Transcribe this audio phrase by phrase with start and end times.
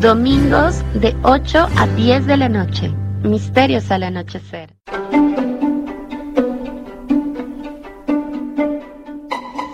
[0.00, 2.94] Domingos de 8 a 10 de la noche.
[3.24, 4.70] Misterios al anochecer.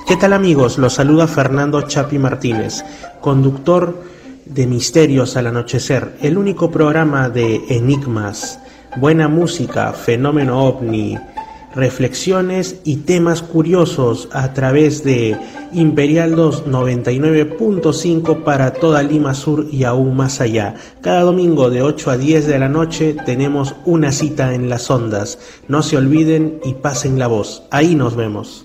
[0.09, 0.79] ¿Qué tal amigos?
[0.79, 2.83] Los saluda Fernando Chapi Martínez,
[3.21, 4.03] conductor
[4.47, 8.59] de Misterios al Anochecer, el único programa de enigmas,
[8.97, 11.19] buena música, fenómeno ovni,
[11.75, 15.37] reflexiones y temas curiosos a través de
[15.73, 20.75] Imperial 299.5 para toda Lima Sur y aún más allá.
[21.01, 25.39] Cada domingo de 8 a 10 de la noche tenemos una cita en las ondas.
[25.69, 27.65] No se olviden y pasen la voz.
[27.71, 28.65] Ahí nos vemos.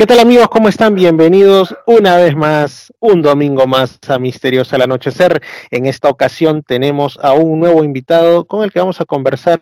[0.00, 0.48] ¿Qué tal amigos?
[0.48, 0.94] ¿Cómo están?
[0.94, 5.42] Bienvenidos una vez más, un domingo más a Misteriosa al Anochecer.
[5.70, 9.60] En esta ocasión tenemos a un nuevo invitado con el que vamos a conversar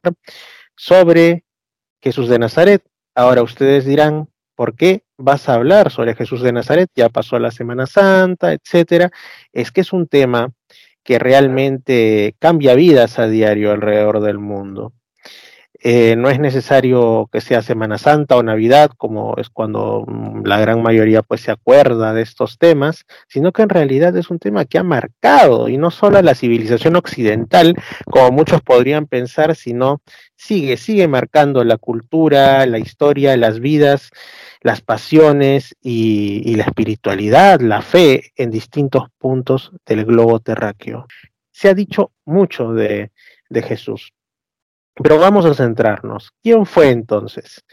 [0.77, 1.43] sobre
[2.01, 2.85] Jesús de Nazaret.
[3.17, 6.89] Ahora ustedes dirán, ¿por qué vas a hablar sobre Jesús de Nazaret?
[6.95, 9.11] Ya pasó la Semana Santa, etcétera.
[9.53, 10.53] Es que es un tema
[11.03, 14.93] que realmente cambia vidas a diario alrededor del mundo.
[15.81, 20.59] Eh, no es necesario que sea Semana Santa o Navidad, como es cuando mm, la
[20.59, 24.65] gran mayoría pues se acuerda de estos temas, sino que en realidad es un tema
[24.65, 27.77] que ha marcado, y no solo a la civilización occidental,
[28.11, 30.03] como muchos podrían pensar, sino
[30.37, 34.11] sigue, sigue marcando la cultura, la historia, las vidas,
[34.63, 41.07] las pasiones y, la espiritualidad, la fe en distintos puntos del globo terráqueo.
[41.53, 43.11] Se ha dicho mucho de
[43.63, 44.13] Jesús
[45.03, 46.33] pero vamos a centrarnos.
[46.43, 47.65] ¿Quién fue entonces?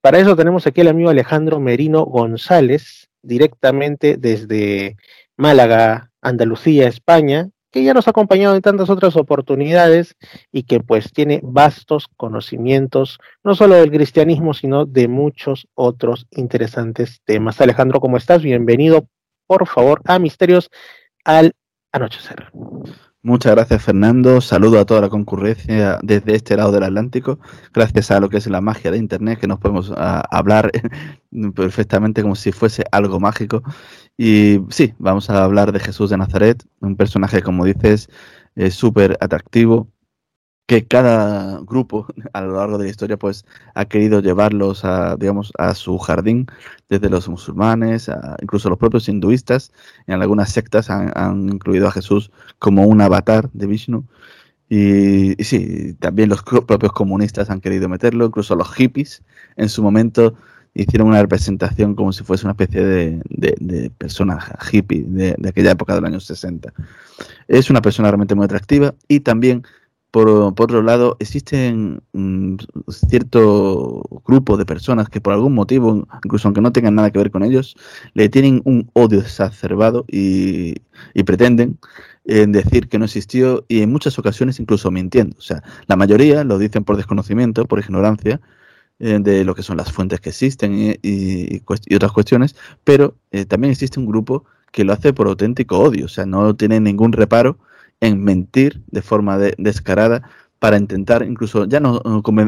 [0.00, 4.96] Para eso tenemos aquí al amigo Alejandro Merino González, directamente desde
[5.36, 10.16] Málaga, Andalucía, España, que ya nos ha acompañado en tantas otras oportunidades
[10.50, 17.20] y que pues tiene vastos conocimientos, no solo del cristianismo, sino de muchos otros interesantes
[17.24, 17.60] temas.
[17.60, 18.42] Alejandro, ¿cómo estás?
[18.42, 19.06] Bienvenido,
[19.46, 20.70] por favor, a Misterios
[21.24, 21.52] al
[21.92, 22.50] Anochecer.
[23.22, 27.38] Muchas gracias Fernando, saludo a toda la concurrencia desde este lado del Atlántico,
[27.74, 30.70] gracias a lo que es la magia de Internet, que nos podemos ah, hablar
[31.54, 33.62] perfectamente como si fuese algo mágico.
[34.16, 38.08] Y sí, vamos a hablar de Jesús de Nazaret, un personaje, como dices,
[38.70, 39.88] súper atractivo,
[40.70, 43.44] que cada grupo a lo largo de la historia pues
[43.74, 46.46] ha querido llevarlos a digamos a su jardín
[46.88, 48.08] desde los musulmanes
[48.40, 49.72] incluso los propios hinduistas.
[50.06, 54.04] En algunas sectas han, incluido a Jesús como un avatar de Vishnu.
[54.68, 58.26] Y, sí también los propios comunistas han querido meterlo.
[58.26, 59.24] Incluso los hippies
[59.56, 60.34] en su momento
[60.74, 64.38] hicieron una representación como si fuese una especie de, de, persona
[64.70, 66.72] hippie de, de aquella época de los años 60
[67.48, 69.64] es una persona realmente muy atractiva y también
[70.10, 72.56] por, otro lado, existen mm,
[72.88, 77.30] cierto grupo de personas que por algún motivo, incluso aunque no tengan nada que ver
[77.30, 77.76] con ellos,
[78.14, 80.74] le tienen un odio exacerbado y,
[81.24, 81.78] pretenden
[82.24, 85.36] eh, decir que no existió y en muchas ocasiones incluso mintiendo.
[85.38, 88.40] O sea, la mayoría lo dicen por desconocimiento, por ignorancia
[88.98, 91.62] eh, de lo que son las fuentes que existen y,
[91.94, 96.08] otras cuestiones, pero eh, también existe un grupo que lo hace por auténtico odio, o
[96.08, 97.58] sea, no tiene ningún reparo
[98.00, 100.22] en mentir de forma descarada
[100.58, 102.02] para intentar incluso ya no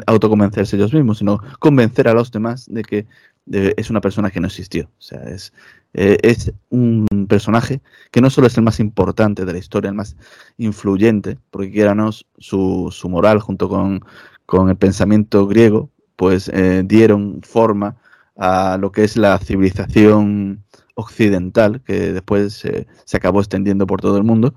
[0.07, 3.07] autoconvencerse ellos mismos, sino convencer a los demás de que
[3.51, 4.85] es una persona que no existió.
[4.85, 5.53] O sea, es,
[5.95, 7.81] eh, es un personaje
[8.11, 10.17] que no solo es el más importante de la historia, el más
[10.59, 14.01] influyente, porque quieranos su, su moral junto con,
[14.47, 17.97] con, el pensamiento griego, pues eh, dieron forma
[18.37, 20.63] a lo que es la civilización
[20.95, 22.63] occidental, que después
[23.05, 24.55] se acabó extendiendo por todo el mundo,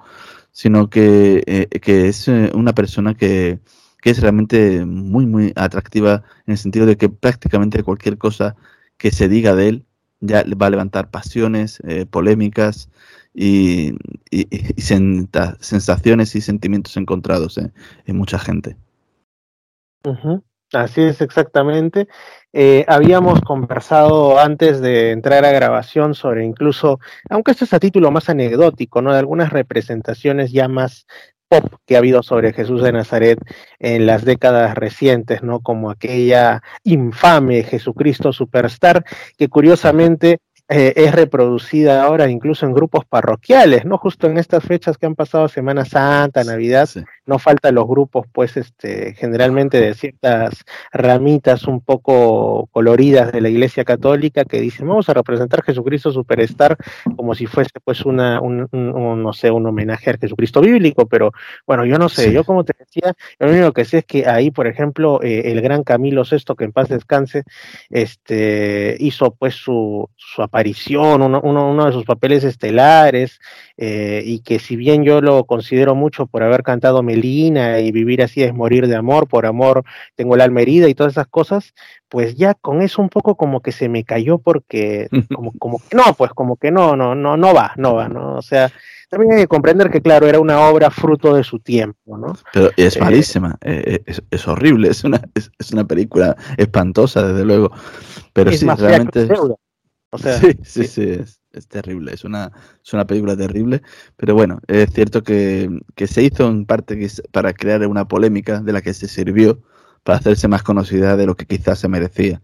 [0.55, 3.59] sino que, eh, que es eh, una persona que,
[4.01, 8.55] que, es realmente muy, muy atractiva en el sentido de que prácticamente cualquier cosa
[8.97, 9.85] que se diga de él
[10.21, 12.89] ya va a levantar pasiones, eh, polémicas
[13.33, 13.95] y,
[14.31, 14.47] y,
[15.59, 18.77] sensaciones y sentimientos encontrados en mucha gente.
[20.73, 22.07] Así es exactamente.
[22.51, 26.99] Eh, habíamos conversado antes de entrar a grabación sobre incluso,
[27.29, 29.13] aunque esto es a título más anecdótico, ¿no?
[29.13, 31.05] De algunas representaciones ya más
[31.47, 33.39] pop que ha habido sobre Jesús de Nazaret
[33.79, 35.59] en las décadas recientes, ¿no?
[35.59, 39.05] Como aquella infame Jesucristo Superstar,
[39.37, 43.99] que curiosamente eh, es reproducida ahora incluso en grupos parroquiales, ¿no?
[43.99, 46.89] Justo en estas fechas que han pasado Semana Santa, Navidad,
[47.27, 53.49] no faltan los grupos, pues, este, generalmente de ciertas ramitas un poco coloridas de la
[53.49, 56.77] Iglesia Católica que dicen, vamos a representar a Jesucristo Superstar
[57.15, 61.31] como si fuese, pues, una, un, no sé, un homenaje al Jesucristo bíblico, pero
[61.67, 64.49] bueno, yo no sé, yo como te decía, lo único que sé es que ahí,
[64.49, 67.43] por ejemplo, eh, el gran Camilo VI, que en paz descanse,
[67.91, 73.41] este, hizo pues su, su aparición, uno, uno, de sus papeles estelares,
[73.75, 78.23] eh, y que si bien yo lo considero mucho por haber cantado Melina y vivir
[78.23, 79.83] así es morir de amor, por amor
[80.15, 81.73] tengo el alma herida y todas esas cosas,
[82.07, 85.97] pues ya con eso un poco como que se me cayó porque como, como que
[85.97, 88.35] no, pues como que no, no, no, no va, no va, ¿no?
[88.35, 88.71] O sea,
[89.09, 92.33] también hay que comprender que, claro, era una obra fruto de su tiempo, ¿no?
[92.53, 97.71] Pero es eh, malísima, eh, es, horrible, es una, es, una película espantosa, desde luego.
[98.31, 99.27] Pero sí, realmente.
[100.15, 101.19] O sea, sí, sí, sí,
[101.51, 102.51] es, terrible, es una,
[102.83, 103.81] es una película terrible.
[104.17, 108.73] Pero bueno, es cierto que, que se hizo en parte para crear una polémica de
[108.73, 109.61] la que se sirvió
[110.03, 112.41] para hacerse más conocida de lo que quizás se merecía.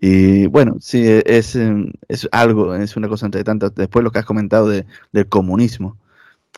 [0.00, 3.74] Y bueno, sí, e, es, em, es algo, es una cosa entre tantas.
[3.74, 5.98] Después lo que has comentado de, del comunismo.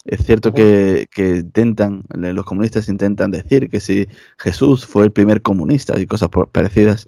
[0.05, 5.43] Es cierto que, que, intentan, los comunistas intentan decir que si Jesús fue el primer
[5.43, 7.07] comunista y cosas parecidas,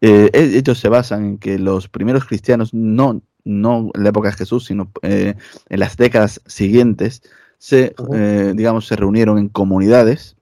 [0.00, 4.30] eh, e, ellos se basan en que los primeros cristianos, no, no en la época
[4.30, 5.34] de Jesús, sino eh,
[5.68, 7.22] en las décadas siguientes,
[7.58, 10.36] se, eh, digamos, se reunieron en comunidades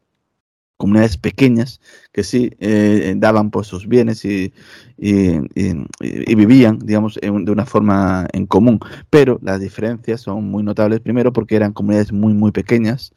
[0.79, 1.81] comunidades pequeñas
[2.13, 4.55] que sí eh, daban pues sus bienes y,
[4.97, 8.81] vivían, digamos, de una forma en común.
[9.11, 13.13] Pero las diferencias son muy notables, primero porque eran comunidades muy, muy pequeñas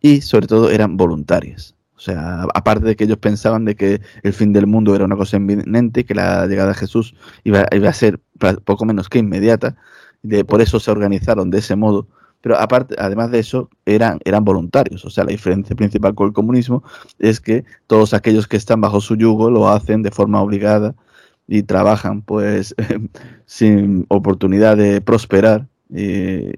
[0.00, 1.74] y sobre todo eran voluntarias.
[2.02, 5.14] O sea, aparte de que ellos pensaban de que el fin del mundo era una
[5.14, 7.14] cosa inminente, que la llegada de Jesús
[7.44, 8.18] iba, iba a ser
[8.64, 9.76] poco menos que inmediata,
[10.22, 12.08] de, por eso se organizaron de ese modo
[12.40, 15.04] pero aparte, además de eso, eran, eran voluntarios.
[15.04, 16.82] O sea, la diferencia principal con el comunismo
[17.20, 20.96] es que todos aquellos que están bajo su yugo lo hacen de forma obligada
[21.46, 22.74] y trabajan pues
[23.46, 26.50] sin oportunidad de prosperar y,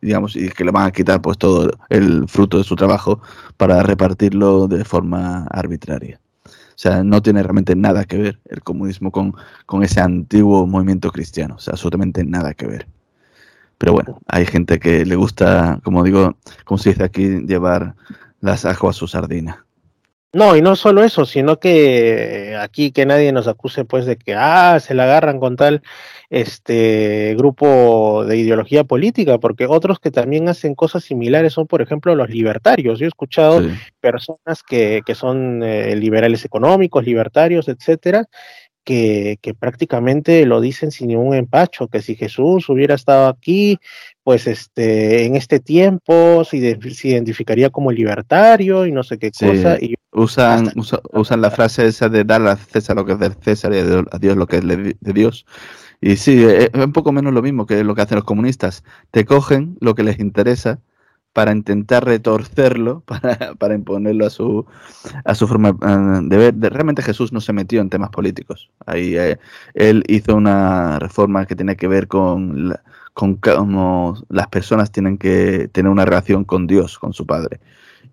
[0.00, 3.20] digamos y que le van a quitar pues todo el fruto de su trabajo
[3.56, 6.20] para repartirlo de forma arbitraria.
[6.46, 9.34] O sea, no tiene realmente nada que ver el comunismo con,
[9.64, 11.54] con ese antiguo movimiento cristiano.
[11.54, 12.88] O sea, absolutamente nada que ver.
[13.78, 17.94] Pero bueno, hay gente que le gusta, como digo, como se dice aquí, llevar
[18.40, 19.63] las aguas a su sardina.
[20.34, 24.34] No, y no solo eso, sino que aquí que nadie nos acuse pues de que
[24.34, 25.80] ah, se la agarran con tal
[26.28, 32.16] este grupo de ideología política, porque otros que también hacen cosas similares son, por ejemplo,
[32.16, 32.98] los libertarios.
[32.98, 33.62] Yo he escuchado
[34.00, 38.24] personas que, que son eh, liberales económicos, libertarios, etcétera,
[38.84, 43.78] que, prácticamente lo dicen sin ningún empacho, que si Jesús hubiera estado aquí,
[44.22, 49.78] pues este, en este tiempo se, identificaría como libertario y no sé qué cosa.
[49.80, 50.72] Y usan,
[51.12, 54.18] usan la frase esa de dar a César lo que es del César y a
[54.18, 55.46] Dios lo que es de Dios.
[56.00, 58.84] Y sí, es un poco menos lo mismo que lo que hacen los comunistas.
[59.10, 60.80] Te cogen lo que les interesa
[61.34, 64.64] para intentar retorcerlo, para, para imponerlo a su,
[65.24, 65.72] a su forma
[66.22, 66.54] de ver.
[66.58, 68.70] Realmente Jesús no se metió en temas políticos.
[68.86, 69.38] Ahí eh,
[69.74, 72.74] él hizo una reforma que tenía que ver con,
[73.12, 77.60] con cómo las personas tienen que tener una relación con Dios, con su Padre.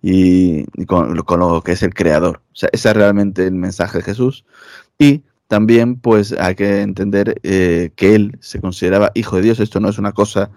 [0.02, 2.42] Y, con, lo que es el creador.
[2.54, 4.46] O sea, ese es realmente el mensaje de Jesús.
[4.98, 9.60] Y también, pues, hay que entender eh, que él se consideraba hijo de Dios.
[9.60, 10.50] Esto no es una cosa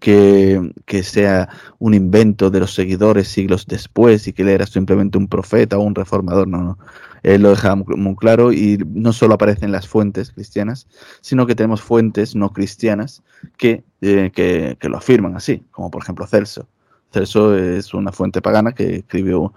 [0.00, 1.48] que, sea
[1.78, 5.82] un invento de los seguidores siglos después y que él era simplemente un profeta o
[5.82, 6.78] un reformador, no, no.
[7.22, 10.88] Él lo deja muy, claro y no solo aparece en las fuentes cristianas,
[11.20, 13.22] sino que tenemos fuentes no cristianas
[13.58, 16.66] que, eh, que, que, lo afirman así, como por ejemplo Celso.
[17.12, 19.52] Celso es una fuente pagana que escribió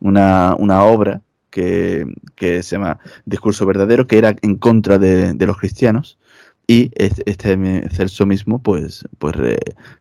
[0.00, 5.46] una, una obra que, que, se llama Discurso Verdadero, que era en contra de, de
[5.46, 6.18] los cristianos
[6.66, 9.36] y este, Celso mismo, pues, pues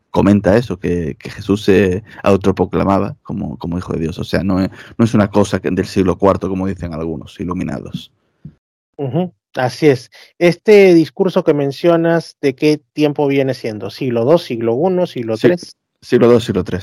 [0.09, 4.17] comenta eso, que, Jesús se autoproclamaba como, como hijo de Dios.
[4.17, 8.11] O sea, no es, no es una cosa del siglo IV, como dicen algunos iluminados.
[9.55, 10.09] Así es.
[10.39, 13.89] Este discurso que mencionas, ¿de qué tiempo viene siendo?
[13.89, 15.55] ¿Siglo II, siglo I, siglo III?
[16.01, 16.79] siglo II, siglo III.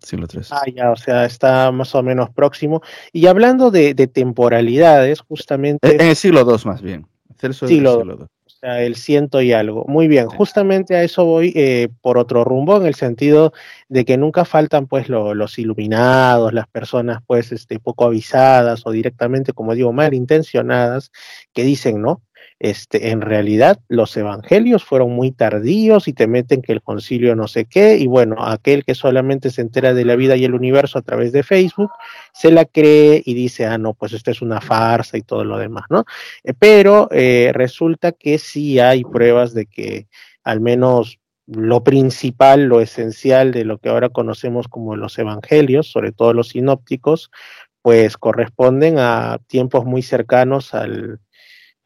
[0.00, 0.42] Siglo III.
[0.52, 2.80] Ah, ya, o sea, está más o menos próximo.
[3.12, 5.96] Y hablando de, temporalidades, justamente.
[5.96, 7.06] En el siglo II, más bien.
[7.36, 8.26] Celso siglo, siglo II
[8.62, 9.84] el ciento y algo.
[9.86, 13.52] Muy bien, justamente a eso voy eh, por otro rumbo, en el sentido
[13.88, 19.52] de que nunca faltan pues los iluminados, las personas pues este, poco avisadas o directamente,
[19.52, 21.10] como digo, malintencionadas,
[21.52, 22.22] que dicen, ¿no?
[22.60, 27.46] Este, en realidad los evangelios fueron muy tardíos y te meten que el concilio no
[27.46, 30.98] sé qué, y bueno, aquel que solamente se entera de la vida y el universo
[30.98, 31.90] a través de Facebook,
[32.32, 35.58] se la cree y dice, ah, no, pues esto es una farsa y todo lo
[35.58, 36.04] demás, ¿no?
[36.42, 40.08] Eh, pero eh, resulta que sí hay pruebas de que
[40.42, 46.12] al menos lo principal, lo esencial de lo que ahora conocemos como los evangelios, sobre
[46.12, 47.30] todo los sinópticos,
[47.82, 51.20] pues corresponden a tiempos muy cercanos al,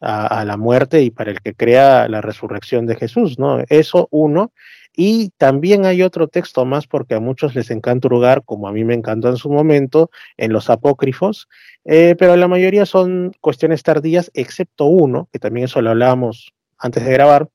[0.03, 3.63] a, la muerte y para el que crea la resurrección de Jesús, ¿no?
[3.69, 4.53] Eso uno.
[4.95, 8.85] Y también hay otro texto más, porque a muchos les encanta hurgar, como a mí
[8.85, 11.49] me encantó en su momento, en los apócrifos,
[11.85, 17.05] eh, pero la mayoría son cuestiones tardías, excepto uno, que también eso lo hablábamos antes
[17.05, 17.49] de grabar,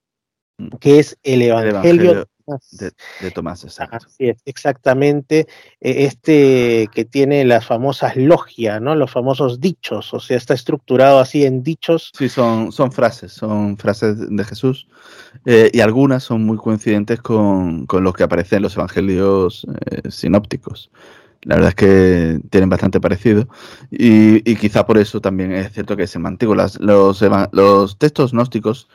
[0.57, 0.77] mm.
[0.79, 2.27] que es el Evangelio,
[2.71, 4.07] de, Tomás, exacto.
[4.45, 5.47] exactamente.
[5.81, 8.95] E, este que tiene las famosas logias, ¿no?
[8.95, 12.11] Los famosos dichos, o sea, está estructurado así en dichos.
[12.17, 14.87] Sí, son, son frases, son frases de Jesús
[15.45, 20.09] eh, y algunas son muy coincidentes con, con lo que aparece en los evangelios eh,
[20.09, 20.89] sinópticos.
[21.43, 23.47] La verdad es que tienen bastante parecido
[23.91, 28.89] y, quizá por eso también es cierto que se mantienen los, los textos gnósticos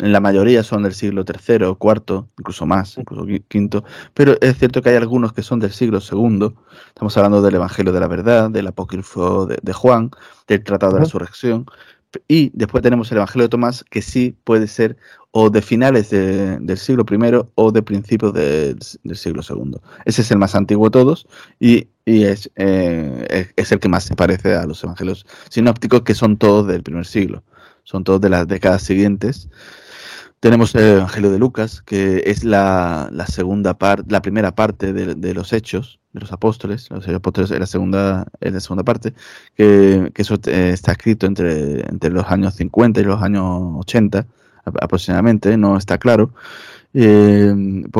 [0.00, 3.82] la mayoría son del siglo III o IV, incluso más, incluso V,
[4.14, 6.54] pero es cierto que hay algunos que son del siglo II.
[6.88, 10.10] Estamos hablando del Evangelio de la Verdad, del Apócrifo de, Juan,
[10.48, 11.66] del Tratado de la Resurrección,
[12.26, 14.96] y después tenemos el Evangelio de Tomás, que sí puede ser
[15.32, 18.78] o de finales del siglo I o de principios del
[19.14, 19.76] siglo II.
[20.04, 21.26] Ese es el más antiguo de todos
[21.60, 26.36] y, es, eh, es, el que más se parece a los evangelios sinópticos, que son
[26.36, 27.44] todos del primer siglo,
[27.90, 29.48] son todos de las décadas siguientes.
[30.38, 35.52] Tenemos el Evangelio de Lucas, que es la, segunda parte, la primera parte de, los
[35.52, 39.12] hechos de los apóstoles, los apóstoles es la segunda, es la segunda parte,
[39.56, 43.44] que, eso eh, está escrito entre, entre los años 50 y los años
[43.80, 44.26] 80
[44.64, 46.32] aproximadamente, no está claro.
[46.94, 47.52] Eh,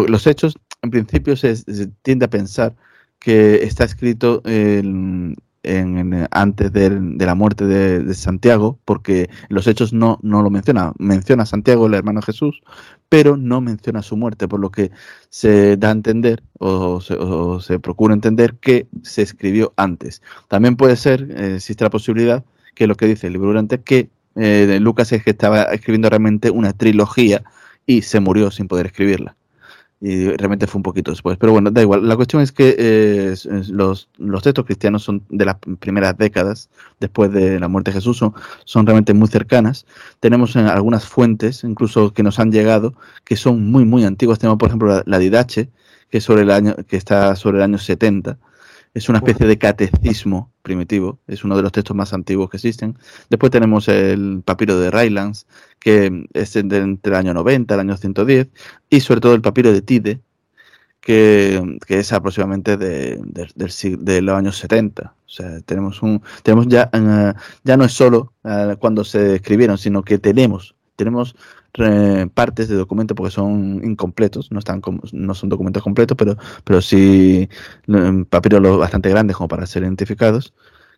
[0.09, 1.57] los hechos, en principio, se,
[2.03, 2.75] tiende a pensar
[3.19, 10.19] que está escrito en, en, antes de, la muerte de, Santiago, porque los hechos no,
[10.23, 10.93] no lo menciona.
[10.99, 12.63] Menciona Santiago, el hermano Jesús,
[13.09, 14.91] pero no menciona su muerte, por lo que
[15.29, 20.23] se da a entender o se, procura entender que se escribió antes.
[20.49, 24.11] También puede ser, eh, existe la posibilidad, que lo que dice el libro durante, que
[24.37, 27.43] eh, Lucas es que estaba escribiendo realmente una trilogía
[27.87, 29.37] y se murió sin poder escribirla
[30.01, 31.37] y realmente fue un poquito después.
[31.37, 32.09] Pero bueno, da igual.
[32.09, 33.35] La cuestión es que eh,
[33.69, 38.17] los, los, textos cristianos son de las primeras décadas después de la muerte de Jesús,
[38.17, 39.87] son, realmente muy cercanas.
[40.21, 44.39] Tenemos en algunas fuentes, incluso que nos han llegado, que son muy, muy antiguas.
[44.39, 45.71] Tenemos, por ejemplo, la, la Didache,
[46.11, 48.39] que, sobre el año, que está sobre el año 70
[48.95, 52.99] es una especie de catecismo primitivo, es uno de los textos más antiguos que existen.
[53.29, 55.47] Después tenemos el papiro de Rylands,
[55.79, 58.49] que es entre el año 90 y el año 110,
[58.89, 60.21] y sobre todo el papiro de Tide,
[61.01, 65.15] que, es aproximadamente de, de, los años 70.
[65.27, 67.33] O sea, tenemos un, tenemos ya, eh,
[67.65, 71.35] ya no es solo eh, cuando se escribieron, sino que tenemos, tenemos
[72.35, 77.49] partes de documento porque son incompletos, no están no son documentos completos, pero, pero sí
[78.29, 80.53] papiros bastante grandes como para ser identificados,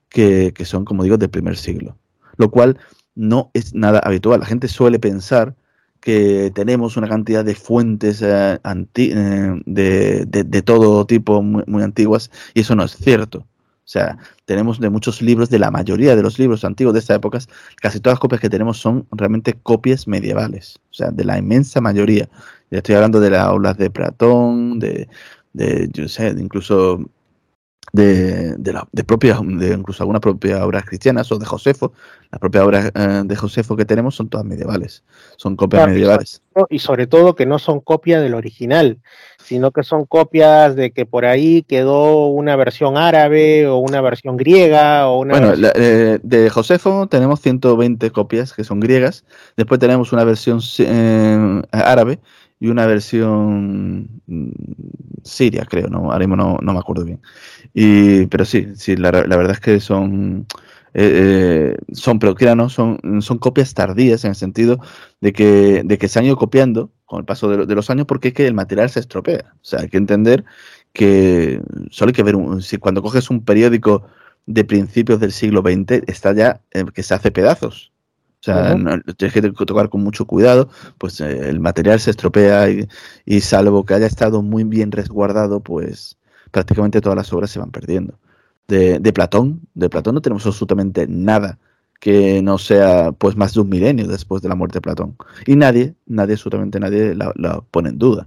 [0.08, 1.96] que, son, como digo, del primer siglo.
[2.36, 2.78] Lo cual
[3.14, 4.40] no es nada habitual.
[4.40, 5.54] La gente suele pensar
[6.00, 8.58] que tenemos una cantidad de fuentes eh,
[8.96, 13.46] eh, de, de, todo tipo muy, antiguas y eso no es cierto.
[13.84, 17.14] O sea, tenemos de muchos libros, de la mayoría de los libros antiguos de esta
[17.14, 17.40] época,
[17.80, 20.78] casi todas las copias que tenemos son realmente copias medievales.
[20.90, 22.28] O sea, de la inmensa mayoría.
[22.70, 25.08] Ya estoy hablando de las aulas de Platón, de,
[25.52, 27.00] de yo sé, incluso
[27.92, 31.92] de, de, la, de propias, de incluso algunas propias obras cristianas o de Josefo.
[32.30, 35.04] Las propias obras eh, de Josefo que tenemos son todas medievales,
[35.36, 36.42] son copias medievales.
[36.70, 38.98] Y sobre todo que no son copias del original,
[39.44, 44.38] sino que son copias de que por ahí quedó una versión árabe o una versión
[44.38, 49.24] griega o una Bueno, eh, de Josefo tenemos 120 copias que son griegas,
[49.58, 52.18] después tenemos una versión eh, árabe
[52.62, 54.50] y una versión mm,
[55.24, 57.20] siria, creo, no, ahora mismo no, no me acuerdo bien.
[57.74, 60.46] Y, pero sí, sí, la, la verdad es que son,
[60.94, 62.20] eh, eh son,
[62.56, 64.78] no, son, son copias tardías en el sentido
[65.20, 68.28] de que, de que se han ido copiando con el paso de, los años porque
[68.28, 69.54] es que el material se estropea.
[69.56, 70.44] O sea, hay que entender
[70.92, 74.06] que solo hay que ver, si cuando coges un periódico
[74.46, 77.91] de principios del siglo XX, está ya eh, que se hace pedazos.
[78.42, 78.76] O sea,
[79.16, 80.68] tienes que tocar con mucho cuidado,
[80.98, 82.68] pues eh, el material se estropea
[83.24, 86.18] y, salvo que haya estado muy bien resguardado, pues
[86.50, 88.18] prácticamente todas las obras se van perdiendo.
[88.66, 91.58] De, Platón, de Platón no tenemos absolutamente nada
[92.00, 95.16] que no sea pues más de un milenio después de la muerte de Platón.
[95.46, 98.26] Y nadie, nadie, absolutamente nadie la pone en duda.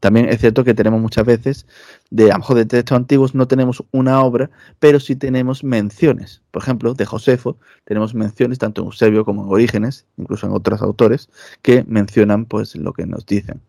[0.00, 1.66] También es cierto que tenemos muchas veces,
[2.10, 6.42] de a lo mejor de textos antiguos no tenemos una obra, pero sí tenemos menciones.
[6.50, 10.82] Por ejemplo, de Josefo tenemos menciones tanto en Eusebio como en Orígenes, incluso en otros
[10.82, 11.30] autores,
[11.62, 13.62] que mencionan pues lo que nos dicen.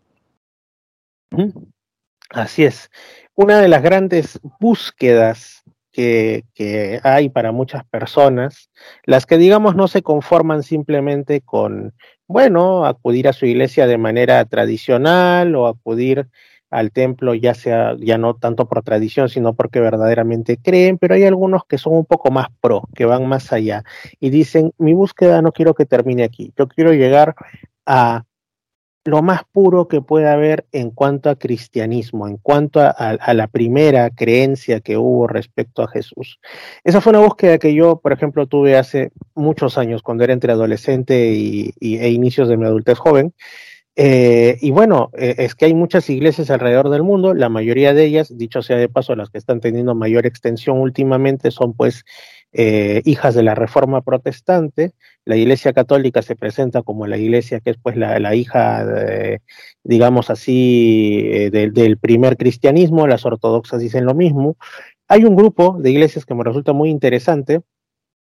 [2.30, 2.90] Así es.
[3.34, 8.70] Una de las grandes búsquedas que, que, hay para muchas personas,
[9.04, 11.94] las que digamos no se conforman simplemente con,
[12.28, 16.28] bueno, acudir a su iglesia de manera tradicional o acudir
[16.70, 21.24] al templo, ya sea, ya no tanto por tradición, sino porque verdaderamente creen, pero hay
[21.24, 23.84] algunos que son un poco más pro, que van más allá
[24.20, 27.34] y dicen, mi búsqueda no quiero que termine aquí, yo quiero llegar
[27.86, 28.24] a
[29.08, 34.10] lo más puro que pueda haber en cuanto a cristianismo, en cuanto a, la primera
[34.10, 36.38] creencia que hubo respecto a Jesús.
[36.84, 40.52] Esa fue una búsqueda que yo, por ejemplo, tuve hace muchos años, cuando era entre
[40.52, 43.32] adolescente y, e inicios de mi adultez joven,
[43.96, 48.04] eh, y bueno, eh, es que hay muchas iglesias alrededor del mundo, la mayoría de
[48.04, 52.04] ellas, dicho sea de paso, las que están teniendo mayor extensión últimamente son pues
[52.52, 54.92] eh, hijas de la Reforma Protestante.
[55.24, 58.86] La Iglesia Católica se presenta como la iglesia que es pues la, hija,
[59.84, 64.56] digamos así, del primer cristianismo, las ortodoxas dicen lo mismo.
[65.08, 67.60] Hay un grupo de iglesias que me resulta muy interesante,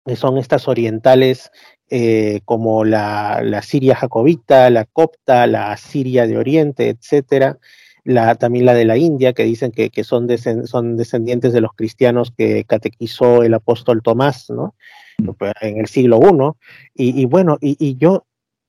[0.06, 1.50] que son estas orientales
[1.88, 7.58] eh, como la, Siria jacobita, la copta, la Siria de Oriente, etcétera,
[8.04, 10.28] la, también la de la India, que dicen que, son,
[10.66, 14.74] son descendientes de los cristianos que catequizó el apóstol Tomás, ¿no?
[15.18, 15.30] Mm.
[15.60, 16.20] En el siglo
[16.94, 17.22] I.
[17.22, 18.26] Y, bueno, y, yo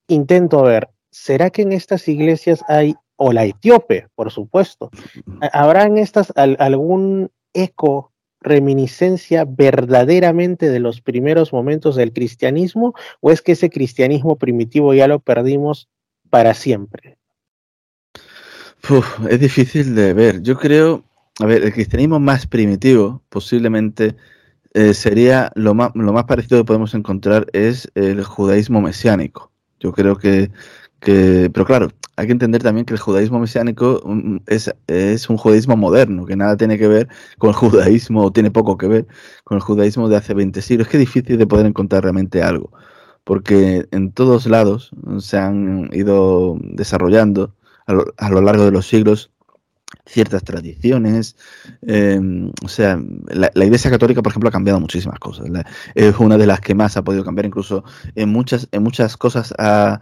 [0.07, 4.89] intento ver, ¿será que en estas iglesias hay, o la etíope, por supuesto,
[5.25, 5.39] mm.
[5.53, 8.11] ¿habrá en estas algún eco
[8.41, 15.07] reminiscencia verdaderamente de los primeros momentos del cristianismo o es que ese cristianismo primitivo ya
[15.07, 15.89] lo perdimos
[16.29, 17.20] para siempre?
[19.29, 20.41] Es difícil de ver.
[20.41, 21.03] Yo creo,
[21.39, 24.15] a ver, el cristianismo más primitivo posiblemente
[24.73, 29.51] eh, sería lo más, lo más parecido que podemos encontrar es el judaísmo mesiánico.
[29.79, 30.51] Yo creo que
[31.01, 35.75] pero claro, hay que entender también que el judaísmo mesiánico mm, es, es, un judaísmo
[35.75, 37.07] moderno, que nada tiene que ver
[37.37, 39.07] con el judaísmo, o tiene poco que ver
[39.43, 40.87] con el judaísmo de hace 20 siglos.
[40.87, 42.71] Es que es difícil de poder encontrar realmente algo,
[43.23, 47.55] porque en todos lados se han ido desarrollando
[48.17, 49.31] a lo, largo de los siglos
[50.05, 51.35] ciertas tradiciones.
[51.81, 55.47] Em, o sea, la, Iglesia Católica, por ejemplo, ha cambiado muchísimas cosas.
[55.95, 57.83] es una de las que más ha podido cambiar, incluso
[58.15, 60.01] en muchas, en muchas cosas ha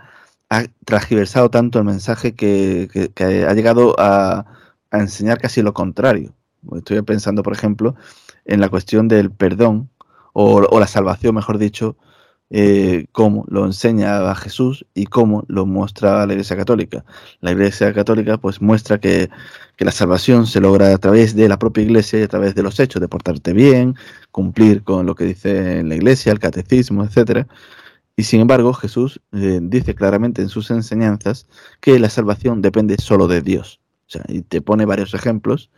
[0.50, 3.12] ha transgiversado tanto el mensaje que,
[3.48, 4.46] ha llegado a,
[4.92, 6.34] enseñar casi lo contrario.
[6.76, 7.96] Estoy pensando, por ejemplo,
[8.46, 9.90] en la cuestión del perdón
[10.34, 11.96] o, la salvación, mejor dicho,
[12.52, 17.06] eh, cómo lo enseña a Jesús y cómo lo muestra la Iglesia Católica.
[17.42, 19.30] La Iglesia Católica pues muestra que,
[19.78, 22.80] la salvación se logra a través de la propia Iglesia y a través de los
[22.82, 23.96] hechos, de portarte bien,
[24.32, 27.48] cumplir con lo que dice la Iglesia, el catecismo, etcétera.
[28.18, 31.48] Y sin embargo, Jesús eh, dice claramente en sus enseñanzas
[31.80, 33.80] que la salvación depende solo de Dios.
[34.08, 35.70] O sea, y te pone varios ejemplos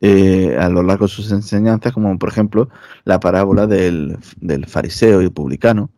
[0.00, 2.68] eh, a lo largo de sus enseñanzas, como por ejemplo
[3.04, 4.18] la parábola del,
[4.66, 5.90] fariseo y publicano,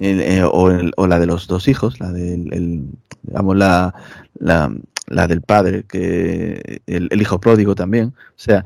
[0.00, 2.88] eh, o, la de los dos hijos, la del,
[3.22, 3.94] digamos, la,
[4.38, 8.14] la, del padre, que el, hijo pródigo también.
[8.30, 8.64] O sea,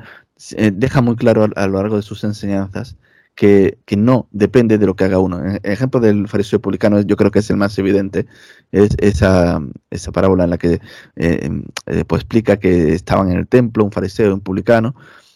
[0.72, 2.96] deja muy claro a lo largo de sus enseñanzas
[3.34, 5.42] que, no depende de lo que haga uno.
[5.44, 8.26] El ejemplo del fariseo publicano yo creo que es el más evidente,
[8.72, 10.80] es esa, esa parábola en la que
[11.16, 11.50] eh,
[11.86, 14.94] eh, pues explica que estaban en el templo un fariseo y un publicano.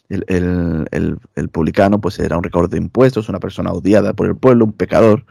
[0.08, 4.64] El, el, publicano pues era un recaudador de impuestos, una persona odiada por el pueblo,
[4.64, 5.24] un pecador,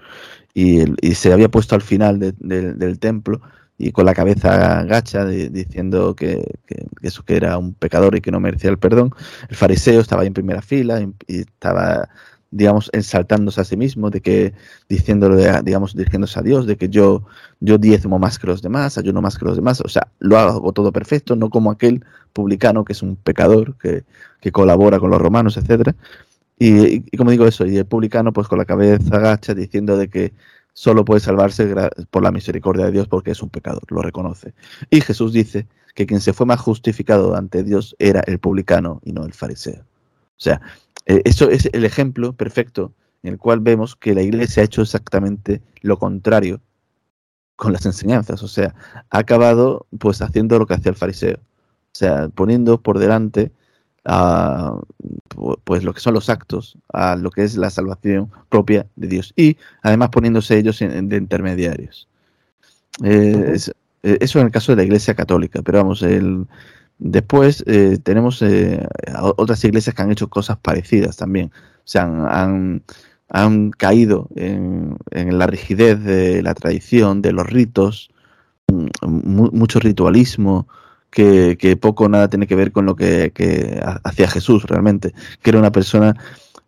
[0.56, 3.41] y, y se había puesto al final del templo
[3.78, 6.56] y con la cabeza gacha diciendo que,
[7.02, 9.13] eso que era un pecador y que no merecía el perdón.
[9.50, 12.10] El fariseo estaba ahí en primera fila y estaba
[12.56, 14.54] digamos, ensaltándose a sí mismo, de que
[14.88, 17.26] diciéndole, digamos, dirigiéndose a Dios, de que yo,
[17.60, 20.72] yo diezmo más que los demás, ayuno más que los demás, o sea, lo hago
[20.72, 24.06] todo perfecto, no como aquel publicano que es un pecador, que,
[24.54, 25.96] colabora con los romanos, etcétera.
[26.58, 30.34] Y, como digo eso, y el publicano pues con la cabeza agacha diciendo de que
[30.74, 31.74] solo puede salvarse
[32.10, 34.54] por la misericordia de Dios porque es un pecador, lo reconoce.
[34.89, 39.13] Y Jesús dice que quien se fue más justificado ante Dios era el publicano y
[39.13, 39.82] no el fariseo.
[39.82, 40.62] O sea,
[41.06, 44.82] eh, eso es el ejemplo perfecto en el cual vemos que la iglesia ha hecho
[44.82, 46.62] exactamente lo contrario
[47.56, 48.76] con las enseñanzas, o sea,
[49.10, 53.52] ha acabado pues haciendo lo que hacía el fariseo, o sea, poniendo por delante
[54.06, 54.80] a,
[55.63, 59.34] pues lo que son los actos, a lo que es la salvación propia de Dios
[59.36, 62.08] y además poniéndose ellos de intermediarios.
[63.04, 63.58] Eh,
[64.04, 66.48] eh, eso en el caso de la Iglesia Católica, pero vamos, el,
[66.98, 68.88] Después eh, tenemos eh,
[69.36, 71.52] otras iglesias que han hecho cosas parecidas también.
[71.54, 72.84] O sea, han,
[73.30, 78.12] han, caído en, la rigidez de la tradición, de los ritos,
[78.68, 78.88] mm,
[79.54, 80.68] mucho ritualismo,
[81.15, 85.71] que, poco nada tiene que ver con lo que, hacía Jesús realmente, que era una
[85.71, 86.15] persona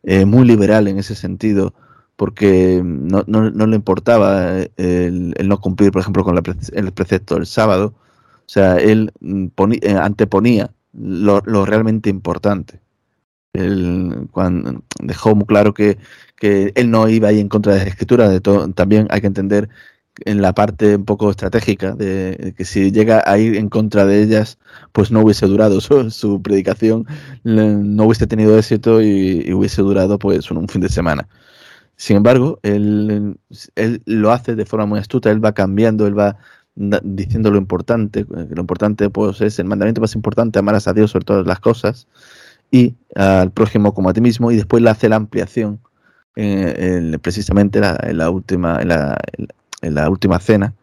[0.03, 1.73] eh, muy liberal en ese sentido,
[2.15, 7.93] porque no, le importaba el, no cumplir, por ejemplo, con el precepto del sábado.
[8.39, 9.47] O sea, él mm,
[9.99, 12.79] anteponía lo, realmente importante.
[13.53, 14.29] Él
[15.01, 15.97] dejó muy claro que,
[16.37, 19.27] que, él no iba ahí en contra de las escrituras, de todo, también hay que
[19.27, 19.69] entender
[20.25, 24.21] en la parte un poco estratégica de que si llega a ir en contra de
[24.21, 24.57] ellas,
[24.91, 27.05] pues no hubiese durado su, predicación,
[27.43, 31.27] no hubiese tenido éxito y, hubiese durado pues un, fin de semana.
[31.95, 33.37] Sin embargo, él,
[33.75, 36.37] él, lo hace de forma muy astuta, él va cambiando, él va
[37.03, 41.25] diciendo lo importante, lo importante pues es el mandamiento más importante, amarás a Dios sobre
[41.25, 42.07] todas las cosas
[42.69, 45.79] y al prójimo como a ti mismo y después le hace la ampliación
[46.35, 49.17] eh, precisamente en la última, la,
[49.81, 50.73] en la última cena,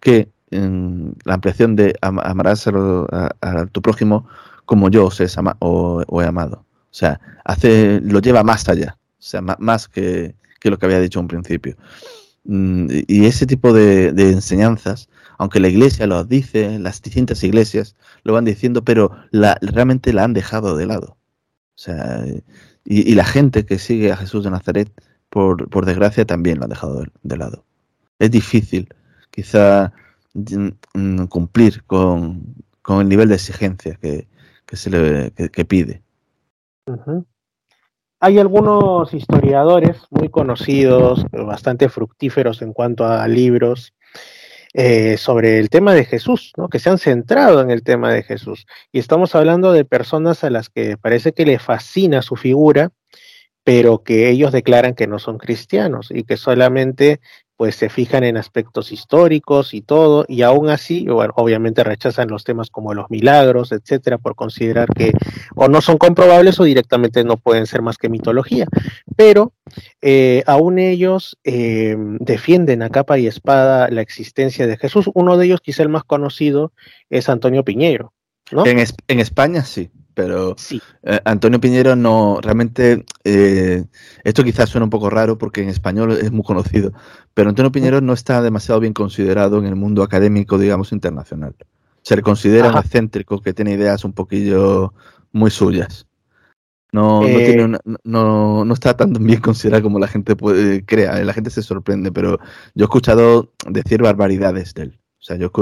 [0.00, 4.28] que en la ampliación de amarás a, tu prójimo
[4.64, 5.26] como yo os he,
[5.60, 6.64] o, he amado.
[6.90, 11.20] O sea, hace, lo lleva más allá, o sea, más que, lo que había dicho
[11.20, 11.76] en principio.
[12.44, 18.34] Mm, y ese tipo de, enseñanzas, aunque la iglesia lo dice, las distintas iglesias lo
[18.34, 21.16] van diciendo, pero la, realmente la han dejado de lado.
[21.74, 22.24] O sea,
[22.84, 24.92] y, la gente que sigue a Jesús de Nazaret,
[25.30, 27.64] por, por desgracia, también lo han dejado de lado
[28.18, 28.88] es difícil
[29.30, 29.92] quizá
[30.34, 32.54] mm, cumplir con,
[32.88, 34.26] el nivel de exigencia que,
[34.72, 36.02] se le que, pide.
[38.20, 43.94] Hay algunos historiadores muy conocidos, bastante fructíferos en cuanto a libros,
[44.74, 46.70] eh, sobre el tema de Jesús, ¿no?
[46.70, 48.66] que se han centrado en el tema de Jesús.
[48.90, 52.90] Y estamos hablando de personas a las que parece que le fascina su figura,
[53.64, 57.20] pero que ellos declaran que no son cristianos y que solamente
[57.62, 62.42] pues se fijan en aspectos históricos y todo, y aún así, bueno, obviamente rechazan los
[62.42, 65.12] temas como los milagros, etcétera, por considerar que
[65.54, 68.66] o no son comprobables o directamente no pueden ser más que mitología.
[69.14, 69.52] Pero
[70.00, 75.08] eh, aún ellos eh, defienden a capa y espada la existencia de Jesús.
[75.14, 76.72] Uno de ellos, quizá el más conocido,
[77.10, 78.12] es Antonio Piñero.
[78.50, 78.66] ¿No?
[78.66, 80.56] En, en España sí pero
[81.02, 83.84] eh, Antonio Piñero no, realmente, eh,
[84.24, 86.92] esto quizás suena un poco raro porque en español es muy conocido,
[87.34, 91.54] pero Antonio Piñero no está demasiado bien considerado en el mundo académico, digamos, internacional.
[92.02, 94.92] Se le considera un excéntrico que tiene ideas un poquillo
[95.32, 96.06] muy suyas.
[96.90, 97.78] No, eh.
[98.04, 102.12] no, no, está tan bien considerado como la gente puede, crea, la gente se sorprende,
[102.12, 102.38] pero
[102.74, 105.01] yo he escuchado decir barbaridades de él.
[105.22, 105.52] O sea, yo,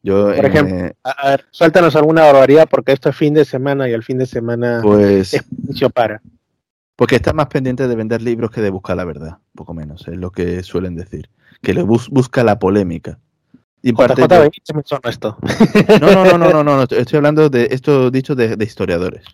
[0.00, 3.88] yo Por ejemplo, eh, a ver, suéltanos alguna barbaridad porque esto es fin de semana
[3.88, 5.44] y el fin de semana pues, es
[5.92, 6.22] para.
[6.94, 10.16] Porque está más pendiente de vender libros que de buscar la verdad, poco menos, es
[10.16, 11.30] lo que suelen decir.
[11.60, 13.18] Que le busca la polémica.
[13.82, 14.50] Y parte de...
[15.08, 15.36] esto.
[16.00, 19.24] No, no, no, no, no, no, estoy hablando de esto dicho de historiadores.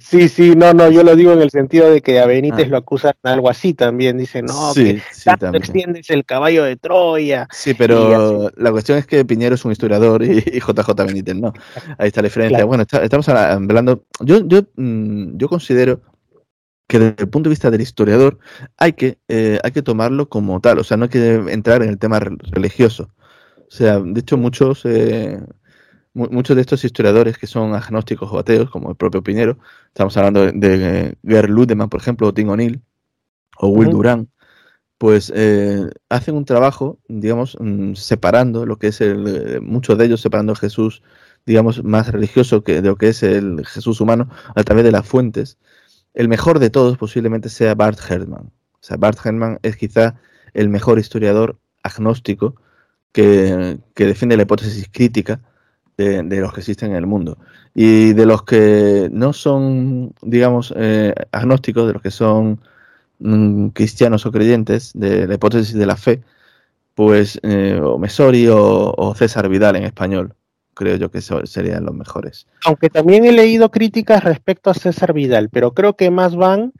[0.00, 2.70] Sí, sí, no, no, yo lo digo en el sentido de que a Benítez ah.
[2.70, 7.46] lo acusan algo así también, dicen, no, que sí, extiendes el caballo de Troya.
[7.52, 11.52] Sí, pero la cuestión es que Piñero es un historiador y, JJ Benítez no.
[11.98, 12.64] Ahí está la diferencia.
[12.64, 16.00] Bueno, estamos hablando, yo, yo, mm, yo considero
[16.88, 18.38] que desde el punto de vista del historiador
[18.78, 21.90] hay que, eh, hay que tomarlo como tal, o sea, no hay que entrar en
[21.90, 23.10] el tema religioso.
[23.56, 24.84] O sea, de hecho muchos...
[24.84, 25.38] Eh,
[26.16, 30.46] muchos de estos historiadores que son agnósticos o ateos, como el propio Piñero, estamos hablando
[30.46, 32.80] de, de Gerd Ludemann, por ejemplo, o Tim O'Neill,
[33.58, 34.28] o Will Durán,
[34.98, 40.06] pues eh, hacen un trabajo, digamos, mm, separando lo que es el, eh, muchos de
[40.06, 41.02] ellos separando a Jesús,
[41.44, 45.06] digamos, más religioso que de lo que es el Jesús humano a través de las
[45.06, 45.58] fuentes.
[46.14, 48.52] El mejor de todos posiblemente sea Bart Herman.
[48.72, 50.16] O sea, Bart Herman es quizá
[50.54, 52.56] el mejor historiador agnóstico
[53.12, 55.40] que, que defiende la hipótesis crítica
[55.96, 57.38] de, los que existen en el mundo.
[57.74, 62.60] Y de los que no son, digamos, eh, agnósticos, de los que son
[63.18, 66.22] mm, cristianos o creyentes, de la hipótesis de la fe,
[66.94, 70.34] pues eh, o Mesori o, César Vidal en español.
[70.74, 72.46] Creo yo que serían los mejores.
[72.66, 76.74] Aunque también he leído críticas respecto a César Vidal, pero creo que más van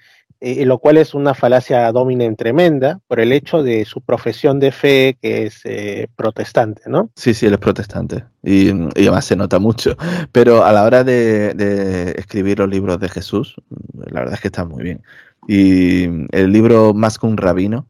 [0.46, 4.70] eh, lo cual es una falacia dominen tremenda por el hecho de su profesión de
[4.70, 7.10] fe que es eh, protestante, ¿no?
[7.16, 9.96] Sí, sí, él es protestante y, además se nota mucho,
[10.30, 13.56] pero a la hora de, escribir los libros de Jesús,
[13.94, 15.02] la verdad es que está muy bien.
[15.48, 17.88] Y el libro Más que un rabino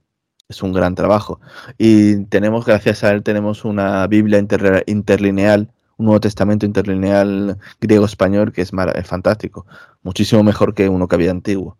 [0.48, 1.40] es un gran trabajo
[1.76, 4.38] y tenemos, gracias a él, tenemos una Biblia
[4.86, 9.66] interlineal un Nuevo Testamento interlineal griego-español que es, es fantástico,
[10.02, 11.76] muchísimo mejor que uno que había antiguo.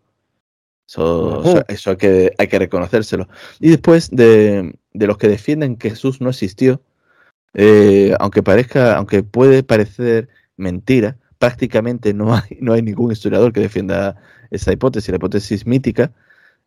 [0.87, 3.29] Eso, eso, hay, que, hay que reconocérselo.
[3.59, 6.81] Y después de, los que defienden que Jesús no existió,
[7.55, 13.61] eh, aunque parezca, aunque puede parecer mentira, prácticamente no hay, no hay ningún historiador que
[13.61, 14.17] defienda
[14.51, 16.13] esa hipótesis, la hipótesis mítica.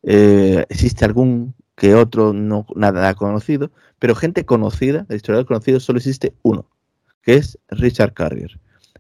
[0.04, 5.98] Eh, existe algún que otro no nada conocido, pero gente conocida, el historiador conocido, solo
[5.98, 6.66] existe uno,
[7.22, 8.60] que es Richard Carrier.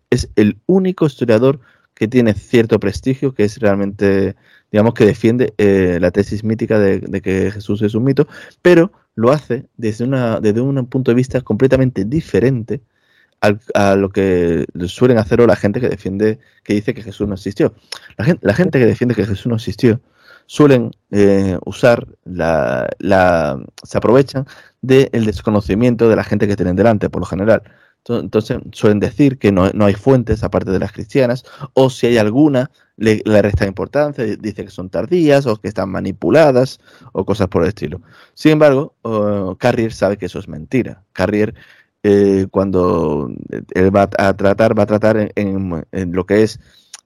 [0.09, 1.59] Es el único historiador
[1.93, 4.35] que tiene cierto prestigio, que es realmente,
[4.71, 8.27] digamos, que defiende eh, la tesis mítica de, que Jesús es un mito,
[8.61, 12.81] pero lo hace desde, una, desde un punto de vista completamente diferente
[13.73, 17.73] a lo que suelen hacer la gente que defiende, que dice que Jesús no existió.
[18.17, 20.01] La gente, la gente que defiende que Jesús no existió
[20.45, 24.45] suelen eh, usar la, la, se aprovechan
[24.81, 27.61] del desconocimiento de la gente que tienen delante, por lo general.
[28.07, 32.71] Entonces suelen decir que no, hay fuentes aparte de las cristianas, o si hay alguna,
[32.99, 36.79] le, resta importancia, dice que son tardías o que están manipuladas
[37.13, 38.01] o cosas por el estilo.
[38.33, 38.95] Sin embargo,
[39.57, 41.03] Carrier sabe que eso es mentira.
[41.13, 41.55] Carrier,
[42.03, 43.31] eh, cuando
[43.73, 46.59] él va a tratar, va a tratar en, lo que es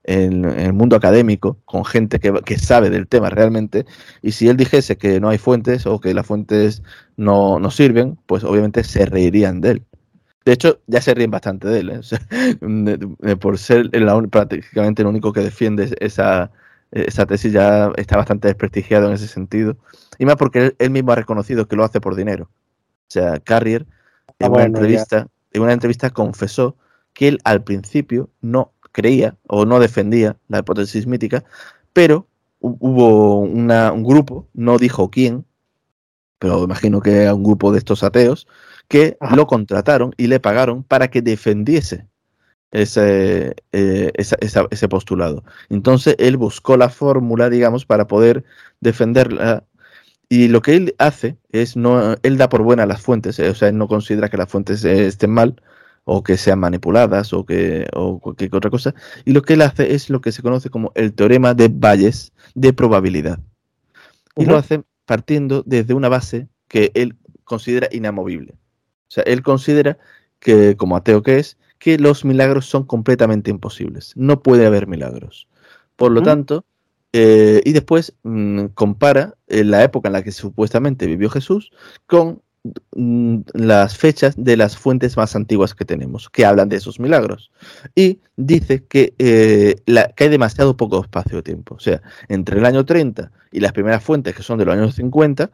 [0.04, 3.86] en, el mundo académico, con gente que, que, sabe del tema realmente,
[4.22, 6.84] y si él dijese que no hay fuentes o que las fuentes
[7.18, 9.84] no, no sirven, pues obviamente se reirían de él.
[10.46, 13.36] De hecho, ya se ríen bastante de él, ¿eh?
[13.40, 13.90] por ser
[14.30, 16.52] prácticamente el único que defiende esa,
[16.92, 19.78] esa tesis, ya está bastante desprestigiado en ese sentido.
[20.20, 22.50] Y más porque él, mismo ha reconocido que lo hace por dinero.
[22.54, 23.86] O sea, Carrier,
[24.40, 26.76] en, ah, una entrevista, en una entrevista confesó
[27.14, 31.44] que él al principio no creía o no defendía la hipótesis mítica,
[31.94, 32.28] pero
[32.60, 35.46] hubo un grupo, no dijo quién,
[36.40, 38.48] pero imagino que era un grupo de estos ateos,
[38.88, 42.08] que lo contrataron y le pagaron para que defendiese
[42.72, 45.44] ese, eh, ese postulado.
[45.70, 48.44] Entonces él buscó la fórmula, digamos, para poder
[48.82, 49.64] defenderla.
[50.28, 53.56] Y lo que él hace es, no, él da por buena las fuentes, eh, o
[53.56, 55.62] sea, él no considera que las fuentes eh, estén mal
[56.06, 58.96] o que sean manipuladas o que o cualquier otra cosa.
[59.26, 62.34] Y lo que él hace es lo que se conoce como el teorema de Bayes
[62.56, 63.40] de probabilidad.
[64.36, 68.56] Y lo hace partiendo desde una base que él considera inamovible.
[69.14, 70.00] O sea, él considera
[70.40, 74.14] que, como ateo que es, que los milagros son completamente imposibles.
[74.16, 75.48] No puede haber milagros.
[75.96, 76.66] Por lo tanto,
[77.12, 81.72] eh, y después mm, compara eh, la época en la que supuestamente vivió Jesús
[82.08, 82.42] con
[82.96, 87.52] mm, las fechas de las fuentes más antiguas que tenemos, que hablan de esos milagros.
[87.94, 91.76] Y dice que, eh, que hay demasiado poco espacio-tiempo.
[91.76, 94.96] O sea, entre el año 30 y las primeras fuentes, que son de los años
[94.96, 95.52] 50,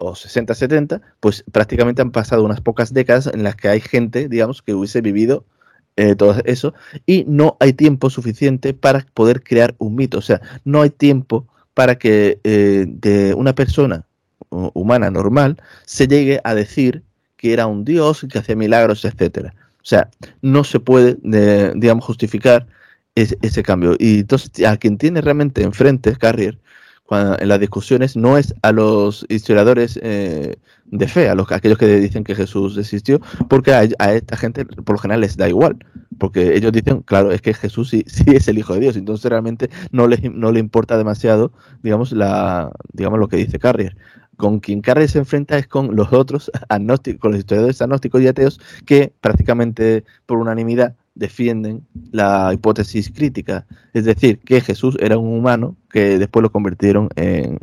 [0.00, 4.28] o 60, 70, pues prácticamente han pasado unas pocas décadas en las que hay gente,
[4.28, 5.44] digamos, que hubiese vivido
[5.96, 6.74] eh, todo eso
[7.06, 10.18] y no hay tiempo suficiente para poder crear un mito.
[10.18, 14.06] O sea, no hay tiempo para que eh, de una persona
[14.50, 17.02] humana normal se llegue a decir
[17.36, 19.54] que era un dios, que hacía milagros, etcétera.
[19.78, 20.10] O sea,
[20.42, 22.66] no se puede, eh, digamos, justificar
[23.14, 23.96] ese, cambio.
[23.98, 26.58] Y entonces, a quien tiene realmente enfrente, Carrier,
[27.10, 31.86] en las discusiones no es a los historiadores eh, de fe, a, los, aquellos que
[31.86, 35.76] dicen que Jesús existió, porque a, esta gente por lo general les da igual,
[36.18, 39.30] porque ellos dicen, claro, es que Jesús sí, sí es el Hijo de Dios, entonces
[39.30, 43.96] realmente no le, no le importa demasiado, digamos, la, digamos lo que dice Carrier.
[44.36, 48.28] Con quien Carrier se enfrenta es con los otros agnósticos, con los historiadores agnósticos y
[48.28, 55.36] ateos, que prácticamente por unanimidad defienden la hipótesis crítica, es decir, que Jesús era un
[55.36, 57.58] humano que después lo convirtieron en,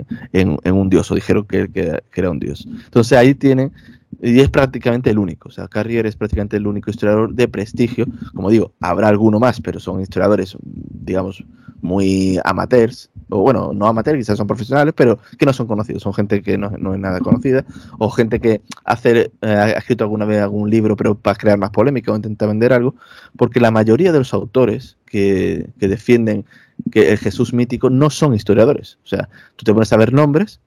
[0.66, 2.68] un dios, o dijeron que, era un dios.
[2.68, 3.72] Entonces ahí tienen,
[4.22, 8.06] y es prácticamente el único, o sea, Carrier es prácticamente el único historiador de prestigio,
[8.34, 11.44] como digo, habrá alguno más, pero son historiadores, digamos,
[11.84, 16.14] muy amateurs, o bueno, no amateurs, quizás son profesionales, pero que no son conocidos, son
[16.14, 17.66] gente que no, es nada conocida,
[18.00, 21.72] o gente que hace, eh, ha escrito alguna vez algún libro, pero para crear más
[21.72, 22.96] polémica o intentar vender algo,
[23.38, 26.46] porque la mayoría de los autores que, defienden
[26.92, 28.98] que el Jesús mítico no son historiadores.
[29.04, 30.62] O sea, tú te pones a ver nombres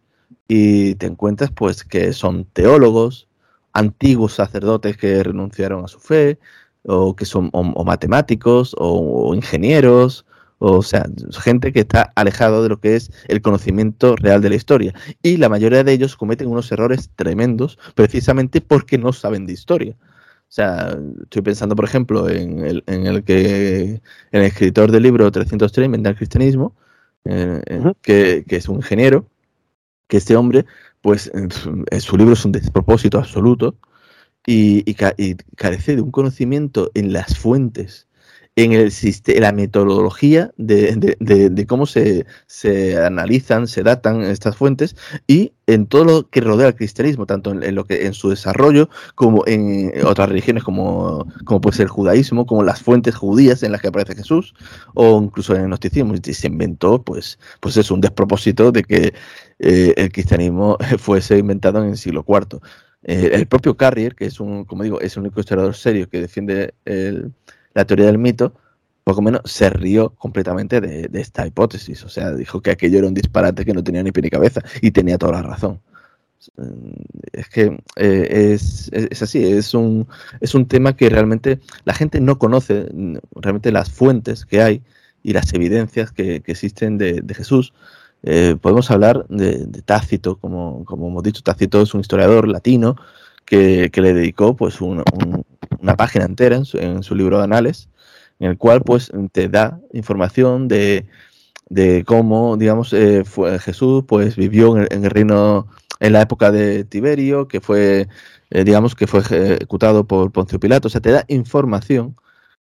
[0.49, 3.27] y te encuentras pues que son teólogos,
[3.73, 6.39] antiguos sacerdotes que renunciaron a su fe,
[6.87, 10.26] o que son o, matemáticos, o, ingenieros,
[10.59, 14.57] o sea, gente que está alejado de lo que es el conocimiento real de la
[14.57, 14.95] historia.
[15.23, 19.97] Y la mayoría de ellos cometen unos errores tremendos precisamente porque no saben de historia.
[20.49, 25.31] O sea, estoy pensando, por ejemplo, en el, en el que el escritor del libro
[25.31, 26.75] 303, Inventa el Cristianismo,
[27.25, 29.27] eh, eh, que, es un ingeniero,
[30.09, 30.65] que este hombre,
[31.03, 31.51] pues en
[32.01, 33.77] su libro es un despropósito absoluto
[34.47, 34.95] y,
[35.57, 38.07] carece de un conocimiento en las fuentes
[38.57, 45.53] en, el, en la metodología de, cómo se, se, analizan, se datan estas fuentes y
[45.67, 49.47] en todo lo que rodea al cristianismo, tanto en, lo que en su desarrollo como
[49.47, 53.83] en otras religiones como, como puede ser el judaísmo, como las fuentes judías en las
[53.83, 54.55] que aparece Jesús,
[54.95, 56.15] o incluso en el gnosticismo.
[56.15, 59.13] Y se inventó, pues, pues es un despropósito de que
[59.59, 62.61] eh, el cristianismo fuese inventado en el siglo IV.
[63.03, 66.21] Eh, el propio Carrier, que es un, como digo, es un único historiador serio que
[66.23, 66.75] defiende
[67.77, 68.55] la teoría del mito,
[69.05, 72.03] poco menos se rió completamente de, esta hipótesis.
[72.05, 74.63] O sea, dijo que aquello era un disparate que no tenía ni pie ni cabeza
[74.81, 75.81] y tenía toda la razón.
[76.57, 76.93] Mm,
[77.33, 80.09] es que eh, es, así, es un,
[80.41, 84.83] es un tema que realmente la gente no conoce mm, realmente las fuentes que hay
[85.23, 87.75] y las evidencias que, existen de, Jesús.
[88.23, 92.97] Eh, podemos hablar de, Tácito, como, como, hemos dicho, Tácito es un historiador latino
[93.47, 94.81] que, le dedicó pues
[95.87, 97.89] una página entera en su, libro de Anales,
[98.41, 101.07] en el cual pues te da información de,
[102.05, 105.69] cómo, digamos, eh, fue Jesús pues vivió en el, reino
[106.01, 108.09] en la época de Tiberio, que fue,
[108.51, 110.89] eh, digamos, que fue ejecutado por Poncio Pilato.
[110.89, 112.17] O sea, te da información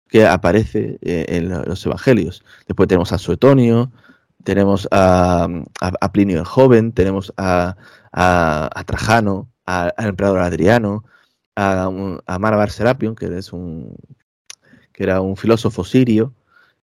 [0.07, 2.43] que aparece eh, en los evangelios.
[2.67, 3.91] Después tenemos a Suetonio,
[4.43, 5.47] tenemos a,
[6.13, 7.75] Plinio el Joven, tenemos a,
[8.85, 11.03] Trajano, al emperador Adriano,
[11.55, 11.89] a,
[12.25, 13.95] a Marabar Serapion, que es un
[14.95, 16.33] que era un filósofo sirio,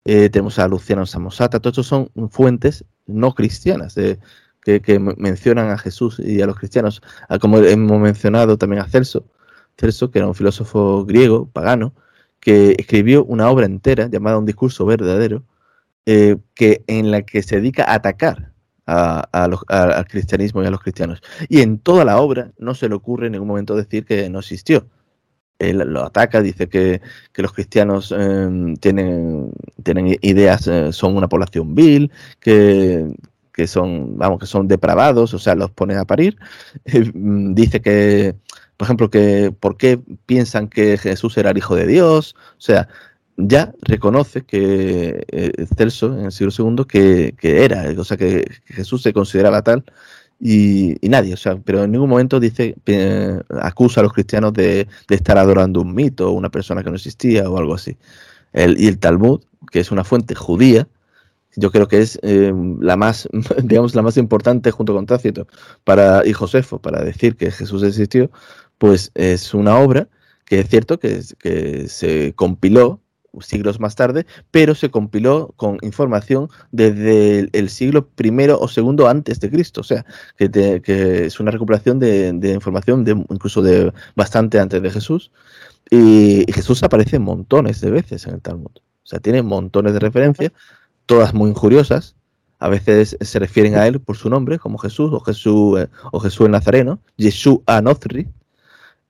[0.04, 6.20] eh, tenemos a Luciano Samosata, todos estos son fuentes no cristianas que, mencionan a Jesús
[6.20, 9.26] y a los cristianos, ah, como hemos mencionado también a Celso,
[9.78, 11.94] Celso, que era un filósofo griego, pagano,
[12.40, 15.44] que escribió una obra entera llamada Un discurso verdadero,
[16.06, 18.51] eh, que, en la que se dedica a atacar
[18.86, 21.22] al cristianismo y a los cristianos.
[21.50, 24.40] Y en toda la obra no se le ocurre en ningún momento decir que no
[24.40, 24.88] existió.
[25.60, 27.02] Él lo ataca, dice que,
[27.36, 29.52] los cristianos em, tienen,
[29.84, 33.14] tienen ideas, eh, son una población vil, que,
[33.68, 36.38] son, vamos, que son depravados, o sea, los pone a parir.
[37.14, 38.36] Mm, dice que,
[38.76, 42.88] por ejemplo, que por qué piensan que Jesús era el hijo de Dios, o sea,
[43.38, 49.02] ya reconoce que eh, Celso en el siglo II que, era, o sea, que, Jesús
[49.02, 49.84] se consideraba tal
[50.40, 54.88] y, nadie, o sea, pero en ningún momento dice, eh, acusa a los cristianos de,
[55.10, 57.98] estar adorando un mito o una persona que no existía o algo así.
[58.54, 59.42] El, y el Talmud,
[59.72, 60.88] que es una fuente judía,
[61.56, 63.28] yo creo que es eh, la más,
[63.64, 65.48] digamos, la más importante junto con Tácito
[65.84, 68.32] para, y Josefo para decir que Jesús existió,
[68.78, 70.08] pues es una obra
[70.46, 73.01] que es cierto que, que se compiló
[73.40, 79.40] siglos más tarde, pero se compiló con información desde el, siglo primero o segundo antes
[79.40, 80.06] de Cristo, o sea,
[80.38, 85.32] que, es una recuperación de, información de, incluso de bastante antes de Jesús,
[85.90, 90.52] y, Jesús aparece montones de veces en el Talmud, o sea, tiene montones de referencias,
[91.06, 92.16] todas muy injuriosas,
[92.60, 96.20] a veces se refieren a él por su nombre, como Jesús o Jesús, eh, o
[96.20, 98.28] Jesús el Nazareno, Jesús Anozri,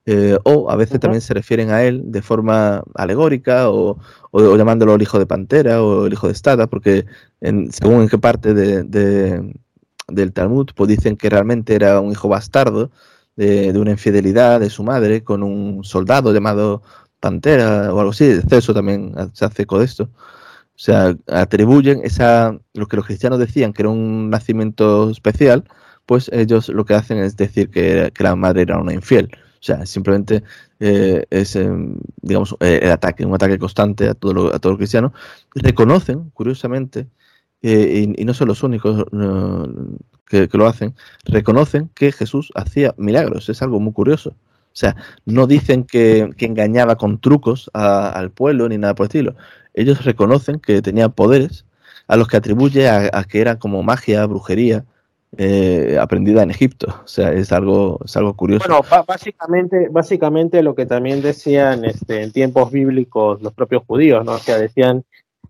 [0.06, 4.00] eh, o a veces también se refieren a él de forma alegórica o,
[4.34, 7.06] llamándolo el hijo de Pantera o el hijo de Estada, porque
[7.40, 9.54] según en qué parte de,
[10.08, 12.92] del Talmud, pues dicen que realmente era un hijo bastardo
[13.36, 16.82] de, una infidelidad de su madre con un soldado llamado
[17.20, 18.40] Pantera o algo así.
[18.50, 20.10] Eso también se hace eco de esto.
[20.76, 25.64] O sea, atribuyen esa, lo que los cristianos decían que era un nacimiento especial,
[26.08, 29.30] pues ellos lo que hacen es decir que, que la madre era una infiel.
[29.62, 30.44] O sea, simplemente
[30.80, 34.78] eh, es, em, digamos, eh, el ataque, un ataque constante a, todo a todos los
[34.80, 35.12] cristianos.
[35.54, 37.08] Reconocen, curiosamente,
[37.62, 39.06] eh, y, no son los únicos
[40.28, 40.96] que, lo hacen,
[41.26, 43.50] reconocen que Jesús hacía milagros.
[43.50, 44.32] Es algo muy curioso.
[44.32, 44.96] O sea,
[45.26, 49.36] no dicen que, engañaba con trucos al pueblo ni nada por el estilo.
[49.76, 51.66] Ellos reconocen que tenía poderes
[52.08, 54.86] a los que atribuye a que era como magia, brujería,
[55.38, 56.88] eh, aprendida en Egipto.
[57.04, 58.66] O sea, es algo, es algo curioso.
[58.68, 64.34] Bueno, básicamente, básicamente lo que también decían este, en tiempos bíblicos los propios judíos, ¿no?
[64.34, 65.06] O sea, decían,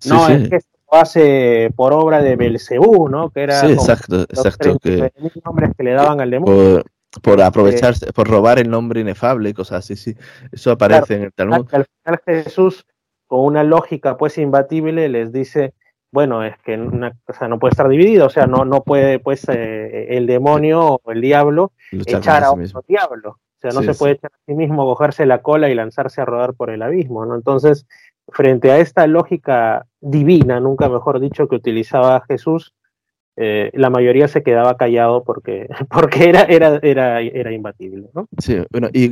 [0.06, 3.32] no, es que esto lo hace por obra de Belcebú, ¿no?
[3.32, 4.78] Que era sí, exacto, exacto.
[4.80, 5.12] Que,
[5.44, 6.84] nombres que le daban al demonio.
[7.22, 10.16] Por, aprovecharse, por robar el nombre inefable y cosas así, sí.
[10.52, 11.68] Eso aparece en el Talmud.
[11.72, 12.86] Al final Jesús,
[13.28, 15.74] con una lógica pues imbatible, les dice,
[16.12, 19.48] bueno, es que una, o no puede estar dividido, o sea, no, no puede pues
[19.50, 23.30] eh, el demonio o el diablo echar a otro diablo.
[23.30, 26.26] O sea, no se puede echar a sí mismo, cogerse la cola y lanzarse a
[26.26, 27.36] rodar por el abismo, ¿no?
[27.36, 27.86] Entonces,
[28.28, 32.74] frente a esta lógica divina, nunca mejor dicho, que utilizaba Jesús,
[33.38, 38.08] eh, la mayoría se quedaba callado porque, porque era, era, era, era imbatible.
[38.14, 38.28] ¿no?
[38.38, 39.12] Sí, bueno, y,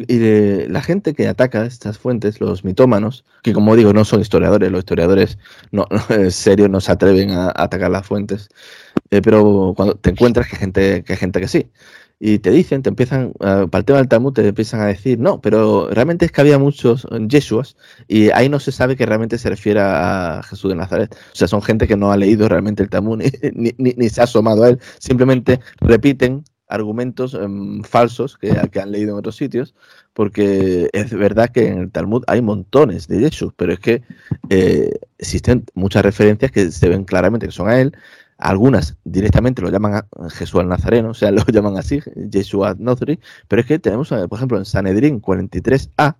[0.67, 4.79] la gente que ataca estas fuentes, los mitómanos, que como digo, no son historiadores, los
[4.79, 5.37] historiadores
[5.71, 8.49] no, en serio no se atreven a, atacar las fuentes,
[9.11, 11.69] eh, pero cuando te encuentras que gente, que gente que sí
[12.19, 15.19] y te dicen, te empiezan, uh, para el tema del Talmud, te empiezan a decir,
[15.19, 19.37] no, pero realmente es que había muchos Yeshuas y ahí no se sabe que realmente
[19.37, 21.15] se refiere a Jesús de Nazaret.
[21.15, 23.21] O sea, son gente que no ha leído realmente el Talmud
[23.53, 28.79] ni, ni, ni se ha asomado a él, simplemente repiten argumentos um, falsos que, que,
[28.79, 29.73] han leído en otros sitios,
[30.13, 34.03] porque es verdad que en el Talmud hay montones de Yeshus, pero es que
[34.49, 37.97] eh, existen muchas referencias que se ven claramente que son a él,
[38.39, 43.19] algunas directamente lo llaman a Jesús al Nazareno, o sea, lo llaman así, Yeshua Nazari,
[43.47, 46.15] pero es que tenemos, por ejemplo, en Sanedrín 43a,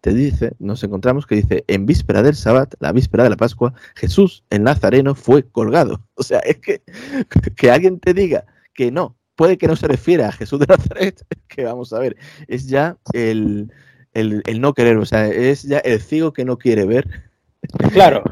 [0.00, 3.74] te dice, nos encontramos que dice, en víspera del Sabbat, la víspera de la Pascua,
[3.96, 6.00] Jesús el Nazareno fue colgado.
[6.14, 6.82] O sea, es que
[7.56, 8.44] que alguien te diga
[8.74, 12.16] que no, puede que no se refiera a Jesús de Nazaret, que vamos a ver,
[12.46, 13.72] es ya el,
[14.12, 17.30] el, el no querer, o sea, es ya el ciego que no quiere ver.
[17.92, 18.22] Claro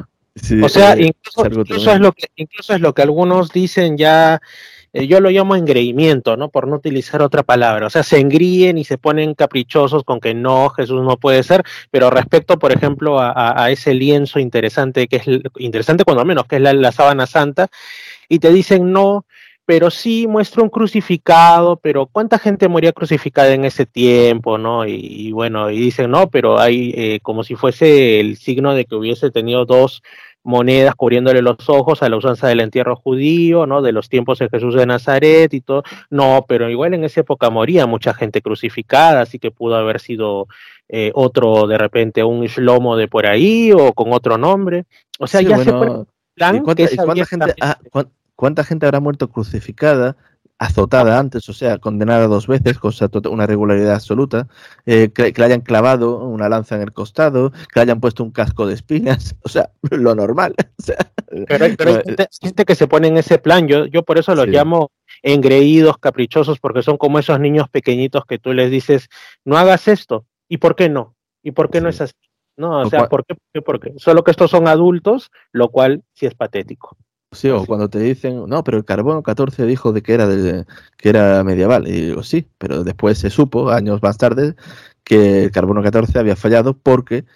[0.63, 4.41] o sea, eh, incluso, es lo que, incluso es lo que algunos dicen ya,
[4.93, 6.49] eh, yo lo llamo engreimiento, ¿no?
[6.49, 7.87] Por no utilizar otra palabra.
[7.87, 11.63] O sea, se engríen y se ponen caprichosos con que no, Jesús no puede ser,
[11.91, 15.25] pero respecto, por ejemplo, a, ese lienzo interesante, que es
[15.57, 17.69] interesante cuando menos, que es la, la sábana santa,
[18.29, 19.25] y te dicen no,
[19.69, 24.87] pero sí muestra un crucificado, pero ¿cuánta gente moría crucificada en ese tiempo, no?
[24.87, 28.95] Y, bueno, y dicen, no, pero hay eh, como si fuese el signo de que
[28.95, 30.03] hubiese tenido dos
[30.43, 33.83] monedas cubriéndole los ojos a la usanza del entierro judío, ¿no?
[33.83, 35.83] De los tiempos de Jesús de Nazaret y todo.
[36.11, 40.47] No, pero igual en esa época moría mucha gente crucificada, así que pudo haber sido
[40.89, 44.87] eh, otro, de repente, un Shlomo de por ahí o con otro nombre.
[45.19, 45.73] O sea, ya se
[46.35, 47.55] plan cuánta, gente,
[48.37, 50.17] ¿Cuánta gente habrá muerto crucificada,
[50.59, 54.49] azotada antes, o sea, condenada dos veces, cosa una regularidad absoluta,
[54.87, 58.33] eh, que, le hayan clavado una lanza en el costado, que le hayan puesto un
[58.33, 60.55] casco de espinas, o sea, lo normal.
[61.49, 61.77] pero, hay,
[62.41, 64.91] gente, que se pone en ese plan, yo, yo por eso los llamo
[65.23, 69.09] engreídos, caprichosos, porque son como esos niños pequeñitos que tú les dices,
[69.45, 71.15] no hagas esto, ¿y por qué no?
[71.43, 72.15] ¿Y por qué no es así?
[72.57, 73.37] No, o, sea, ¿por qué?
[73.37, 73.63] ¿por qué?
[73.63, 73.93] ¿por qué?
[73.99, 76.97] Solo que estos son adultos, lo cual sí es patético.
[77.33, 80.65] Sí, o cuando te dicen, no, pero el carbono 14 dijo de que era de,
[80.97, 81.87] que era medieval.
[81.87, 84.57] Y digo, sí, pero después se supo, años más tarde,
[85.05, 87.27] que el carbono 14 había fallado porque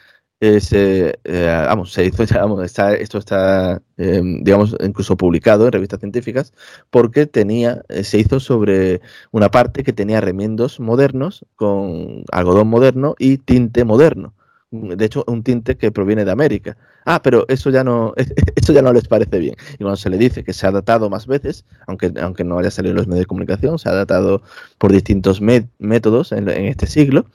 [0.41, 5.73] eh, se, eh, vamos, se hizo, vamos, está, esto está, em, digamos, incluso publicado en
[5.73, 6.55] revistas científicas,
[6.91, 13.15] porque tenía, eh, se hizo sobre una parte que tenía remiendos modernos con algodón moderno
[13.19, 14.35] y tinte moderno
[14.73, 16.77] de hecho, un tinte que proviene de América.
[17.05, 18.15] Ah, pero eso ya no,
[18.57, 19.55] eso ya no les parece bien.
[19.75, 22.71] Y cuando se le dice que se ha datado más veces, aunque, aunque no haya
[22.71, 24.43] salido en los medios de comunicación, se ha datado
[24.79, 27.27] por distintos métodos en, este siglo,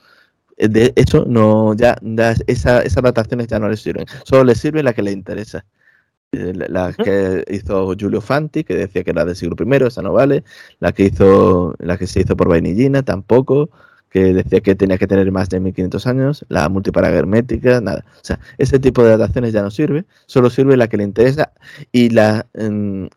[0.56, 1.96] eh, de hecho, no, ya,
[2.48, 4.06] esa, esas dataciones ya no les sirven.
[4.24, 5.64] Solo les sirve la que le interesa.
[6.32, 10.12] Eh, la, que hizo Giulio Fanti, que decía que era del siglo I, esa no
[10.12, 10.42] vale.
[10.80, 13.70] La que hizo, la que se hizo por Vainillina, tampoco
[14.10, 18.04] que decía que tenía que tener más de 1500 años, la multiparaga hermética, nada.
[18.16, 21.52] O sea, ese tipo de dataciones ya no sirve, solo sirve la que le interesa
[21.92, 22.46] y la,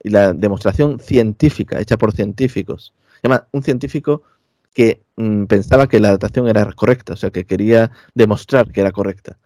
[0.03, 2.93] la demostración científica hecha por científicos.
[3.23, 4.23] Llama un científico
[4.73, 8.91] que mm, pensaba que la datación era correcta, o sea, que quería demostrar que era
[8.91, 9.37] correcta.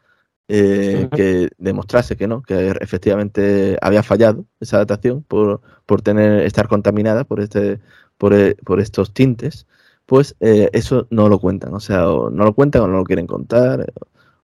[0.47, 6.67] Eh, que demostrase que no, que efectivamente había fallado esa datación por, por tener, estar
[6.67, 7.79] contaminada por este,
[8.19, 9.65] por, eh, por estos tintes
[10.05, 13.27] pues eh, eso no lo cuentan, o sea, no lo cuentan o no lo quieren
[13.27, 13.91] contar.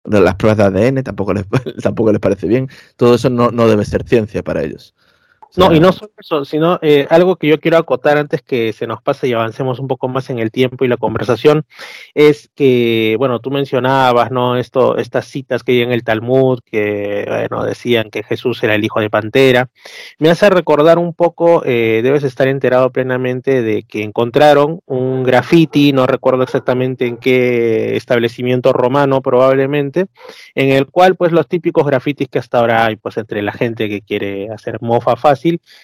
[0.04, 1.46] Las pruebas de ADN tampoco les,
[1.84, 2.70] tampoco les parece bien.
[2.96, 4.96] Todo eso no, no debe ser ciencia para ellos.
[5.58, 8.88] No, y no solo eso, sino eh, algo que yo quiero acotar antes que se
[8.88, 11.66] nos pase y avancemos un poco más en el tiempo y la conversación,
[12.14, 14.56] es que, bueno, tú mencionabas, ¿no?
[14.58, 18.86] Esto, estas citas que hay en el Talmud, que, bueno, decían que Jesús era el
[18.86, 19.70] hijo de Pantera.
[20.20, 25.92] Me hace recordar un poco, eh, debes estar enterado plenamente de que encontraron un graffiti,
[25.92, 30.06] no recuerdo exactamente en qué establecimiento romano probablemente,
[30.56, 33.90] en el cual, pues, los típicos grafitis que hasta ahora hay, pues, entre la gente
[33.90, 35.41] que quiere hacer mofa fácil,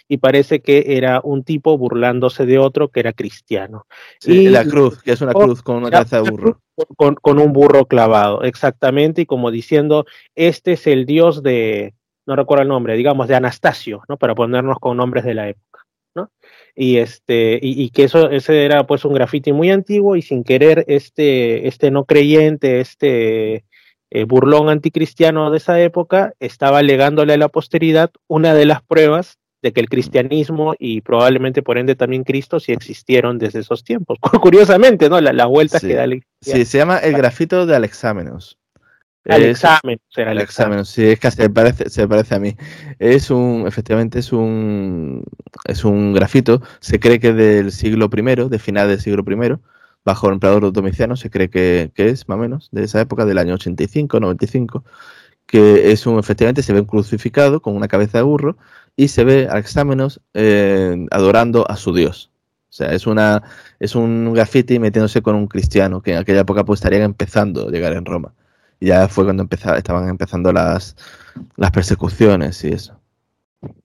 [0.08, 3.86] y parece que era un tipo burlándose de otro que era cristiano.
[4.26, 6.62] y la cruz, que es una cruz con una cabeza de burro.
[6.96, 10.06] Con, un burro clavado, exactamente, y como diciendo,
[10.36, 11.96] este es el dios de,
[12.28, 14.18] no recuerdo el nombre, digamos, de Anastasio, ¿no?
[14.18, 15.86] Para ponernos con nombres de la época.
[16.14, 16.32] ¿no?
[16.76, 20.86] Y este, y, que eso, ese era pues un grafiti muy antiguo, y sin querer,
[20.88, 23.66] este, este no creyente, este
[24.10, 29.38] eh, burlón anticristiano de esa época, estaba legándole a la posteridad una de las pruebas
[29.68, 34.18] de que el cristianismo y probablemente por ende también Cristo sí existieron desde esos tiempos.
[34.42, 35.20] Curiosamente, ¿no?
[35.20, 38.58] La, vuelta que da la Sí, se llama el grafito de Alexámenos.
[39.26, 42.56] Alexámenos, era Alexámenos, sí, es que se parece, se parece a mí.
[42.98, 45.26] Es un, efectivamente, es un,
[45.66, 49.58] es un grafito, se cree que del siglo I, de final del siglo I,
[50.06, 53.26] bajo el emperador Domiciano, se cree que, que es más o menos de esa época,
[53.26, 54.86] del año 85, 95,
[55.48, 58.58] que es un, efectivamente, se ve crucificado con una cabeza de burro
[58.96, 62.32] y se ve a Exámenos eh, adorando a su Dios.
[62.70, 63.42] O sea, es, una,
[63.80, 67.72] es un graffiti metiéndose con un cristiano que en aquella época pues estarían empezando a
[67.72, 68.34] llegar en Roma.
[68.80, 70.96] Y ya fue cuando empezaba, estaban empezando las,
[71.56, 73.00] las persecuciones y eso.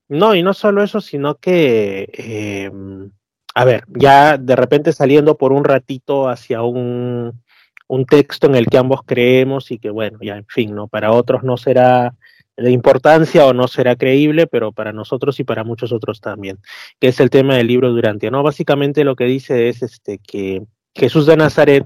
[0.08, 3.10] No, y no solo eso, sino que, em,
[3.54, 7.40] a ver, ya de repente saliendo por un ratito hacia un,
[7.88, 10.88] un texto en el que ambos creemos y que, bueno, ya en fin, ¿no?
[10.88, 12.14] Para otros no será
[12.56, 16.58] de importancia o no será creíble, pero para nosotros y para muchos otros también,
[17.00, 18.42] que es el tema del libro Durante, ¿no?
[18.42, 20.62] Básicamente lo que dice es este que
[20.94, 21.84] Jesús de Nazaret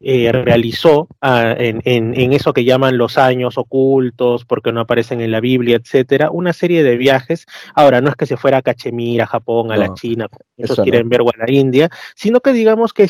[0.00, 5.30] eh, realizó ah, en, en, eso que llaman los años ocultos, porque no aparecen en
[5.30, 7.46] la Biblia, etcétera, una serie de viajes.
[7.74, 11.08] Ahora, no es que se fuera a Cachemira, a Japón, a la China, esos quieren
[11.08, 13.08] ver o a la India, sino que digamos que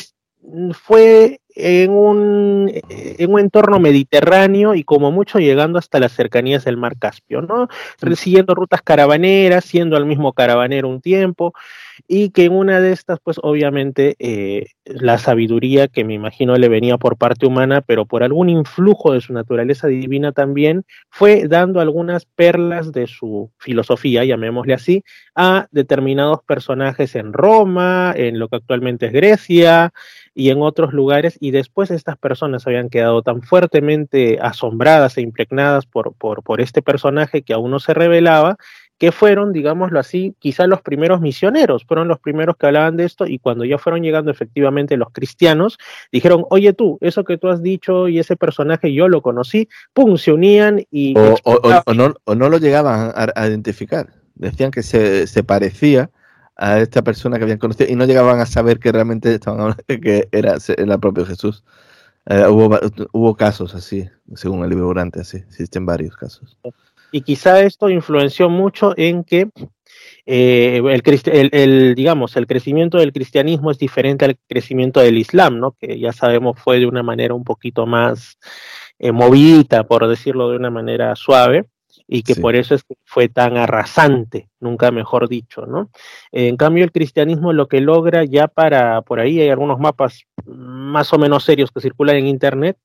[0.73, 6.77] fue en un, en un entorno mediterráneo y como mucho llegando hasta las cercanías del
[6.77, 7.67] mar Caspio, ¿no?
[8.15, 11.53] Siguiendo rutas caravaneras, siendo al mismo caravanero un tiempo,
[12.07, 16.69] y que en una de estas, pues obviamente eh, la sabiduría que me imagino le
[16.69, 21.79] venía por parte humana, pero por algún influjo de su naturaleza divina también, fue dando
[21.79, 25.03] algunas perlas de su filosofía, llamémosle así,
[25.35, 29.93] a determinados personajes en Roma, en lo que actualmente es Grecia
[30.33, 35.87] y en otros lugares, y después estas personas habían quedado tan fuertemente asombradas e impregnadas
[35.87, 38.57] por, por, por este personaje que aún no se revelaba,
[38.99, 43.25] que fueron, digámoslo así, quizás los primeros misioneros, fueron los primeros que hablaban de esto
[43.25, 45.79] y cuando ya fueron llegando efectivamente los cristianos,
[46.11, 50.17] dijeron, oye tú, eso que tú has dicho y ese personaje yo lo conocí, pum,
[50.17, 51.15] se unían y...
[51.17, 56.11] O, no, no, lo llegaban a, identificar, decían que se, se, parecía
[56.61, 60.29] a esta persona que habían conocido y no llegaban a saber que realmente estaban que
[60.31, 61.63] era, el propio Jesús.
[62.27, 62.79] Eh, hubo,
[63.13, 66.57] hubo casos así, según el libro Durante, así, existen varios casos
[67.11, 69.49] y quizá esto influenció mucho en que
[70.25, 70.81] eh,
[71.51, 75.73] el, digamos, el crecimiento del cristianismo es diferente al crecimiento del islam, ¿no?
[75.73, 78.37] que ya sabemos fue de una manera un poquito más
[78.97, 81.65] eh, movida, por decirlo de una manera suave,
[82.13, 85.89] y que por eso es que fue tan arrasante, nunca mejor dicho, ¿no?
[86.33, 91.13] En cambio, el cristianismo lo que logra ya para, por ahí hay algunos mapas más
[91.13, 92.77] o menos serios que circulan en internet,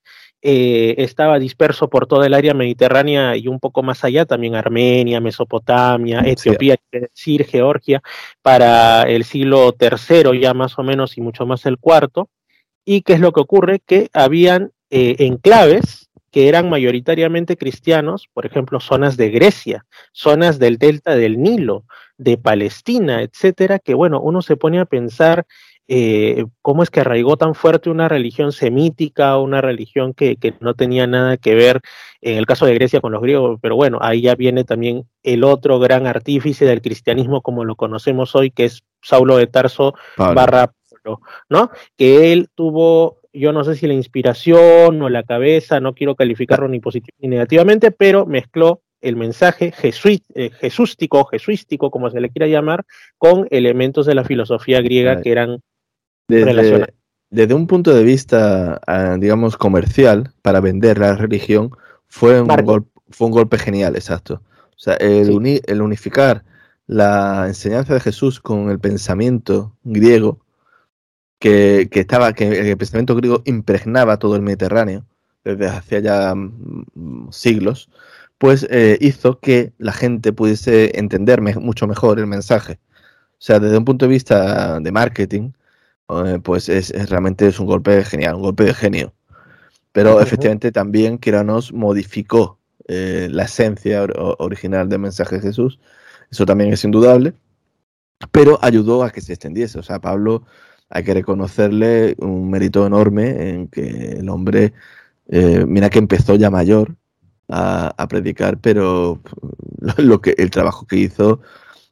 [0.42, 5.20] eh, estaba disperso por toda el área mediterránea y un poco más allá, también Armenia,
[5.20, 8.00] Mesopotamia, Etiopía, decir, Georgia,
[8.42, 12.28] para el siglo III ya más o menos y mucho más el cuarto.
[12.84, 13.80] ¿Y qué es lo que ocurre?
[13.84, 16.05] Que habían eh, enclaves
[16.36, 21.86] que eran mayoritariamente cristianos, por ejemplo, zonas de Grecia, zonas del delta del Nilo,
[22.18, 25.46] de Palestina, etcétera, que bueno, uno se pone a pensar
[25.88, 31.06] eh, cómo es que arraigó tan fuerte una religión semítica, una religión que, no tenía
[31.06, 31.80] nada que ver,
[32.20, 35.42] en el caso de Grecia, con los griegos, pero bueno, ahí ya viene también el
[35.42, 40.70] otro gran artífice del cristianismo como lo conocemos hoy, que es Saulo de Tarso barra
[41.48, 41.70] ¿no?
[41.96, 46.68] Que él tuvo, yo no sé si la inspiración o la cabeza, no quiero calificarlo
[46.68, 52.46] ni positivo ni negativamente, pero mezcló el mensaje eh, jesústico, jesuístico, como se le quiera
[52.46, 52.84] llamar,
[53.18, 55.60] con elementos de la filosofía griega que eran
[56.28, 56.86] desde,
[57.30, 61.70] desde un punto de vista, ah, digamos, comercial, para vender la religión,
[62.08, 64.42] fue un, golpe, fue un golpe genial, exacto.
[64.70, 66.44] O sea, el, el unificar
[66.86, 70.40] la enseñanza de Jesús con el pensamiento griego,
[71.38, 75.06] que, que, estaba, que el pensamiento griego impregnaba todo el Mediterráneo
[75.44, 77.88] desde hace ya mm, siglos,
[78.38, 82.80] pues eh, hizo que la gente pudiese entender mucho mejor el mensaje.
[83.32, 85.52] O sea, desde un punto de vista de marketing,
[86.08, 89.14] eh, pues es, realmente es un golpe genial, un golpe de genio.
[89.92, 92.58] Pero efectivamente también Kiranos modificó
[92.88, 94.06] eh, la esencia
[94.38, 95.78] original del mensaje de Jesús.
[96.30, 97.34] Eso también es indudable.
[98.32, 99.78] Pero ayudó a que se extendiese.
[99.78, 100.44] O sea, Pablo
[100.88, 104.72] hay que reconocerle un mérito enorme en que el hombre,
[105.28, 106.96] eh, mira que empezó ya mayor
[107.48, 109.20] a, a predicar, pero
[109.98, 111.40] lo, que el trabajo que hizo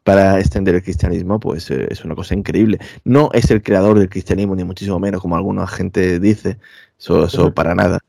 [0.05, 2.79] para extender el cristianismo, pues eh, es una cosa increíble.
[3.05, 6.59] No es el creador del cristianismo, ni muchísimo menos, como alguna gente dice,
[6.99, 8.01] eso, para nada.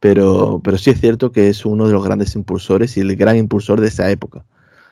[0.00, 3.36] Pero, pero sí es cierto que es uno de los grandes impulsores y el gran
[3.36, 4.44] impulsor de esa época.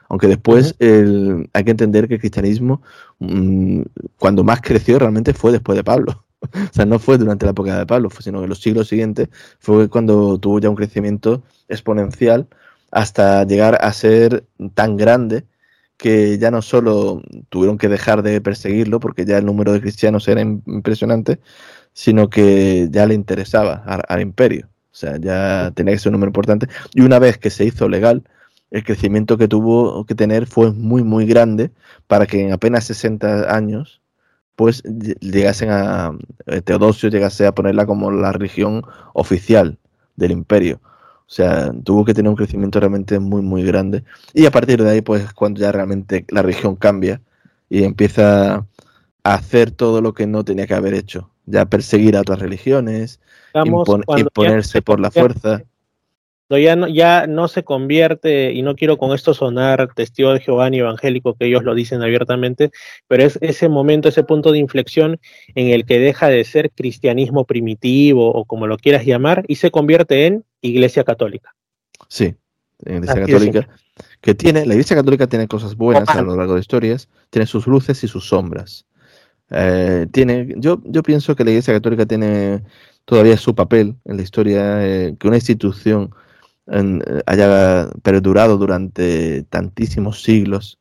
[0.09, 2.83] Aunque después hay que entender que el cristianismo,
[3.19, 3.83] mm,
[4.19, 6.25] cuando más creció, realmente fue después de Pablo.
[6.43, 9.29] o sea, no fue durante la época de Pablo, sino en los siglos siguientes
[9.59, 12.49] fue cuando tuvo ya un crecimiento exponencial
[12.91, 15.45] hasta llegar a ser tan grande
[15.97, 20.29] que ya no solo tuvieron que dejar de perseguirlo porque ya el número de cristianos
[20.29, 21.41] era impresionante,
[21.93, 23.75] sino que ya le interesaba
[24.09, 24.69] al, imperio.
[24.93, 26.69] O sea, ya tenía que ser un número importante.
[26.95, 28.25] Y una vez que se hizo legal,
[28.71, 31.71] el crecimiento que tuvo que tener fue muy, muy grande
[32.07, 34.01] para que en apenas 60 años,
[34.57, 34.83] pues
[35.21, 36.17] llegasen a,
[36.64, 38.83] Teodosio llegase a ponerla como la religión
[39.14, 39.79] oficial
[40.17, 40.81] del imperio.
[41.29, 44.05] O sea, tuvo que tener un crecimiento realmente muy, muy grande.
[44.33, 47.21] Y a partir de ahí, pues cuando ya realmente la región cambia
[47.69, 48.55] y empieza
[49.25, 51.31] a hacer todo lo que no tenía que haber hecho.
[51.47, 53.21] Ya perseguir a otras religiones,
[53.55, 55.64] imponerse por la fuerza
[56.51, 60.71] ya no, ya no se convierte, y no quiero con esto sonar testigo de Jehová
[60.71, 62.71] ni evangélico, que ellos lo dicen abiertamente,
[63.09, 65.19] pero es ese momento, ese punto de inflexión
[65.55, 69.71] en el que deja de ser cristianismo primitivo o como lo quieras llamar y se
[69.71, 71.55] convierte en iglesia católica.
[72.09, 72.35] Sí,
[72.85, 73.69] iglesia católica,
[74.21, 77.67] que tiene, la iglesia católica tiene cosas buenas a lo largo de historias, tiene sus
[77.67, 78.87] luces y sus sombras.
[79.51, 82.63] Eh, tiene, yo, yo pienso que la iglesia católica tiene
[83.05, 86.11] todavía su papel en la historia, eh, que una institución
[86.69, 90.79] eh, haya perdurado durante tantísimos siglos,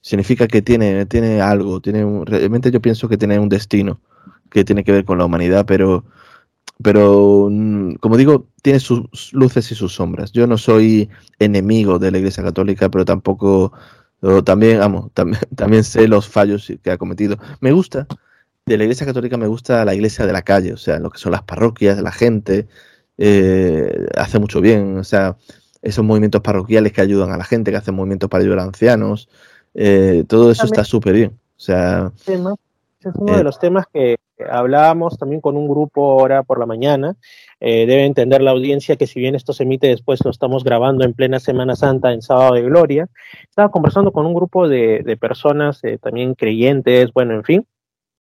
[0.00, 4.00] significa que tiene, tiene algo, tiene realmente yo pienso que tiene un destino
[4.50, 6.04] que tiene que ver con la humanidad, pero,
[6.82, 10.32] pero mm, como digo, tiene sus luces y sus sombras.
[10.32, 13.72] Yo no soy enemigo de la Iglesia Católica, pero tampoco,
[14.44, 17.38] también, amo, también, también sé los fallos que ha cometido.
[17.60, 18.06] Me gusta,
[18.66, 21.18] de la Iglesia Católica me gusta la iglesia de la calle, o sea, lo que
[21.18, 22.68] son las parroquias, la gente,
[23.22, 24.96] eh, hace mucho bien.
[24.96, 25.36] O sea,
[25.82, 29.28] esos movimientos parroquiales que ayudan a la gente, que hacen movimientos para ayudar a ancianos,
[29.74, 31.30] eh, todo eso está súper bien.
[31.30, 32.38] O sea, es
[33.14, 34.16] uno de eh, los temas que
[34.50, 37.14] hablábamos también con un grupo ahora por la mañana.
[37.60, 41.12] debe entender la audiencia que si bien esto se emite después, lo estamos grabando en
[41.12, 43.08] plena Semana Santa, en Sábado de Gloria.
[43.50, 47.66] Estaba conversando con un grupo de, de personas también creyentes, bueno, en fin,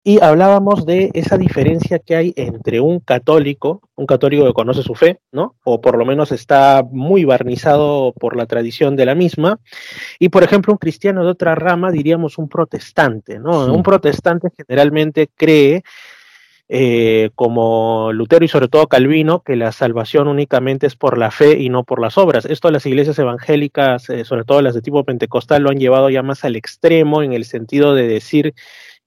[0.03, 4.95] y hablábamos de esa diferencia que hay entre un católico, un católico que conoce su
[4.95, 5.55] fe, ¿no?
[5.63, 9.59] O por lo menos está muy barnizado por la tradición de la misma,
[10.17, 13.71] y por ejemplo un cristiano de otra rama, diríamos un protestante, ¿no?
[13.71, 15.83] Un protestante generalmente cree
[16.73, 21.59] eh, como Lutero y sobre todo Calvino, que la salvación únicamente es por la fe
[21.59, 22.45] y no por las obras.
[22.45, 26.23] Esto las iglesias evangélicas, eh, sobre todo las de tipo pentecostal, lo han llevado ya
[26.23, 28.53] más al extremo en el sentido de decir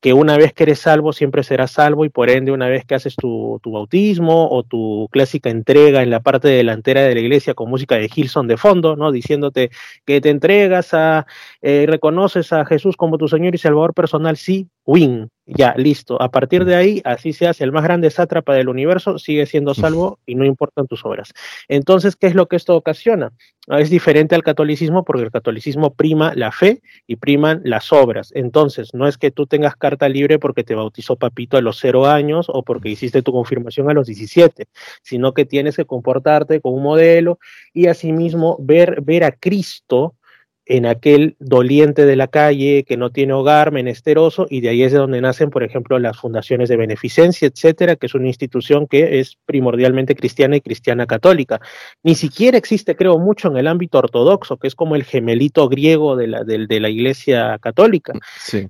[0.04, 2.94] que una vez que eres salvo siempre serás salvo y por ende una vez que
[2.94, 7.70] haces tu, bautismo o tu clásica entrega en la parte delantera de la iglesia con
[7.70, 9.12] música de Gilson de fondo, ¿no?
[9.12, 9.70] Diciéndote
[10.04, 11.26] que te entregas a,
[11.62, 16.20] eh, reconoces a Jesús como tu Señor y Salvador personal, sí, win, ya, listo.
[16.22, 19.74] A partir de ahí, así se hace el más grande sátrapa del universo, sigue siendo
[19.74, 21.32] salvo y no importan tus obras.
[21.68, 23.30] Entonces, ¿qué es lo que esto ocasiona?
[23.68, 28.30] Ah, es diferente al catolicismo porque el catolicismo prima la fe y priman las obras.
[28.34, 32.06] Entonces, no es que tú tengas carta libre porque te bautizó papito a los cero
[32.06, 34.66] años o porque hiciste tu confirmación a los 17,
[35.02, 37.38] sino que tienes que comportarte como un modelo
[37.74, 40.14] y asimismo ver, ver a Cristo
[40.66, 44.92] en aquel doliente de la calle que no tiene hogar, menesteroso, y de ahí es
[44.92, 49.20] de donde nacen, por ejemplo, las fundaciones de beneficencia, etcétera, que es una institución que
[49.20, 51.60] es primordialmente cristiana y cristiana católica.
[52.02, 56.16] Ni siquiera existe, creo, mucho en el ámbito ortodoxo, que es como el gemelito griego
[56.16, 58.14] de la, de, la iglesia católica.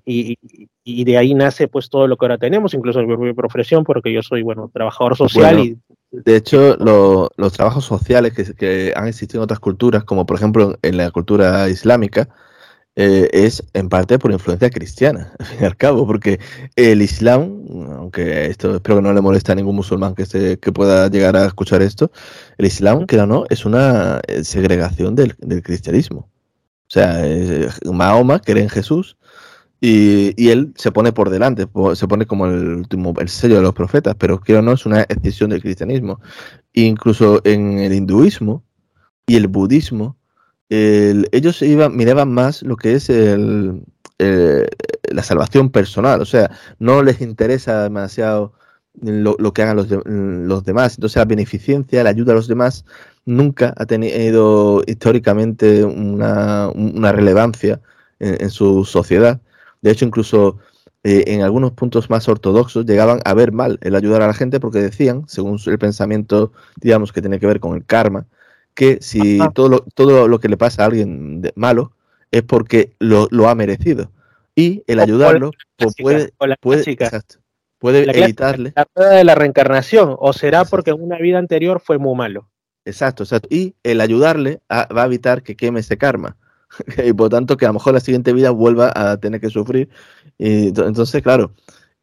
[0.05, 4.13] Y, y, de ahí nace pues todo lo que ahora tenemos, incluso mi profesión, porque
[4.13, 5.79] yo soy, bueno, trabajador social y
[6.23, 10.97] de hecho, los trabajos sociales que, han existido en otras culturas, como por ejemplo en
[10.97, 12.29] la cultura islámica,
[12.95, 16.39] eh, es en parte por influencia cristiana, al fin y al cabo, porque
[16.77, 17.65] el Islam,
[17.99, 21.37] aunque esto espero que no le moleste a ningún musulmán que, se, que pueda llegar
[21.37, 22.13] a escuchar esto,
[22.59, 26.29] el Islam, que no, es una eh, segregación del, cristianismo.
[26.87, 27.25] O sea,
[27.91, 29.17] Mahoma cree en Jesús,
[29.87, 33.75] y, él se pone por delante, se pone como el último, el sello de los
[33.75, 36.21] profetas, pero creo no es una excepción del cristianismo.
[36.73, 38.65] incluso en el hinduismo
[39.27, 40.17] y el budismo,
[40.71, 43.83] ellos iban, miraban más lo que es el,
[44.19, 48.55] la salvación personal, o sea, no les interesa demasiado
[49.03, 50.95] lo, que hagan los, los, demás.
[50.97, 52.87] Entonces la beneficencia, la ayuda a los demás,
[53.27, 56.73] nunca ha tenido históricamente una,
[57.13, 57.81] relevancia
[58.19, 59.41] en, su sociedad.
[59.85, 60.57] De hecho, incluso
[61.03, 64.59] eh, en algunos puntos más ortodoxos llegaban a ver mal el ayudar a la gente
[64.59, 68.27] porque decían, según el pensamiento, digamos, que tiene que ver con el karma,
[68.73, 71.93] que si todo lo, todo lo que le pasa a alguien malo
[72.31, 74.11] es porque lo, ha merecido.
[74.57, 76.33] Y el ayudarlo pues puede,
[76.63, 76.83] puede,
[77.79, 78.73] puede evitarle.
[78.75, 82.49] La rueda de la reencarnación, o será porque en una vida anterior fue muy malo.
[82.87, 83.49] Exacto, exacto.
[83.51, 86.39] Y el ayudarle va a evitar que queme ese karma.
[87.05, 89.89] Y por tanto que a lo mejor la siguiente vida vuelva a tener que sufrir.
[90.39, 91.53] Y entonces, claro,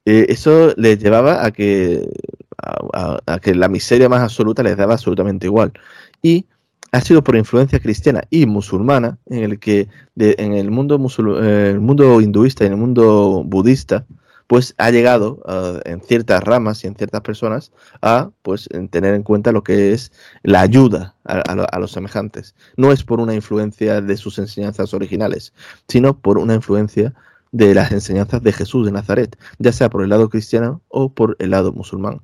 [0.06, 2.08] eh, eso les llevaba a que,
[2.58, 5.74] a, que la miseria más absoluta les daba absolutamente igual.
[6.22, 6.46] Y
[6.92, 11.00] ha sido por influencia cristiana y musulmana en el que en el mundo,
[11.42, 14.06] eh, el mundo hinduista y en el mundo budista
[14.52, 15.42] pues ha llegado
[15.86, 17.72] en ciertas ramas y en ciertas personas
[18.02, 20.12] a pues tener en cuenta lo que es
[20.44, 22.54] la ayuda a, los semejantes.
[22.76, 25.54] No es por una influencia de sus enseñanzas originales,
[25.88, 27.14] sino por una influencia
[27.54, 31.38] de las enseñanzas de Jesús de Nazaret, ya sea por el lado cristiano o por
[31.40, 32.20] el lado musulmán.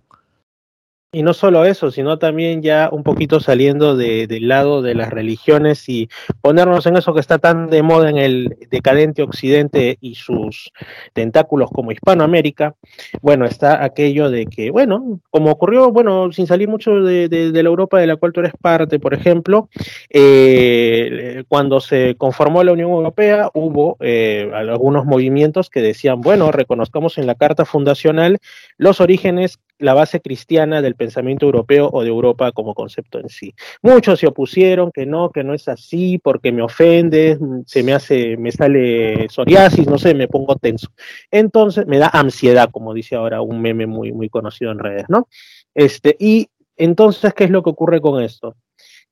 [1.18, 5.10] Y no solo eso, sino también ya un poquito saliendo de, del lado de las
[5.10, 6.10] religiones y
[6.42, 10.72] ponernos en eso que está tan de moda en el decadente occidente y sus
[11.14, 12.76] tentáculos como Hispanoamérica.
[13.20, 17.98] Bueno, está aquello de que, bueno, como ocurrió, bueno, sin salir mucho de, la Europa
[17.98, 19.70] de la cual tú eres parte, por ejemplo,
[20.12, 27.18] eh, cuando se conformó la Unión Europea hubo eh, algunos movimientos que decían, bueno, reconozcamos
[27.18, 28.38] en la Carta Fundacional
[28.78, 33.54] los orígenes la base cristiana del pensamiento europeo o de Europa como concepto en sí.
[33.82, 38.38] Muchos se opusieron que no, que no es así, porque me ofende, se me hace,
[38.38, 40.90] me sale psoriasis, no sé, me pongo tenso.
[41.32, 45.28] Entonces, me da ansiedad, como dice ahora un meme muy, muy conocido en redes, ¿no?
[45.74, 48.56] Este, y entonces, ¿qué es lo que ocurre con esto?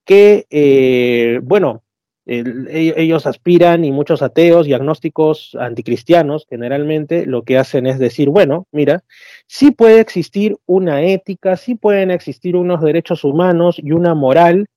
[0.03, 1.84] Que, eh, bueno,
[2.25, 8.67] ellos aspiran y muchos ateos y agnósticos anticristianos generalmente lo que hacen es decir, bueno,
[8.71, 9.03] mira,
[9.47, 14.67] sí puede existir una ética, sí pueden existir unos derechos humanos y una moral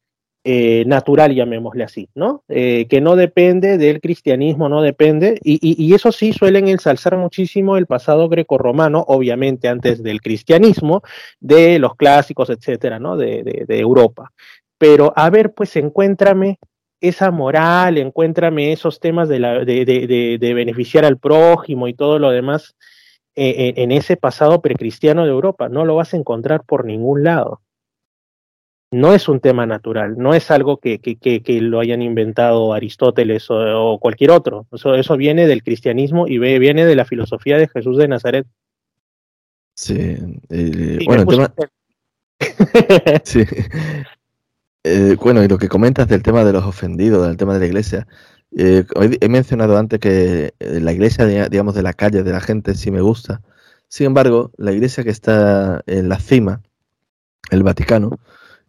[0.44, 2.44] eh, natural, llamémosle así, ¿no?
[2.48, 7.86] Eh, que no depende del cristianismo, no depende, y, eso sí suelen ensalzar muchísimo el
[7.86, 11.02] pasado grecorromano, obviamente antes del cristianismo,
[11.40, 13.16] de los clásicos, etcétera, ¿no?
[13.16, 14.32] De, de Europa.
[14.78, 16.58] Pero a ver, pues encuéntrame
[17.00, 22.18] esa moral, encuéntrame esos temas de, la, de, de, de beneficiar al prójimo y todo
[22.18, 22.74] lo demás
[23.40, 25.68] eh, eh, en ese pasado precristiano de Europa.
[25.68, 27.60] No lo vas a encontrar por ningún lado.
[28.90, 33.46] No es un tema natural, no es algo que, que, que, lo hayan inventado Aristóteles
[33.48, 34.66] o, cualquier otro.
[34.72, 38.46] Eso, eso, viene del cristianismo y viene de la filosofía de Jesús de Nazaret.
[39.76, 40.16] Sí,
[40.48, 41.54] eh, bueno, el tema...
[43.22, 43.44] sí.
[44.84, 47.66] Eh, bueno, y lo que comentas del tema de los ofendidos, del tema de la
[47.66, 48.06] iglesia.
[48.56, 48.84] Eh,
[49.20, 52.90] he mencionado antes que eh, la iglesia, digamos, de la calle, de la gente, sí
[52.90, 53.42] me gusta.
[53.88, 56.62] Sin embargo, la iglesia que está en la cima,
[57.50, 58.18] el Vaticano,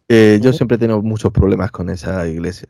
[0.08, 2.68] yo siempre he tenido muchos problemas con esa iglesia.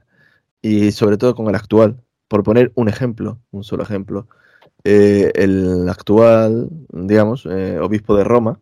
[0.63, 2.03] Y sobre todo con el actual.
[2.29, 4.29] Por poner un ejemplo, un solo ejemplo,
[4.85, 8.61] el actual, digamos, obispo de Roma,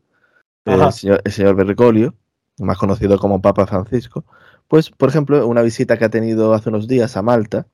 [0.65, 2.15] el señor, el señor Bergoglio,
[2.59, 4.25] más conocido como Papa Francisco,
[4.69, 7.67] pues, por ejemplo, una visita que ha tenido hace unos días a Malta,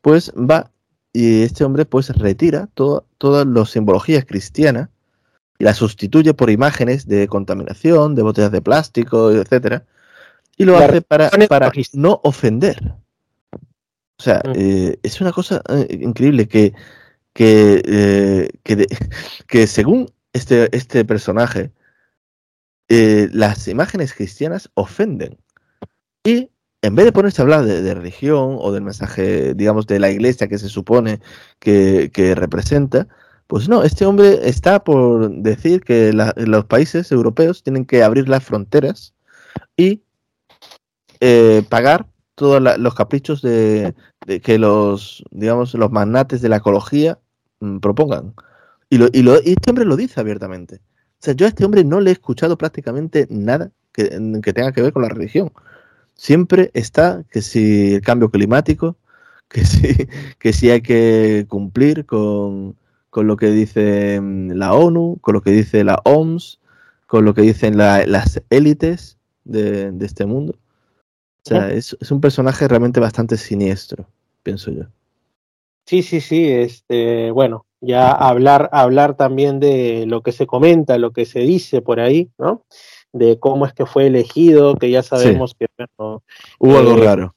[0.00, 0.70] pues va
[1.12, 4.88] y este hombre pues retira todas las simbologías cristianas
[5.58, 9.84] y las sustituye por imágenes de contaminación, de botellas de plástico, etcétera,
[10.56, 12.94] y lo hace para, para no ofender.
[14.18, 14.52] O sea, mm.
[14.54, 16.74] eh, es una cosa eh, increíble que,
[17.32, 18.86] que, eh, que,
[19.46, 21.72] que, según este, este personaje,
[22.88, 25.36] las imágenes cristianas ofenden.
[26.24, 26.50] Y
[26.82, 30.48] en vez de ponerse a hablar de, religión o del mensaje, digamos, de la iglesia
[30.48, 31.20] que se supone
[31.58, 33.08] que, representa,
[33.46, 38.44] pues no, este hombre está por decir que los países europeos tienen que abrir las
[38.44, 39.14] fronteras
[39.76, 40.02] y
[41.20, 43.94] eh, pagar todos los caprichos de,
[44.42, 47.18] que los, digamos, los magnates de la ecología
[47.60, 48.34] mm, propongan.
[48.90, 50.76] Y, lo, y, lo, y, este hombre lo dice abiertamente.
[50.76, 54.82] O sea, yo a este hombre no le he escuchado prácticamente nada que tenga que
[54.82, 55.50] ver con la religión
[56.18, 58.96] siempre está que si el cambio climático,
[59.48, 60.06] que si,
[60.38, 62.76] que si hay que cumplir con,
[63.14, 66.60] lo que dice mm, la ONU, con lo que dice la OMS,
[67.06, 70.54] con lo que dicen las élites de, este mundo.
[71.46, 74.06] O sea, es, un personaje realmente bastante siniestro,
[74.42, 74.84] pienso yo.
[75.86, 81.12] Sí, sí, sí, este, bueno, ya hablar, hablar también de lo que se comenta, lo
[81.12, 82.64] que se dice por ahí, ¿no?
[83.12, 85.66] De cómo es que fue elegido, que ya sabemos que
[86.58, 87.34] hubo algo eh, raro.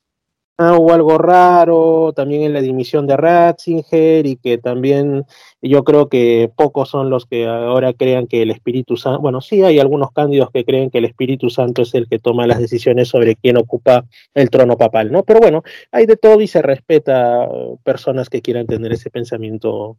[0.58, 5.26] hubo algo raro también en la dimisión de Ratzinger y que también
[5.62, 9.64] yo creo que pocos son los que ahora crean que el Espíritu Santo, bueno, sí
[9.64, 13.08] hay algunos cándidos que creen que el Espíritu Santo es el que toma las decisiones
[13.08, 15.24] sobre quién ocupa el trono papal, ¿no?
[15.24, 17.48] Pero bueno, hay de todo y se respeta
[17.84, 19.98] personas que quieran tener ese pensamiento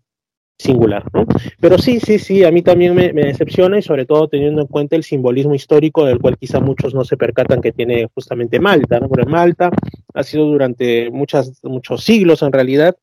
[0.58, 1.26] singular, ¿no?
[1.60, 4.96] Pero sí, sí, sí, a mí también me, decepciona y sobre todo teniendo en cuenta
[4.96, 9.08] el simbolismo histórico del cual quizá muchos no se percatan que tiene justamente Malta, ¿no?
[9.08, 9.70] Porque Malta
[10.14, 12.96] ha sido durante muchas, muchos siglos en realidad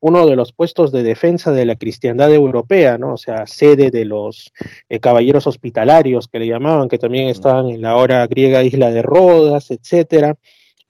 [0.00, 3.14] uno de los puestos de defensa de la cristiandad europea, ¿no?
[3.14, 4.52] O sea, sede de los
[4.90, 9.00] eh, caballeros hospitalarios que le llamaban, que también estaban en la ahora griega isla de
[9.00, 10.36] Rodas, etcétera.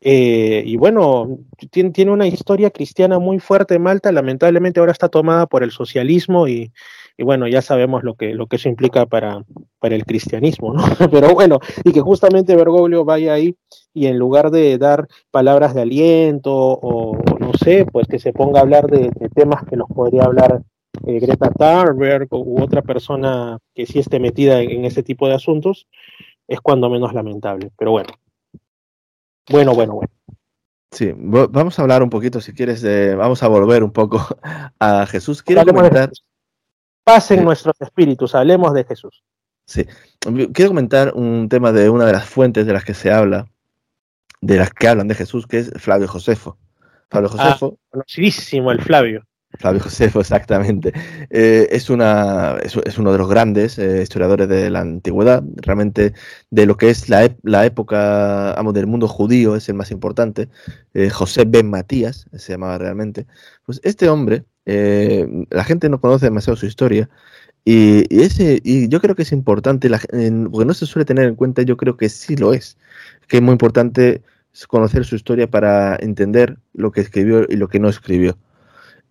[0.01, 1.39] Eh, y bueno,
[1.71, 6.73] tiene, una historia cristiana muy fuerte Malta, lamentablemente ahora está tomada por el socialismo y,
[7.19, 9.43] bueno, ya sabemos lo que, lo que eso implica para,
[9.79, 10.83] para el cristianismo, ¿no?
[11.11, 13.57] Pero bueno, y que justamente Bergoglio vaya ahí
[13.95, 18.59] y en lugar de dar palabras de aliento o, no sé, pues que se ponga
[18.59, 20.63] a hablar de, temas que nos podría hablar
[21.07, 25.87] eh, Greta Thunberg u otra persona que sí esté metida en ese tipo de asuntos,
[26.47, 27.71] es cuando menos lamentable.
[27.79, 28.11] Pero bueno,
[29.51, 30.11] bueno, bueno, bueno.
[30.91, 34.25] Sí, vamos a hablar un poquito, si quieres, de, vamos a volver un poco
[34.79, 35.43] a Jesús.
[35.43, 36.11] Quiero comentar.
[37.03, 39.23] Pasen nuestros espíritus, hablemos de Jesús.
[39.67, 39.87] Sí,
[40.53, 43.47] quiero comentar un tema de una de las fuentes de las que se habla,
[44.41, 46.59] de las que hablan de Jesús, que es Flavio Josefo.
[47.11, 47.79] Flavio ah, Josefo.
[47.91, 49.27] conocidísimo el Flavio.
[49.59, 50.93] Flavio Josefo, exactamente.
[51.31, 56.15] Eh, es, una, es, uno de los grandes eh, historiadores de la antigüedad, realmente
[56.51, 60.49] de lo que es la, la época vamos, del mundo judío, es el más importante.
[60.95, 63.27] Eh, José Ben Matías se llamaba realmente.
[63.65, 67.09] Pues este hombre, la gente no conoce demasiado su historia.
[67.67, 71.63] Y, ese, y yo creo que es importante, porque no se suele tener en cuenta,
[71.63, 72.77] yo creo que sí lo es,
[73.27, 74.23] que es muy importante
[74.69, 78.37] conocer su historia para entender lo que escribió y lo que no escribió.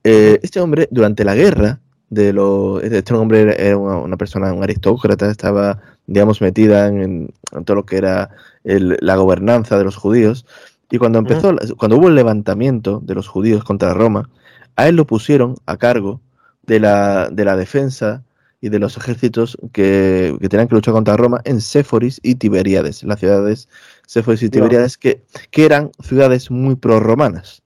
[0.04, 1.80] Eh, este hombre, durante la guerra,
[2.14, 7.34] de lo, este hombre era una, persona, un aristócrata, estaba, digamos, metida en,
[7.66, 8.30] todo lo que era
[8.64, 10.46] la gobernanza de los judíos.
[10.92, 14.30] Y cuando empezó, cuando hubo el levantamiento de los judíos contra Roma,
[14.76, 16.22] a él lo pusieron a cargo
[16.64, 18.24] de la, de la defensa
[18.62, 23.20] y de los ejércitos que, tenían que luchar contra Roma en Séforis y Tiberíades, las
[23.20, 23.68] ciudades
[24.06, 27.64] Séforis y Tiberíades, que, que eran ciudades muy prorromanas.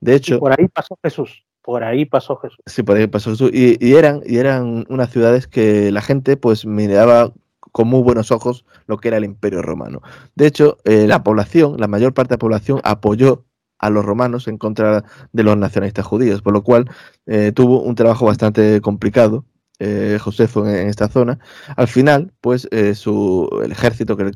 [0.00, 2.60] De hecho, por ahí pasó Jesús por ahí pasó Jesús.
[2.64, 3.50] Sí, por ahí pasó Jesús.
[3.52, 7.30] Y, eran, y eran unas ciudades que la gente pues miraba
[7.72, 10.00] con muy buenos ojos lo que era el imperio romano.
[10.34, 13.44] De hecho, eh, la población, la mayor parte de la población apoyó
[13.78, 15.04] a los romanos en contra
[15.34, 16.90] de los nacionalistas judíos, por lo cual
[17.26, 19.44] eh, tuvo un trabajo bastante complicado
[19.78, 21.38] eh, Josefo en, esta zona.
[21.76, 24.30] Al final, pues su, el ejército que,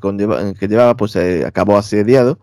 [0.61, 2.41] que llevaba pues acabó asediado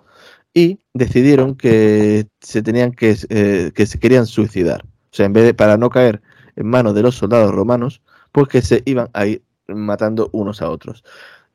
[0.54, 4.84] y decidieron que se tenían que, eh, que se querían suicidar.
[4.84, 6.22] O sea, en vez de para no caer
[6.56, 10.70] en manos de los soldados romanos, pues que se iban a ir matando unos a
[10.70, 11.04] otros.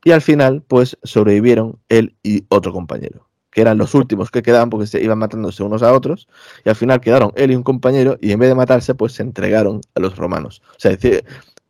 [0.05, 4.71] Y al final, pues sobrevivieron él y otro compañero, que eran los últimos que quedaban
[4.71, 6.29] porque se iban matándose unos a otros.
[6.65, 9.23] Y al final quedaron él y un compañero y en vez de matarse, pues se
[9.23, 10.63] entregaron a los romanos.
[10.71, 11.25] O sea, decir,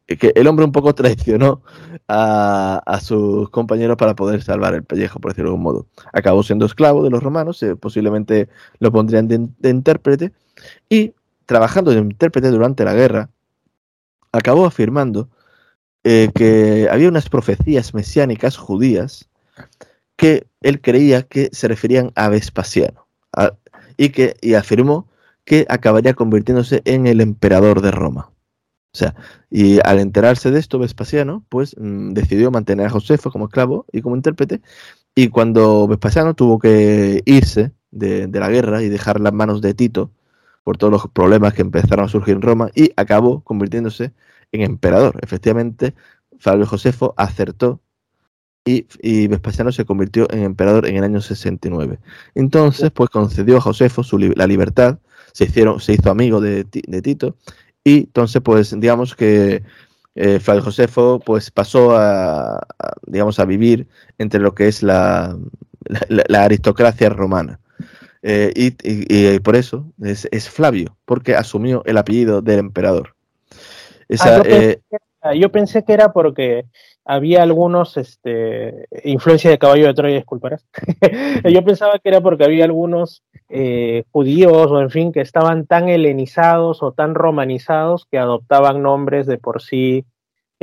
[0.06, 1.62] que el hombre un poco traicionó
[2.08, 5.86] a, sus compañeros para poder salvar el pellejo, por decirlo de algún modo.
[6.12, 8.48] Acabó siendo esclavo de los romanos, eh, posiblemente
[8.78, 10.32] lo pondrían de, intérprete,
[10.88, 11.14] y
[11.46, 13.30] trabajando de intérprete durante la guerra,
[14.32, 15.28] acabó afirmando
[16.04, 19.28] eh, que había unas profecías mesiánicas judías
[20.16, 23.06] que él creía que se referían a Vespasiano,
[23.96, 25.08] y que y afirmó
[25.44, 28.33] que acabaría convirtiéndose en el emperador de Roma.
[28.94, 29.16] O sea,
[29.50, 34.02] y al enterarse de esto, Vespasiano, pues mm, decidió mantener a Josefo como esclavo y
[34.02, 34.60] como intérprete.
[35.16, 40.12] Y cuando Vespasiano tuvo que irse de, la guerra y dejar las manos de Tito
[40.62, 44.12] por todos los problemas que empezaron a surgir en Roma, y acabó convirtiéndose
[44.52, 45.18] en emperador.
[45.22, 45.94] Efectivamente,
[46.38, 47.80] Fabio Josefo acertó
[48.64, 51.98] y, Vespasiano se convirtió en emperador en el año 69.
[52.34, 55.00] Entonces, pues concedió a Josefo su, la libertad,
[55.32, 57.36] se, hicieron, se hizo amigo de, de Tito
[57.84, 59.62] y entonces, pues, digamos que
[60.14, 62.66] eh, Fray Josefo pues, pasó a,
[63.06, 63.86] digamos, a vivir
[64.18, 65.36] entre lo que es la,
[66.08, 67.60] la, aristocracia romana.
[68.22, 73.14] Eh, y, por eso es, Flavio, porque asumió el apellido del emperador.
[74.20, 74.80] Ah, eh,
[75.36, 76.64] yo, pensé que era porque
[77.04, 80.64] había algunos, este, influencia de caballo de Troya, disculparás.
[81.44, 85.88] Yo pensaba que era porque había algunos eh, judíos o en fin que estaban tan
[85.88, 90.04] helenizados o tan romanizados que adoptaban nombres de por sí.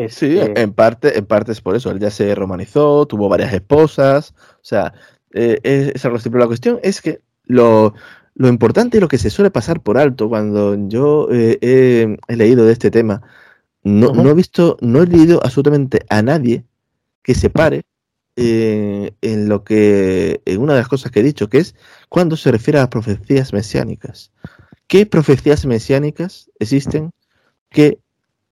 [0.10, 1.92] Sí, este, en parte, en parte es por eso.
[1.92, 4.94] Él ya se romanizó, tuvo varias esposas, o sea,
[5.34, 6.42] eh, es, algo simple.
[6.42, 7.94] La cuestión es que lo,
[8.36, 12.66] lo importante y lo que se suele pasar por alto cuando yo eh, he, leído
[12.66, 13.22] de este tema,
[13.84, 16.66] no, no, he visto, no he leído absolutamente a nadie
[17.24, 17.84] que se pare
[18.36, 21.76] eh, en lo que, en una de las cosas que he dicho, que es
[22.10, 24.32] cuando se refiere a las profecías mesiánicas.
[24.88, 27.12] ¿Qué profecías mesiánicas existen
[27.70, 28.00] que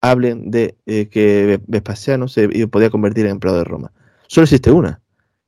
[0.00, 3.92] hablen de eh, que Vespasiano se podía convertir en emperador de Roma?
[4.28, 5.00] Solo existe una,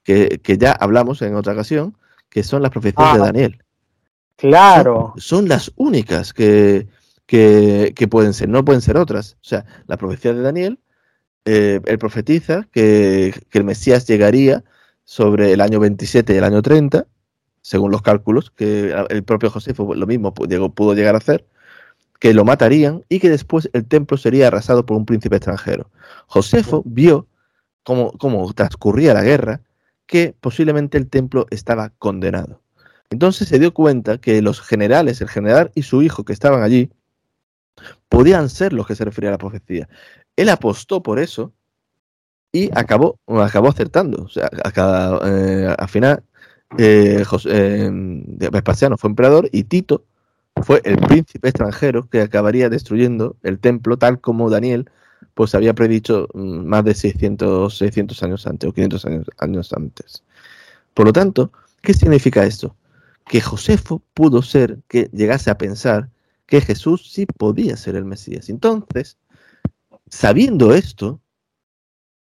[0.02, 1.96] que, ya hablamos en otra ocasión,
[2.28, 3.24] que son las profecías de ah.
[3.24, 3.64] Daniel.
[4.36, 5.14] Claro.
[5.16, 6.86] Son, las únicas que,
[7.28, 9.34] que, que, pueden ser, no pueden ser otras.
[9.34, 10.80] O sea, la profecía de Daniel
[11.50, 14.64] eh, él profetiza que, el Mesías llegaría
[15.04, 17.06] sobre el año 27 y el año 30,
[17.62, 21.46] según los cálculos, que el propio Josefo lo mismo pudo llegar a hacer,
[22.20, 25.90] que lo matarían y que después el templo sería arrasado por un príncipe extranjero.
[26.26, 27.26] Josefo vio
[27.82, 29.62] cómo, cómo transcurría la guerra,
[30.04, 32.60] que posiblemente el templo estaba condenado.
[33.08, 36.90] Entonces se dio cuenta que los generales, el general y su hijo que estaban allí,
[38.08, 39.88] podían ser los que se refería a la profecía.
[40.36, 41.52] Él apostó por eso
[42.52, 44.24] y acabó, acabó acertando.
[44.24, 44.50] O sea,
[45.24, 46.22] eh, al final,
[46.78, 47.90] eh, José, eh,
[48.50, 50.04] Vespasiano fue emperador y Tito
[50.62, 54.90] fue el príncipe extranjero que acabaría destruyendo el templo tal como Daniel
[55.34, 60.24] pues había predicho mm, más de 600, 600 años antes o 500 años, años antes.
[60.94, 62.74] Por lo tanto, ¿qué significa esto?
[63.26, 66.08] Que Josefo pudo ser que llegase a pensar
[66.48, 68.48] que Jesús sí podía ser el Mesías.
[68.48, 69.18] Entonces,
[70.08, 71.20] sabiendo esto,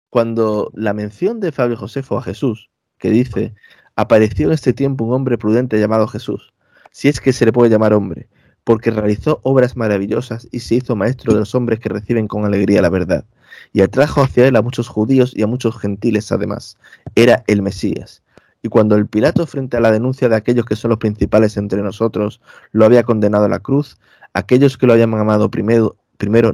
[0.09, 3.53] cuando la mención de Fabio Josefo a Jesús, que dice,
[3.97, 6.53] apareció en este tiempo un hombre prudente llamado Jesús,
[6.91, 8.29] si es que se le puede llamar hombre,
[8.63, 12.81] porque realizó obras maravillosas y se hizo maestro de los hombres que reciben con alegría
[12.81, 13.25] la verdad,
[13.73, 16.77] y atrajo hacia él a muchos judíos y a muchos gentiles además.
[17.15, 18.22] Era el Mesías.
[18.63, 21.81] Y cuando el Pilato, frente a la denuncia de aquellos que son los principales entre
[21.81, 22.41] nosotros,
[22.71, 23.97] lo había condenado a la cruz,
[24.33, 25.97] aquellos que lo habían amado primero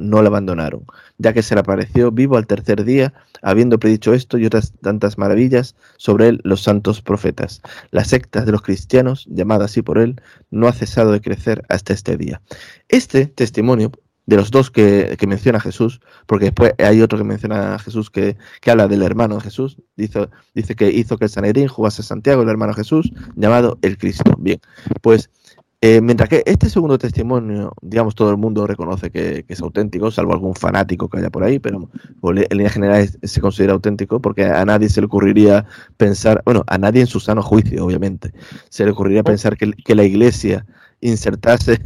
[0.00, 0.84] no le abandonaron,
[1.18, 5.18] ya que se le apareció vivo al tercer día, habiendo predicho esto y otras tantas
[5.18, 7.62] maravillas sobre él los santos profetas.
[7.92, 11.92] La secta de los cristianos, llamada así por él, no ha cesado de crecer hasta
[11.92, 12.42] este día.
[12.88, 13.92] Este testimonio
[14.30, 18.36] de los dos que, menciona Jesús, porque después hay otro que menciona a Jesús que,
[18.64, 22.42] habla del hermano de Jesús, dice, dice que hizo que el Sanedrín jugase a Santiago,
[22.42, 24.32] el hermano Jesús, llamado el Cristo.
[24.38, 24.60] Bien,
[25.02, 25.30] pues
[25.80, 30.32] eh, mientras que este segundo testimonio, digamos, todo el mundo reconoce que, es auténtico, salvo
[30.32, 31.90] algún fanático que haya por ahí, pero
[32.22, 35.66] en línea general se considera auténtico porque a nadie se le ocurriría
[35.96, 38.32] pensar, bueno, a nadie en su sano juicio, obviamente,
[38.68, 40.66] se le ocurriría pensar que, que la iglesia
[41.00, 41.80] insertase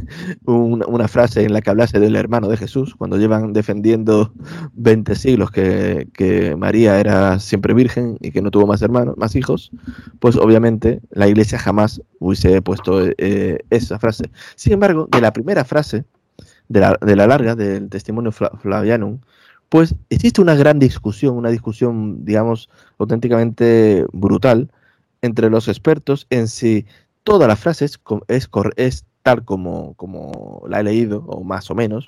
[0.45, 4.33] una, frase en la que hablase del hermano de Jesús, cuando llevan defendiendo
[4.73, 9.71] 20 siglos que, María era siempre virgen y que no tuvo más hermanos, más hijos,
[10.19, 14.29] pues obviamente la iglesia jamás hubiese puesto eh, esa frase.
[14.55, 16.03] Sin embargo, de la primera frase,
[16.67, 19.19] de la, de la larga, del testimonio Flavianum,
[19.69, 24.69] pues existe una gran discusión, una discusión, digamos, auténticamente brutal
[25.21, 26.85] entre los expertos en si
[27.25, 27.99] toda la frase es,
[28.77, 32.07] es, tal como, como la he leído, o más o menos,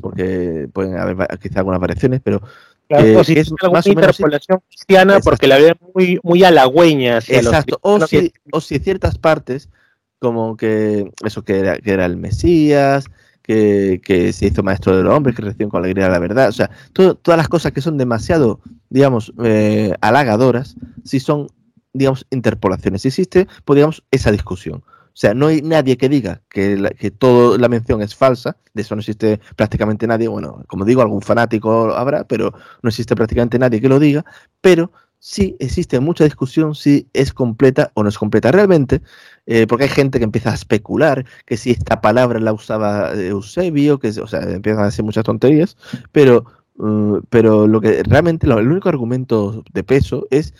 [0.00, 2.42] porque pueden haber quizá algunas variaciones, pero
[2.88, 7.16] Claro, o si es más interpolación cristiana porque la ve muy, muy halagüeña.
[7.16, 9.70] Exacto, o, si, o si ciertas partes,
[10.18, 13.06] como que eso que era, que era el Mesías,
[13.42, 16.52] que, que, se hizo maestro de los hombres, que recién con alegría la verdad, o
[16.52, 18.60] sea, todas las cosas que son demasiado,
[18.90, 21.48] digamos, eh, halagadoras, si son
[21.94, 23.06] digamos, interpolaciones.
[23.06, 24.84] Existe, pues, esa discusión.
[25.14, 28.56] O sea, no hay nadie que diga que, la, que toda la mención es falsa,
[28.74, 33.14] de eso no existe prácticamente nadie, bueno, como digo, algún fanático habrá, pero no existe
[33.14, 34.24] prácticamente nadie que lo diga,
[34.60, 34.90] pero
[35.20, 39.02] sí existe mucha discusión si es completa o no es completa realmente,
[39.46, 44.00] eh, porque hay gente que empieza a especular que si esta palabra la usaba Eusebio,
[44.00, 45.76] que o sea, empiezan a decir muchas tonterías,
[46.10, 46.44] pero,
[46.78, 50.54] uh, pero lo que realmente, lo, el único argumento de peso es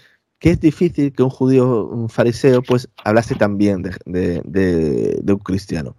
[0.44, 5.96] que es difícil que un judío, un fariseo, pues hablase también de, de, un cristiano.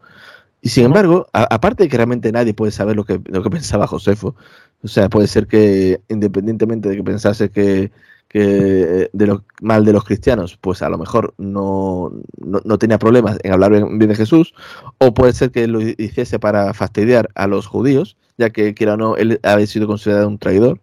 [0.62, 3.88] Y sin embargo, aparte de que realmente nadie puede saber lo que, lo que pensaba
[3.88, 4.36] Josefo,
[4.84, 7.91] o sea, puede ser que independientemente de que pensase que,
[8.28, 13.39] que de lo mal de los cristianos, pues a lo mejor no, no, tenía problemas
[13.41, 14.54] en hablar bien, de Jesús,
[15.00, 18.98] o puede ser que lo hiciese para fastidiar a los judíos, ya que quiera o
[18.98, 20.82] no, él había sido considerado un traidor.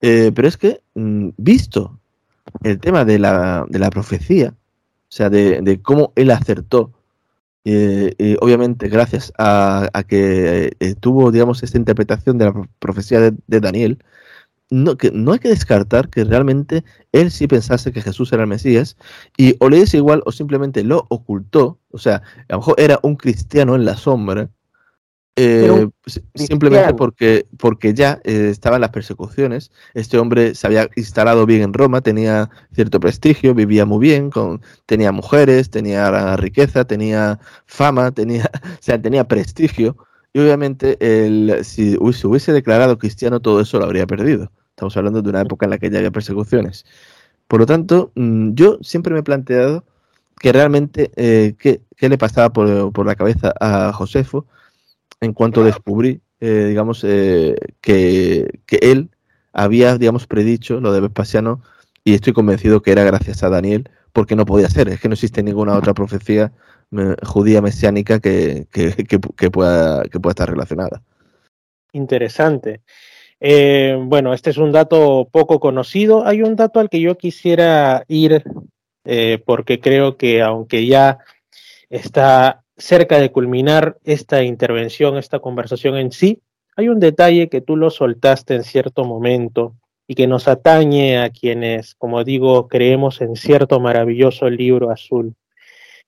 [0.00, 1.98] Eh, pero es que, mm, visto
[2.62, 6.92] el tema de la, de la profecía, o sea, de, cómo él acertó,
[7.64, 13.98] eh, obviamente gracias a, que eh, tuvo, digamos, esta interpretación de la profecía de, Daniel,
[14.70, 16.82] no, que no hay que descartar que realmente
[17.12, 18.96] él sí pensase que Jesús era el Mesías
[19.36, 22.98] y o le es igual o simplemente lo ocultó, o sea, a lo mejor era
[23.02, 24.48] un cristiano en la sombra,
[25.34, 25.88] eh,
[26.34, 29.70] simplemente porque, porque ya eh, estaban las persecuciones.
[29.94, 34.60] Este hombre se había instalado bien en Roma, tenía cierto prestigio, vivía muy bien, con,
[34.86, 39.96] tenía mujeres, tenía riqueza, tenía fama, tenía, o sea, tenía prestigio.
[40.34, 44.50] Y obviamente, el, si se hubiese declarado cristiano, todo eso lo habría perdido.
[44.70, 46.84] Estamos hablando de una época en la que ya había persecuciones.
[47.48, 49.84] Por lo tanto, mm, yo siempre me he planteado
[50.40, 54.46] que realmente eh, qué, qué, le pasaba por, por, la cabeza a Josefo
[55.22, 59.10] en cuanto descubrí, eh, digamos, eh, que, que, él
[59.52, 61.62] había, digamos, predicho lo de Vespasiano
[62.04, 65.14] y estoy convencido que era gracias a Daniel, porque no podía ser, es que no
[65.14, 66.52] existe ninguna otra profecía
[67.22, 71.02] judía mesiánica que, que, pueda, que pueda estar relacionada.
[71.92, 72.82] Interesante.
[73.40, 76.26] Eh, bueno, este es un dato poco conocido.
[76.26, 78.44] Hay un dato al que yo quisiera ir
[79.04, 81.18] eh, porque creo que aunque ya
[81.88, 86.42] está cerca de culminar esta intervención, esta conversación en sí,
[86.76, 89.74] hay un detalle que tú lo soltaste en cierto momento
[90.06, 95.34] y que nos atañe a quienes, como digo, creemos en cierto maravilloso libro azul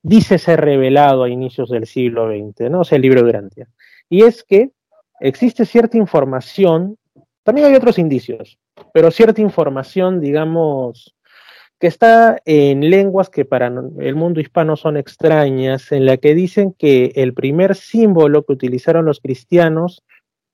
[0.04, 2.80] dice ser revelado a inicios del siglo XX, ¿no?
[2.80, 3.68] O sea, el libro de Durantia.
[4.08, 4.70] Y es que
[5.18, 6.98] existe cierta información,
[7.42, 8.58] también hay otros indicios,
[8.92, 11.13] pero cierta información, digamos,
[11.84, 16.72] que está en lenguas que para el mundo hispano son extrañas, en la que dicen
[16.72, 20.02] que el primer símbolo que utilizaron los cristianos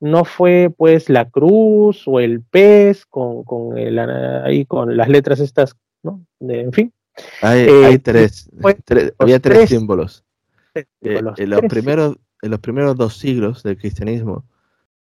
[0.00, 5.76] no fue pues la cruz o el pez con, con, ahí, con las letras estas,
[6.02, 6.26] ¿no?
[6.40, 6.92] en fin,
[7.42, 8.50] hay, eh, tres,
[9.16, 10.24] había tres, símbolos.
[10.74, 14.46] Eh, en, los primeros, en los primeros dos siglos del cristianismo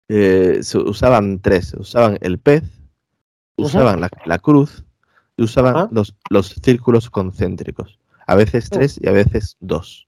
[0.09, 2.65] eh, se usaban tres, usaban el pez,
[3.57, 4.85] usaban la, cruz
[5.39, 10.07] y usaban los, los círculos concéntricos, a veces tres y a veces dos.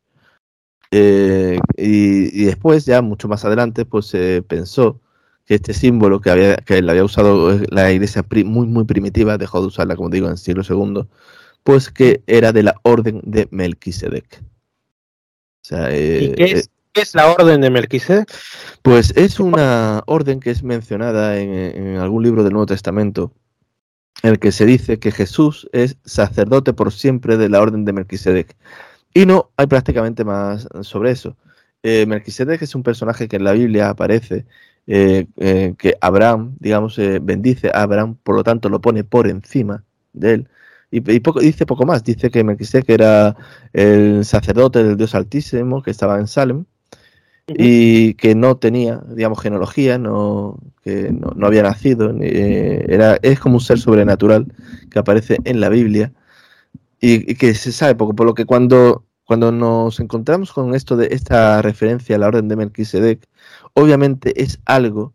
[0.91, 5.01] y, después, ya mucho más adelante, pues se pensó
[5.47, 9.69] que este símbolo que había que había usado la iglesia muy muy primitiva, dejó de
[9.69, 11.09] usarla, como digo, en el siglo segundo,
[11.63, 14.43] pues que era de la orden de Melquisedec.
[15.71, 18.33] ¿Y eh, qué es, la orden de Melquisedec?
[18.83, 23.33] Pues es una orden que es mencionada en, algún libro del Nuevo Testamento,
[24.23, 27.93] en el que se dice que Jesús es sacerdote por siempre de la orden de
[27.93, 28.57] Melquisedec.
[29.15, 31.37] Y no hay prácticamente más sobre eso.
[31.83, 34.47] Eh, Melquisedec es un personaje que en la Biblia aparece,
[34.87, 35.27] eh,
[35.79, 40.49] que Abraham, digamos, bendice a Abraham, por lo tanto lo pone por encima de él.
[40.93, 43.37] Y, poco, dice poco más, dice que que era
[43.73, 46.65] el sacerdote del Dios Altísimo que estaba en Salem
[47.57, 53.57] y que no tenía, digamos, genealogía, no, que no, había nacido, eh, era, es como
[53.57, 54.53] un ser sobrenatural
[54.91, 56.13] que aparece en la Biblia
[57.01, 61.09] y, que se sabe poco, por lo que cuando, cuando nos encontramos con esto de
[61.13, 63.27] esta referencia a la orden de Melquisedec,
[63.75, 65.15] obviamente es algo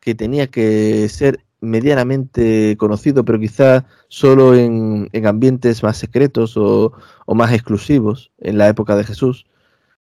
[0.00, 6.92] que tenía que ser medianamente conocido, pero quizá solo en, ambientes más secretos o,
[7.28, 9.46] más exclusivos en la época de Jesús,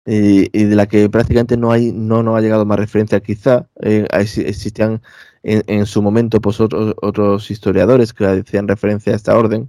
[0.06, 3.20] y, de la que prácticamente no hay, no nos ha llegado más referencia.
[3.20, 5.02] Quizá eh, existían
[5.42, 9.68] en, su momento pues, otros, otros historiadores que hacían referencia a esta orden,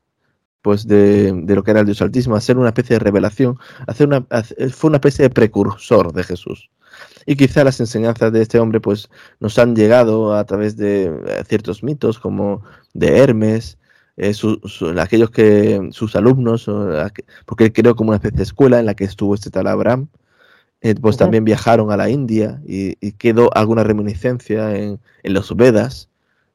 [0.62, 4.24] pues de, lo que era el Dios Altísimo, hacer una especie de revelación, hacer una,
[4.70, 6.70] fue una especie de precursor de Jesús.
[7.26, 9.08] Y quizá las enseñanzas de este hombre pues
[9.40, 12.62] nos han llegado a través de eh, ciertos mitos como
[12.94, 13.78] de Hermes,
[14.16, 14.34] eh,
[14.98, 16.68] aquellos que sus alumnos,
[17.46, 20.08] porque él creó como una especie de escuela en la que estuvo este tal Abraham,
[20.82, 26.08] eh, pues también viajaron a la India y, quedó alguna reminiscencia en, en los Vedas,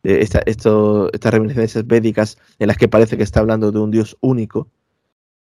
[0.04, 4.18] eh, esta, estas reminiscencias védicas en las que parece que está hablando de un dios
[4.20, 4.68] único,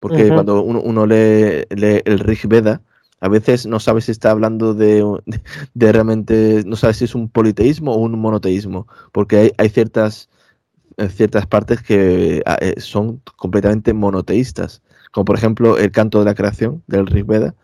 [0.01, 2.82] porque cuando uno, lee, el Rig Veda,
[3.20, 5.05] a veces no sabe si está hablando de,
[5.74, 10.28] realmente, no sabe si es un politeísmo o un monoteísmo, porque hay, ciertas
[11.11, 14.82] ciertas partes que ah, eh, son completamente monoteístas,
[15.12, 17.55] como por ejemplo el canto de la creación del Rig Veda,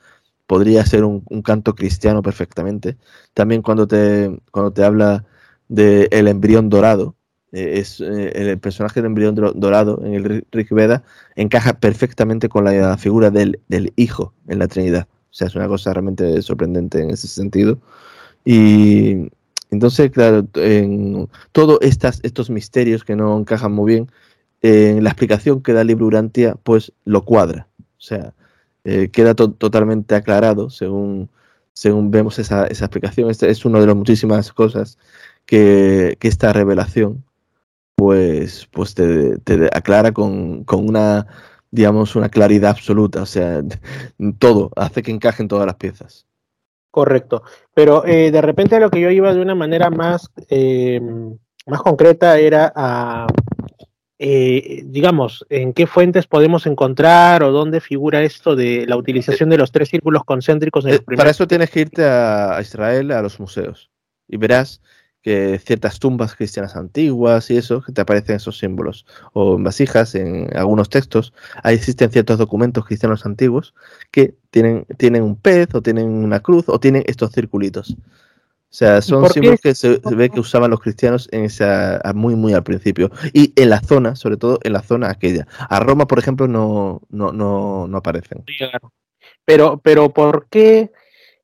[0.46, 2.96] podría ser un, canto cristiano perfectamente.
[3.34, 5.24] También cuando te, cuando te habla
[5.68, 7.16] del el embrión dorado,
[7.52, 11.02] eh, es eh, el personaje del embrión dorado en el Rig Veda
[11.36, 15.08] encaja perfectamente con la figura del, del Hijo en la Trinidad.
[15.34, 17.80] O sea, es una cosa realmente sorprendente en ese sentido.
[18.44, 19.28] Y
[19.72, 24.10] entonces, claro, en todos estos misterios que no encajan muy bien,
[24.62, 27.66] en la explicación que da el Urantia, pues lo cuadra.
[27.80, 28.32] O sea,
[28.84, 31.28] eh, queda totalmente aclarado según,
[31.72, 33.28] según vemos esa, esa explicación.
[33.28, 34.98] Esta es una de las muchísimas cosas
[35.46, 37.24] que, que esta revelación
[37.96, 41.26] pues, pues te, te aclara con, con, una,
[41.74, 43.22] digamos, una claridad absoluta.
[43.22, 43.62] O sea,
[44.38, 46.26] todo hace que encajen todas las piezas.
[46.90, 47.42] Correcto.
[47.74, 51.00] Pero eh, de repente lo que yo iba de una manera más, eh,
[51.66, 53.26] más concreta era a,
[54.20, 59.58] eh, digamos, en qué fuentes podemos encontrar o dónde figura esto de la utilización de
[59.58, 60.84] los tres círculos concéntricos.
[60.84, 63.90] En los Para eso tienes que irte a Israel, a los museos,
[64.28, 64.80] y verás
[65.24, 70.14] que ciertas tumbas cristianas antiguas y eso, que te aparecen esos símbolos, o en vasijas,
[70.14, 71.32] en algunos textos,
[71.62, 73.74] ahí existen ciertos documentos cristianos antiguos
[74.10, 77.92] que tienen, tienen un pez, o tienen una cruz, o tienen estos circulitos.
[77.92, 82.52] O sea, son símbolos que se, ve que usaban los cristianos en esa, muy, muy
[82.52, 83.10] al principio.
[83.32, 85.46] Y en la zona, sobre todo en la zona aquella.
[85.70, 88.44] A Roma, por ejemplo, no, no, no, no aparecen.
[89.46, 90.90] Pero, pero ¿por qué?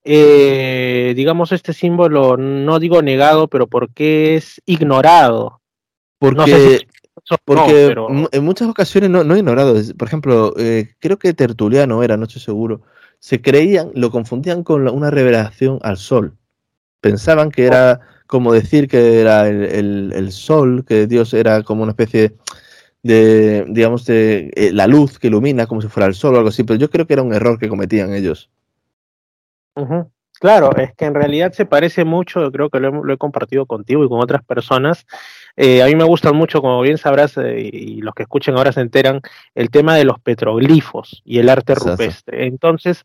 [0.04, 5.60] Eh, digamos, este símbolo, no digo negado, pero ¿por qué es ignorado?
[6.18, 6.86] Porque,
[7.44, 7.94] porque
[8.32, 9.74] en muchas ocasiones no, no ignorado.
[9.96, 12.82] Por ejemplo, eh, creo que Tertuliano era, no estoy seguro,
[13.18, 16.36] se creían, lo confundían con una revelación al sol.
[17.00, 21.92] Pensaban que era como decir que era el, el, sol, que Dios era como una
[21.92, 22.36] especie
[23.02, 26.50] de, digamos, de eh, la luz que ilumina como si fuera el sol o algo
[26.50, 28.50] así, pero yo creo que era un error que cometían ellos.
[30.40, 34.08] Claro, es que en realidad se parece mucho, creo que lo he, compartido contigo y
[34.08, 35.06] con otras personas.
[35.54, 38.72] Eh, a mí me gustan mucho, como bien sabrás, eh, y los que escuchen ahora
[38.72, 39.20] se enteran,
[39.54, 42.46] el tema de los petroglifos y el arte rupestre.
[42.46, 43.04] Entonces,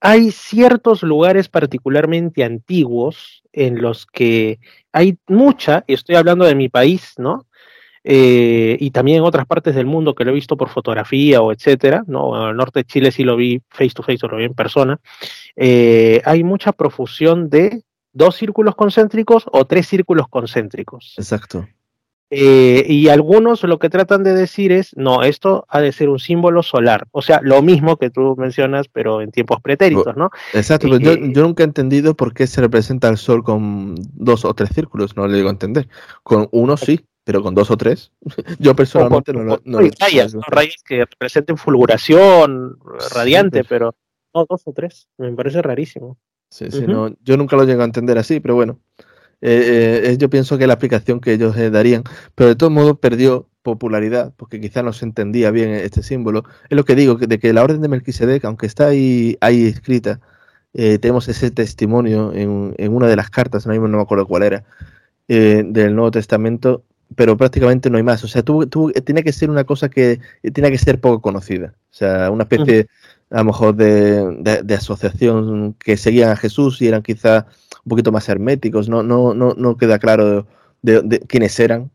[0.00, 4.60] hay ciertos lugares particularmente antiguos en los que
[4.92, 7.46] hay mucha, y estoy hablando de mi país, ¿no?
[8.02, 11.52] Eh, y también en otras partes del mundo que lo he visto por fotografía o
[11.52, 12.44] etcétera, ¿no?
[12.44, 14.54] En el norte de Chile sí lo vi face to face o lo vi en
[14.54, 14.98] persona,
[15.56, 17.82] eh, hay mucha profusión de
[18.12, 21.14] dos círculos concéntricos o tres círculos concéntricos.
[21.16, 21.66] Exacto.
[22.32, 26.20] Eh, y algunos lo que tratan de decir es, no, esto ha de ser un
[26.20, 30.30] símbolo solar, o sea, lo mismo que tú mencionas, pero en tiempos pretéritos, ¿no?
[30.54, 34.44] Exacto, pero yo, yo, nunca he entendido por qué se representa el Sol con dos
[34.44, 35.88] o tres círculos, no le digo a entender.
[36.22, 38.12] Con uno sí, pero con dos o tres,
[38.60, 42.78] yo personalmente no, lo no, rayas, rayas que representen fulguración
[43.12, 43.96] radiante, pero
[44.34, 46.18] no dos o tres, me parece rarísimo.
[46.50, 48.80] Sí, sí, no, yo nunca lo llego a entender así, pero bueno,
[49.40, 52.02] eh, eh, yo pienso que la explicación que ellos eh, darían,
[52.34, 56.44] pero de todos modos perdió popularidad, porque quizá no se entendía bien este símbolo.
[56.68, 60.20] Es lo que digo, de que la orden de Melquisedec, aunque está ahí, ahí escrita,
[60.72, 64.64] tenemos ese testimonio en, en, una de las cartas, no me acuerdo cuál era,
[65.28, 66.84] del Nuevo Testamento,
[67.16, 68.22] pero prácticamente no hay más.
[68.24, 70.20] O sea, tú, tú, tiene que ser una cosa que
[70.52, 71.74] tiene que ser poco conocida.
[71.76, 72.86] O sea, una especie,
[73.30, 77.46] a lo mejor, de, de, asociación que seguían a Jesús y eran quizá
[77.84, 78.88] un poquito más herméticos.
[78.88, 80.46] No, no, no, no queda claro
[80.82, 81.90] de, quiénes eran.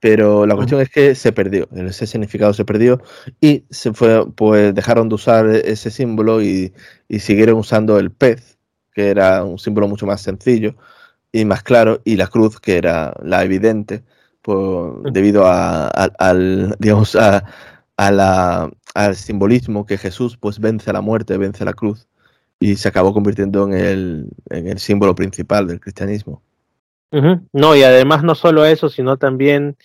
[0.00, 3.00] Pero la cuestión es que se perdió, ese significado se perdió
[3.40, 6.74] y se fue, pues dejaron de usar ese símbolo y,
[7.08, 8.58] y siguieron usando el pez,
[8.92, 10.76] que era un símbolo mucho más sencillo
[11.32, 14.04] y más claro, y la cruz, que era la evidente
[15.10, 17.44] debido a, al, digamos, a,
[17.96, 22.08] la, al simbolismo que Jesús pues vence la muerte, vence la cruz
[22.60, 26.42] y se acabó convirtiendo en el, en el símbolo principal del cristianismo.
[27.52, 29.76] No, y además no solo eso, sino también,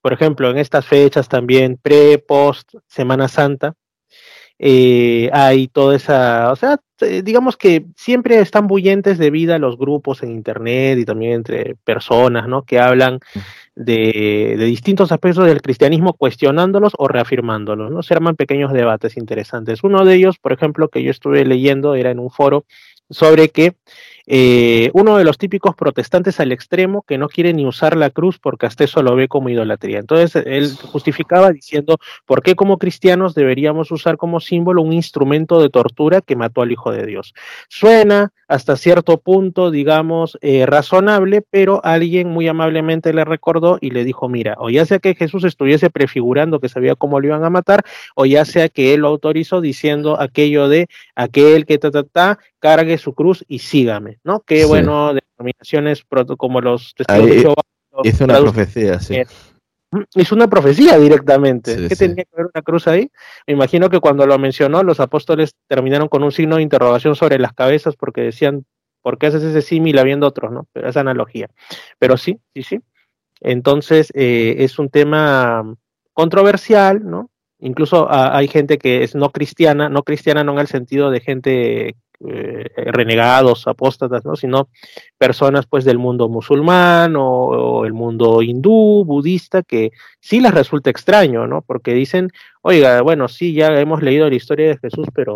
[0.00, 3.74] por ejemplo, en estas fechas también pre, post, Semana Santa,
[4.58, 6.80] eh, hay toda esa, o sea,
[7.22, 12.48] digamos que siempre están bullentes de vida los grupos en internet y también entre personas,
[12.48, 12.62] ¿no?
[12.62, 13.20] Que hablan
[13.76, 18.02] de, distintos aspectos del cristianismo, cuestionándolos o reafirmándolos, ¿no?
[18.02, 19.84] Se arman pequeños debates interesantes.
[19.84, 22.64] Uno de ellos, por ejemplo, que yo estuve leyendo, era en un foro
[23.10, 23.74] sobre que
[24.30, 28.38] eh, uno de los típicos protestantes al extremo que no quiere ni usar la cruz
[28.38, 29.98] porque hasta eso lo ve como idolatría.
[29.98, 31.96] Entonces él justificaba diciendo,
[32.26, 36.72] ¿por qué como cristianos deberíamos usar como símbolo un instrumento de tortura que mató al
[36.72, 37.32] Hijo de Dios?
[37.68, 44.04] Suena hasta cierto punto, digamos, eh, razonable, pero alguien muy amablemente le recordó y le
[44.04, 47.50] dijo, mira, o ya sea que Jesús estuviese prefigurando que sabía cómo lo iban a
[47.50, 47.84] matar,
[48.16, 52.38] o ya sea que él lo autorizó diciendo aquello de aquel que ta, ta, ta,
[52.58, 54.40] cargue su cruz y sígame, ¿no?
[54.40, 56.04] Qué bueno, denominaciones
[56.36, 57.62] como los testigos de Jehová.
[58.20, 59.16] Una profecía, sí.
[60.14, 61.88] Hizo una profecía directamente.
[61.88, 63.10] ¿Qué tenía que ver una cruz ahí?
[63.46, 67.38] Me imagino que cuando lo mencionó, los apóstoles terminaron con un signo de interrogación sobre
[67.38, 68.66] las cabezas porque decían,
[69.02, 70.52] ¿por qué haces ese símil habiendo otros?
[70.52, 70.66] ¿no?
[70.72, 71.48] Pero esa analogía.
[71.98, 72.80] Pero sí, sí, sí.
[73.40, 75.74] Entonces, eh, es un tema
[76.12, 77.30] controversial, ¿no?
[77.60, 81.20] Incluso ah, hay gente que es no cristiana, no cristiana no en el sentido de
[81.20, 81.96] gente
[82.26, 84.34] eh, renegados, apóstatas, ¿no?
[84.34, 84.68] sino
[85.18, 91.46] personas pues del mundo musulmán o, el mundo hindú, budista, que sí les resulta extraño,
[91.46, 91.62] ¿no?
[91.62, 92.30] Porque dicen,
[92.62, 95.32] oiga, bueno, sí, ya hemos leído la historia de Jesús, pero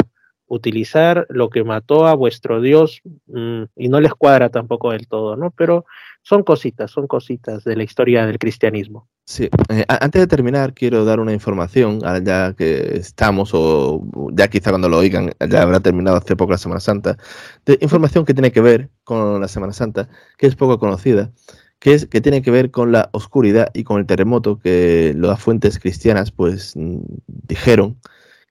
[0.53, 5.35] utilizar lo que mató a vuestro Dios mm, y no les cuadra tampoco del todo,
[5.35, 5.51] ¿no?
[5.51, 5.87] Pero
[6.23, 9.09] son cositas, son cositas de la historia del cristianismo.
[9.25, 14.03] Sí, eh, antes de terminar quiero dar una información, ya que estamos, o
[14.35, 17.17] ya quizá cuando lo oigan, ya habrá terminado hace poco la Semana Santa,
[17.65, 21.31] de información que tiene que ver con la Semana Santa, que es poco conocida,
[21.79, 25.41] que, es, que tiene que ver con la oscuridad y con el terremoto que las
[25.41, 27.97] fuentes cristianas pues mm, dijeron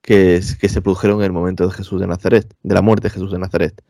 [0.01, 3.31] que, se produjeron en el momento de Jesús de Nazaret, de la muerte de Jesús
[3.31, 3.81] de Nazaret.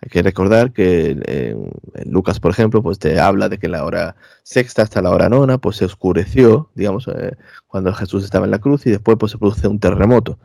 [0.00, 1.72] Hay que recordar que en,
[2.10, 4.14] Lucas, por ejemplo, pues te habla de que la hora
[4.44, 7.36] sexta hasta la hora nona, pues se oscureció, digamos, eh,
[7.66, 10.38] cuando Jesús estaba en la cruz y después pues se produce un terremoto.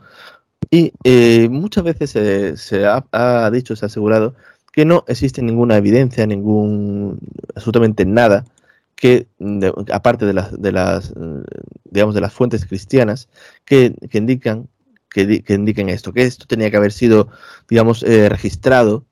[0.70, 2.10] Y eh, muchas veces
[2.60, 4.34] se ha, dicho, se ha asegurado
[4.72, 7.20] que no existe ninguna evidencia, ningún,
[7.54, 8.44] absolutamente nada
[8.96, 9.28] que,
[9.92, 11.12] aparte de las, de las,
[11.84, 13.28] digamos, de las fuentes cristianas,
[13.64, 14.68] que, indican
[15.14, 17.28] que, indiquen esto, que esto tenía que haber sido,
[17.68, 19.06] digamos, eh, registrado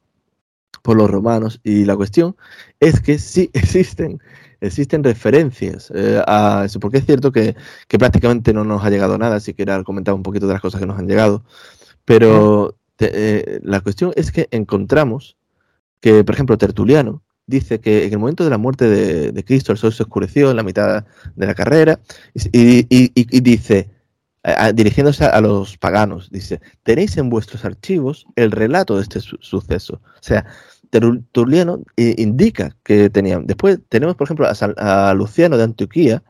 [0.83, 1.61] por los romanos.
[1.63, 2.37] Y la cuestión
[2.81, 4.21] es que sí existen,
[4.61, 7.55] existen referencias eh, a eso, porque es cierto que,
[7.89, 10.87] prácticamente no nos ha llegado nada, si quería comentar un poquito de las cosas que
[10.87, 11.45] nos han llegado,
[12.05, 15.37] pero eh, la cuestión es que encontramos
[16.01, 19.79] que, por ejemplo, Tertuliano dice que en el momento de la muerte de, Cristo el
[19.79, 21.05] sol se oscureció en la mitad
[21.37, 22.01] de la carrera
[22.35, 23.91] y, y dice,
[24.75, 30.01] dirigiéndose a los paganos, dice, tenéis en vuestros archivos el relato de este suceso.
[30.05, 30.45] O sea,
[30.93, 33.47] Tertuliano eh, indica que tenían.
[33.47, 36.23] Después tenemos, por ejemplo, a, Luciano de Antioquía,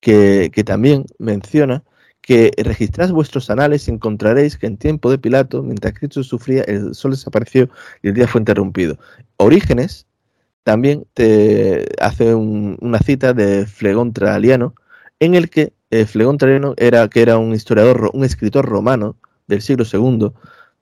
[0.00, 1.82] que, también menciona
[2.20, 6.94] que registráis vuestros anales y encontraréis que en tiempo de Pilato, mientras Cristo sufría, el
[6.94, 7.70] sol desapareció
[8.02, 8.98] y el día fue interrumpido.
[9.38, 10.06] Orígenes
[10.62, 14.74] también te hace una cita de Flegón Traliano,
[15.20, 19.62] en el que eh, Flegón Traliano era, que era un historiador, un escritor romano del
[19.62, 20.32] siglo II,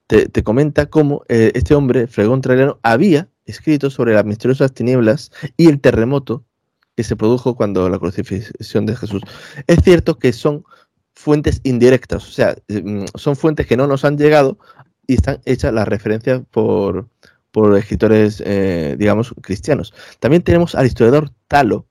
[0.07, 5.67] te, comenta cómo eh, este hombre, Fregón Traiano, había escrito sobre las misteriosas tinieblas y
[5.67, 6.43] el terremoto
[6.95, 9.21] que se produjo cuando la crucifixión de Jesús.
[9.67, 10.63] Es cierto que son
[11.13, 14.57] fuentes indirectas, o sea, mm, son fuentes que no nos han llegado
[15.07, 17.07] y están hechas las referencias por,
[17.51, 19.93] por escritores, eh, digamos, cristianos.
[20.19, 21.87] También tenemos al historiador Talo,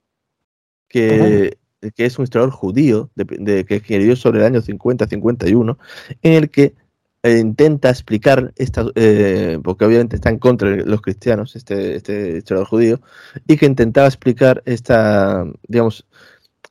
[0.87, 1.57] que,
[1.91, 5.77] que es un historiador judío de, de, que escribió sobre el año 50-51,
[6.21, 6.73] en el que
[7.25, 12.37] eh, intenta explicar esta, eh, porque obviamente está en contra de los cristianos, este, este
[12.37, 13.01] historiador judío,
[13.47, 16.05] y que intentaba explicar esta, digamos,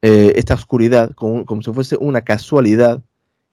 [0.01, 3.03] eh, esta oscuridad como, como, si fuese una casualidad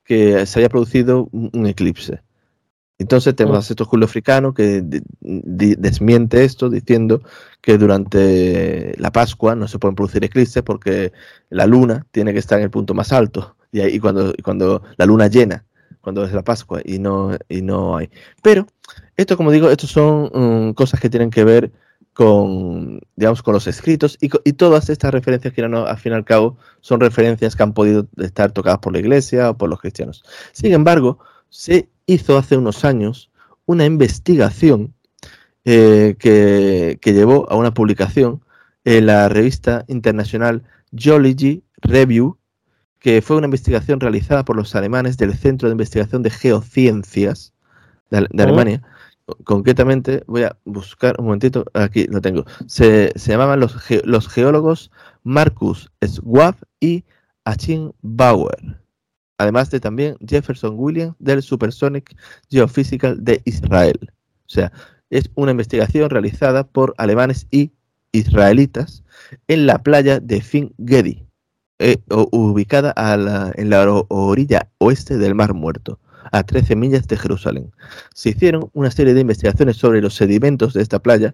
[0.03, 2.21] que se haya producido un, eclipse.
[3.01, 4.83] Entonces tenemos a estos Julio Africano que
[5.21, 7.21] desmiente esto diciendo
[7.59, 11.11] que durante la Pascua no se pueden producir eclipses porque
[11.49, 15.05] la luna tiene que estar en el punto más alto y, ahí, cuando, cuando la
[15.05, 15.65] luna llena
[16.01, 18.09] cuando es la Pascua y no, y no hay.
[18.41, 18.67] Pero
[19.17, 21.71] esto, como digo, estos son mm, cosas que tienen que ver
[22.13, 26.25] con, digamos, con los escritos y, y todas estas referencias que al fin y al
[26.25, 30.23] cabo son referencias que han podido estar tocadas por la iglesia o por los cristianos.
[30.51, 31.19] Sin embargo,
[31.51, 33.29] se hizo hace unos años
[33.67, 34.95] una investigación
[35.65, 38.43] eh, que, que, llevó a una publicación
[38.83, 42.39] en la revista internacional Geology Review
[43.01, 47.53] que fue una investigación realizada por los alemanes del Centro de Investigación de Geociencias
[48.11, 48.41] de, oh.
[48.41, 48.81] Alemania.
[49.43, 52.45] Concretamente, voy a buscar un momentito, aquí lo tengo.
[52.67, 54.91] Se, llamaban los, los geólogos
[55.23, 57.03] Marcus Schwab y
[57.43, 58.81] Achim Bauer.
[59.41, 62.15] Además de también Jefferson Williams del Supersonic
[62.51, 63.97] Geophysical de Israel.
[64.45, 64.71] O sea,
[65.09, 67.71] es una investigación realizada por alemanes y
[68.11, 69.03] israelitas
[69.47, 71.25] en la playa de Fin Gedi,
[71.79, 71.97] eh,
[72.31, 72.93] ubicada
[73.55, 75.97] en la orilla oeste del Mar Muerto,
[76.31, 77.71] a 13 millas de Jerusalén.
[78.13, 81.33] Se hicieron una serie de investigaciones sobre los sedimentos de esta playa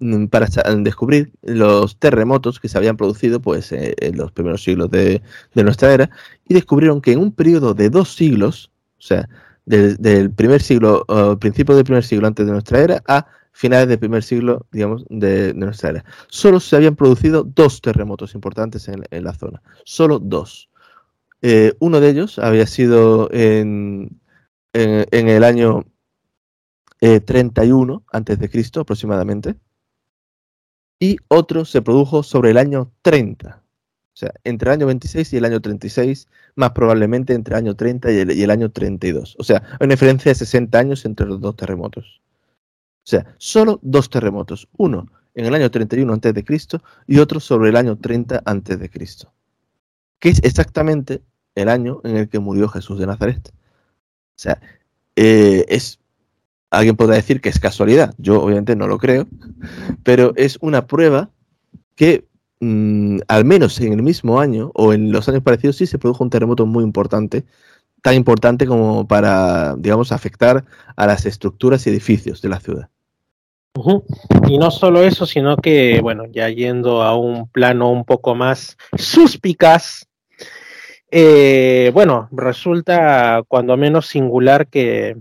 [0.00, 0.48] mm, para
[0.78, 5.22] descubrir los terremotos que se habían producido pues, eh, en los primeros siglos de,
[5.54, 6.10] nuestra era
[6.46, 9.28] y descubrieron que en un periodo de dos siglos, o sea,
[9.64, 11.06] del, primer siglo,
[11.40, 15.54] principio del primer siglo antes de nuestra era a finales del primer siglo, digamos, de,
[15.54, 16.04] nuestra era.
[16.28, 20.68] Solo se habían producido dos terremotos importantes en, la zona, solo dos.
[21.40, 24.20] Eh, uno de ellos había sido en,
[24.74, 25.84] en, el año
[27.00, 29.56] 31 eh, antes de Cristo aproximadamente,
[30.98, 33.62] y otro se produjo sobre el año 30.
[34.14, 37.74] O sea, entre el año 26 y el año 36, más probablemente entre el año
[37.74, 39.36] 30 y el, y el año 32.
[39.38, 42.20] O sea, hay una diferencia de 60 años entre los dos terremotos.
[43.04, 44.68] O sea, solo dos terremotos.
[44.76, 48.78] Uno en el año 31 antes de Cristo y otro sobre el año 30 antes
[48.78, 49.32] de Cristo.
[50.20, 51.22] Que es exactamente
[51.54, 53.52] el año en el que murió Jesús de Nazaret.
[54.36, 54.60] O sea,
[55.16, 55.98] eh, es.
[56.70, 58.14] Alguien podrá decir que es casualidad.
[58.18, 59.28] Yo obviamente no lo creo.
[60.02, 61.30] Pero es una prueba
[61.94, 62.26] que
[62.60, 66.24] mm, al menos en el mismo año o en los años parecidos sí se produjo
[66.24, 67.44] un terremoto muy importante
[68.04, 70.62] tan importante como para, digamos, afectar
[70.94, 72.90] a las estructuras y edificios de la ciudad.
[74.46, 78.76] Y no solo eso, sino que, bueno, ya yendo a un plano un poco más
[78.98, 80.06] suspicaz,
[81.10, 85.16] eh, bueno, resulta cuando menos singular que,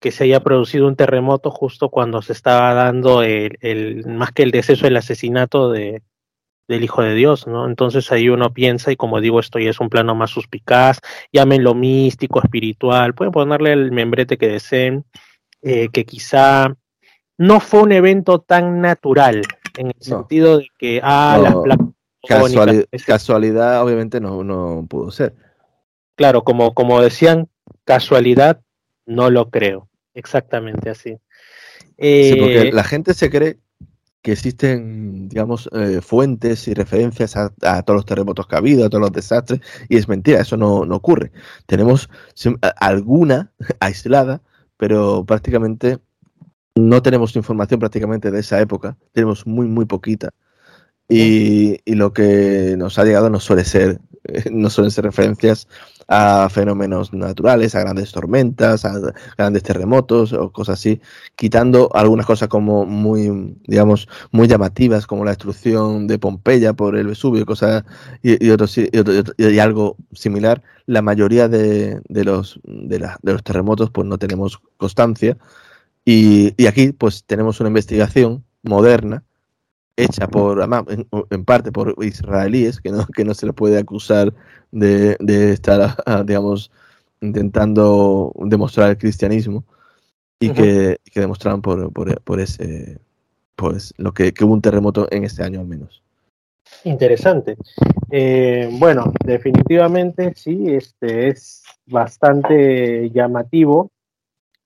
[0.00, 4.42] que se haya producido un terremoto justo cuando se estaba dando el, el más que
[4.42, 6.02] el deceso, el asesinato de,
[6.68, 7.66] del Hijo de Dios, ¿no?
[7.66, 11.00] Entonces ahí uno piensa, y como digo, esto ya es un plano más suspicaz,
[11.32, 15.04] llámenlo místico, espiritual, pueden ponerle el membrete que deseen,
[15.62, 16.74] eh, que quizá
[17.38, 19.42] no fue un evento tan natural,
[19.76, 21.88] en el sentido de que, ah, las placas.
[23.06, 25.34] Casualidad, obviamente no, no pudo ser.
[26.14, 27.48] Claro, como, como decían,
[27.84, 28.60] casualidad,
[29.06, 29.88] no lo creo.
[30.14, 31.16] Exactamente así.
[31.98, 33.58] sí, porque eh, la gente se cree
[34.22, 37.50] que existen, digamos, eh, fuentes y referencias a,
[37.82, 40.84] todos los terremotos que ha habido, a todos los desastres, y es mentira, eso no,
[40.84, 41.32] no ocurre.
[41.66, 42.08] Tenemos
[42.78, 44.40] alguna aislada,
[44.76, 45.98] pero prácticamente
[46.76, 50.30] no tenemos información prácticamente de esa época, tenemos muy, muy poquita.
[51.08, 54.00] Y, y lo que nos ha llegado no suele ser,
[54.50, 55.68] no suelen ser referencias
[56.08, 58.92] a fenómenos naturales, a grandes tormentas, a
[59.36, 61.00] grandes terremotos o cosas así,
[61.36, 67.06] quitando algunas cosas como muy, digamos, muy llamativas, como la destrucción de Pompeya por el
[67.06, 67.84] Vesubio cosas,
[68.22, 70.62] y, otros, y, algo similar.
[70.86, 75.38] La mayoría de, de los, de, de los terremotos pues no tenemos constancia.
[76.04, 79.24] Y, y aquí pues tenemos una investigación moderna
[79.96, 80.60] hecha por,
[81.30, 84.32] en, parte por israelíes, que no, que no se le puede acusar
[84.70, 85.16] de,
[85.52, 85.96] estar,
[86.26, 86.70] digamos,
[87.20, 89.64] intentando demostrar el cristianismo,
[90.40, 92.98] y que, demostraron por, por, ese,
[93.54, 96.02] pues, lo que, hubo un terremoto en este año al menos.
[96.82, 97.56] Interesante.
[98.10, 103.91] Eh, bueno, definitivamente sí, este es bastante llamativo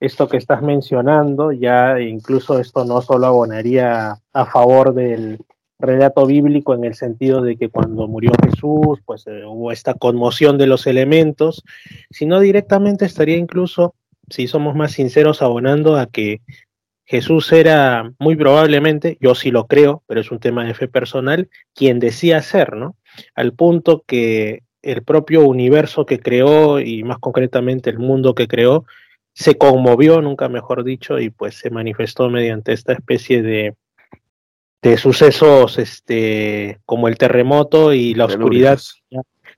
[0.01, 5.39] esto que estás mencionando, ya incluso esto no solo abonaría a favor del
[5.79, 10.59] relato bíblico en el sentido de que cuando murió Jesús, pues eh, hubo esta conmoción
[10.59, 11.65] de los elementos,
[12.11, 13.95] sino directamente estaría incluso,
[14.31, 16.41] si somos más sinceros, abonando a que
[17.05, 21.49] Jesús era muy probablemente, yo sí lo creo, pero es un tema de fe personal,
[21.75, 22.97] quien decía ser, ¿no?
[23.35, 28.87] Al punto que el propio universo que creó y más concretamente el mundo que creó
[29.37, 33.75] se conmovió, nunca mejor dicho, y pues se manifestó mediante esta especie de,
[34.81, 38.81] de sucesos este, como el terremoto y la oscuridad.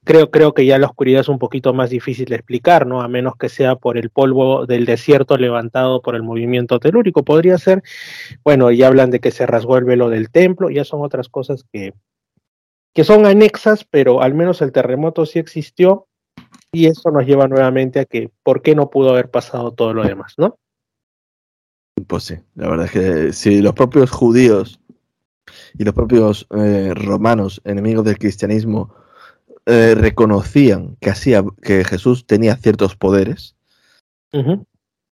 [0.03, 3.03] Creo, creo que ya la oscuridad es un poquito más difícil de explicar, ¿no?
[3.03, 7.23] A menos que sea por el polvo del desierto levantado por el movimiento telúrico.
[7.23, 7.83] Podría ser,
[8.43, 11.65] bueno, ya hablan de que se rasgó el velo del templo, ya son otras cosas
[11.73, 11.95] que,
[12.95, 16.09] que son anexas, pero al menos el terremoto sí existió
[16.73, 20.05] y eso nos lleva nuevamente a que, ¿por qué no pudo haber pasado todo lo
[20.05, 20.59] demás, no?
[22.07, 24.81] Pues sí, la verdad es que si los propios judíos
[25.79, 28.95] y los propios eh, romanos, enemigos del cristianismo,
[29.67, 33.57] eh, reconocían que, hacía, que Jesús tenía ciertos poderes,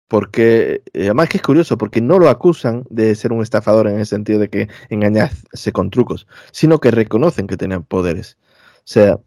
[0.08, 3.98] porque, eh, además que es curioso, porque no lo acusan de ser un estafador en
[3.98, 8.38] el sentido de que engañase con trucos, sino que reconocen que tenían poderes.
[8.78, 9.18] O sea,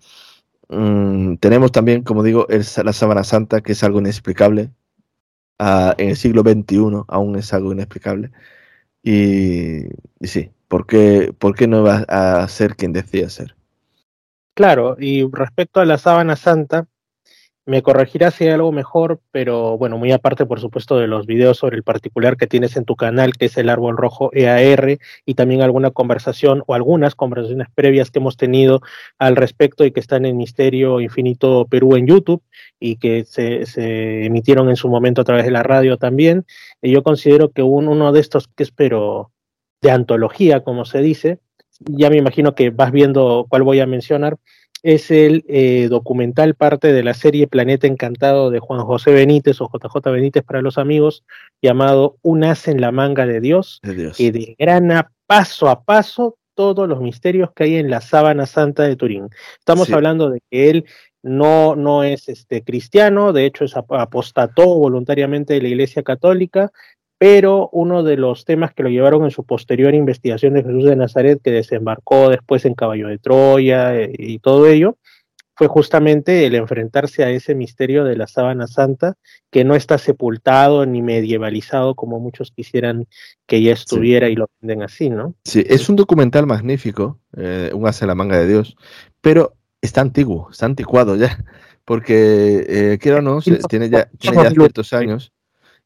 [0.70, 4.72] Mm, tenemos también, como digo, la Sábana Santa, que es algo inexplicable.
[5.60, 8.32] en el siglo XXI aún es algo inexplicable.
[9.04, 9.82] Y,
[10.22, 13.56] sí, ¿por qué, ¿por qué no va a ser quien decía ser?
[14.54, 16.88] Claro, y respecto a la sábana santa,
[17.70, 21.58] me corregirás si hay algo mejor, pero bueno, muy aparte, por supuesto, de los videos
[21.58, 25.36] sobre el particular que tienes en tu canal, que es el árbol rojo EAR, y
[25.36, 28.82] también alguna conversación o algunas conversaciones previas que hemos tenido
[29.20, 32.42] al respecto y que están en Misterio Infinito Perú en YouTube
[32.80, 36.48] y que se, emitieron en su momento a través de la radio también.
[36.82, 39.32] Y yo considero que uno de estos que espero
[39.82, 41.40] de antología, como se dice,
[41.82, 44.38] ya me imagino que vas viendo cuál voy a mencionar,
[44.84, 49.70] es el eh, documental parte de la serie Planeta Encantado de Juan José Benítez o
[49.72, 51.24] JJ Benítez para los amigos,
[51.62, 53.82] llamado Un as en la manga de Dios,
[54.16, 58.96] que desgrana paso a paso todos los misterios que hay en la sábana santa de
[58.96, 59.30] Turín.
[59.60, 60.86] Estamos hablando de que él
[61.22, 66.72] no, no es este, cristiano, de hecho es apostató voluntariamente de la Iglesia Católica,
[67.20, 70.96] pero uno de los temas que lo llevaron en su posterior investigación de Jesús de
[70.96, 74.98] Nazaret, que desembarcó después en Caballo de Troya eh, y todo ello,
[75.54, 79.16] fue justamente el enfrentarse a ese misterio de la sábana santa,
[79.52, 83.06] que no está sepultado ni medievalizado como muchos quisieran
[83.46, 85.36] que ya estuviera y lo venden así, ¿no?
[85.44, 88.78] Sí, es un documental magnífico, eh, un hace la manga de Dios,
[89.20, 91.44] pero está antiguo, está anticuado ya,
[91.84, 95.34] porque eh, quiero o no, tiene ya, tiene ya ciertos años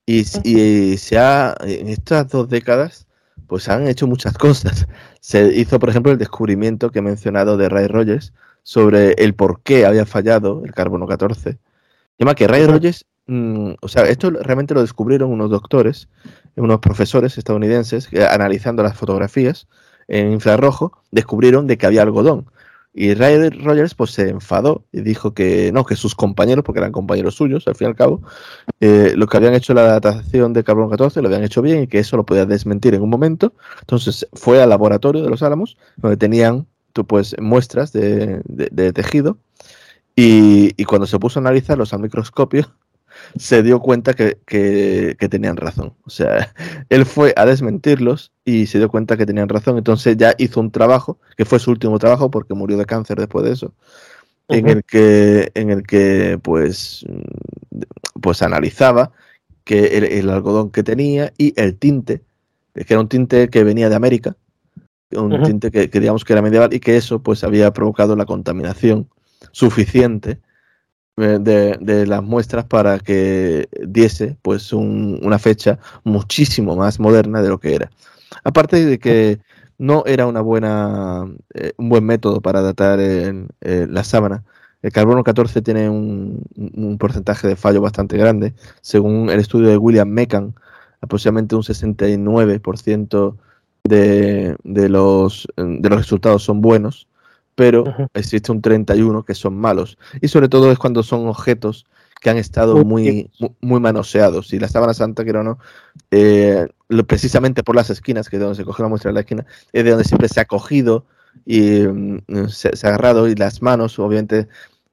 [0.06, 3.08] y, se ha, en estas dos décadas,
[3.48, 4.88] pues han hecho muchas cosas.
[5.20, 9.62] Se hizo, por ejemplo, el descubrimiento que he mencionado de Ray Rogers sobre el por
[9.62, 11.58] qué había fallado el carbono 14.
[12.20, 16.10] Llama que Ray Rogers, mm, o sea, esto realmente lo descubrieron unos doctores,
[16.56, 19.68] unos profesores estadounidenses, que, analizando las fotografías
[20.08, 22.46] en infrarrojo, descubrieron de que había algodón.
[22.94, 26.92] Y Ray Rogers pues se enfadó y dijo que no, que sus compañeros, porque eran
[26.92, 28.22] compañeros suyos al fin y al cabo,
[28.80, 31.88] eh, lo que habían hecho la datación de carbono 14 lo habían hecho bien y
[31.88, 33.54] que eso lo podía desmentir en un momento.
[33.82, 36.68] Entonces fue al laboratorio de los Álamos, donde tenían
[37.08, 38.42] pues, muestras de,
[38.94, 39.40] tejido
[40.16, 42.72] y, y, cuando se puso a analizarlos al microscopio,
[43.38, 44.38] se dio cuenta que,
[45.30, 45.94] tenían razón.
[46.06, 46.54] O sea,
[46.90, 49.78] él fue a desmentirlos y se dio cuenta que tenían razón.
[49.78, 53.46] Entonces ya hizo un trabajo, que fue su último trabajo porque murió de cáncer después
[53.46, 53.74] de eso,
[54.50, 57.06] en el que, en el que pues,
[58.22, 59.12] pues analizaba
[59.64, 62.22] que el, algodón que tenía y el tinte,
[62.74, 64.36] que era un tinte que venía de América,
[65.12, 68.26] un tinte que, que, digamos que era medieval y que eso pues había provocado la
[68.26, 69.08] contaminación
[69.52, 70.40] suficiente
[71.18, 77.60] eh, de, las muestras para que diese pues una fecha muchísimo más moderna de lo
[77.60, 77.92] que era.
[78.44, 79.40] Aparte de que
[79.78, 83.00] no era una buena, eh, un buen método para datar
[83.62, 84.44] la sábana.
[84.82, 88.54] El carbono 14 tiene un, porcentaje de fallo bastante grande.
[88.82, 90.56] Según el estudio de William Meccan,
[91.02, 93.38] aproximadamente un 69%
[93.84, 97.08] de, de, los, de los resultados son buenos
[97.56, 99.98] pero existe un 31 que son malos.
[100.22, 101.86] Y sobre todo es cuando son objetos
[102.22, 104.54] que han estado muy, muy, manoseados.
[104.54, 105.60] Y la sábana santa, que no,
[106.10, 106.68] eh,
[107.06, 109.84] precisamente por las esquinas, que es donde se coge la muestra de la esquina, es
[109.84, 111.06] de donde siempre se ha cogido
[111.46, 113.28] y mm, se, ha agarrado.
[113.28, 114.48] Y las manos, obviamente,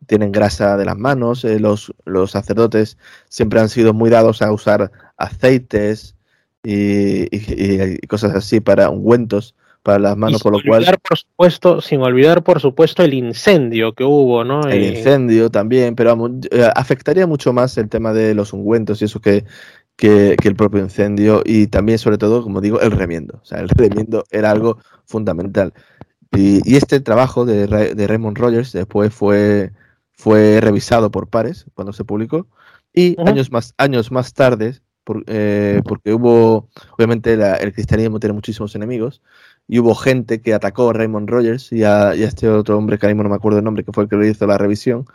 [0.06, 1.44] tienen grasa de las manos.
[1.44, 6.16] Eh, los, los sacerdotes siempre han sido muy dados a usar aceites
[6.64, 10.84] y, y cosas así para ungüentos para las manos, por lo cual...
[11.08, 14.62] Por supuesto, sin olvidar, por supuesto, el incendio que hubo, ¿no?
[14.68, 19.00] El eh, incendio también, pero vamos, eh, afectaría mucho más el tema de los ungüentos
[19.00, 19.44] y eso que,
[19.96, 23.40] que, el propio incendio y también, sobre todo, como digo, el remiendo.
[23.42, 25.72] O sea, el remiendo era algo fundamental.
[26.36, 29.72] Y, este trabajo de, de, Raymond Rogers después fue,
[30.12, 32.46] fue revisado por pares cuando se publicó
[32.92, 34.80] y años, más, años más tarde,
[35.26, 39.22] eh, porque hubo, obviamente el cristianismo tiene muchísimos enemigos,
[39.70, 43.14] y hubo gente que atacó a Raymond Rogers y a, este otro hombre que ahora
[43.14, 45.06] mismo no me acuerdo el nombre, que fue el que le hizo la revisión,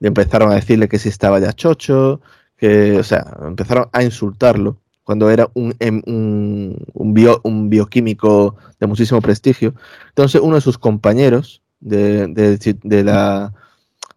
[0.00, 2.22] y empezaron a decirle que si estaba ya chocho,
[2.56, 9.20] que, o sea, empezaron a insultarlo cuando era un, em, un, un, bioquímico de muchísimo
[9.20, 9.74] prestigio.
[10.08, 13.52] Entonces uno de sus compañeros de, de, la,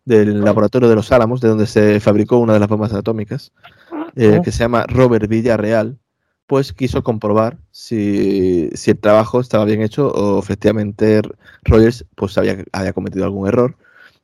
[0.06, 3.52] del laboratorio de los Álamos, de donde se fabricó una de las bombas atómicas,
[4.16, 5.98] eh, que se llama Robert Villarreal,
[6.52, 11.22] pues quiso comprobar si, el trabajo estaba bien hecho o efectivamente
[11.64, 13.78] Rogers pues había, había cometido algún error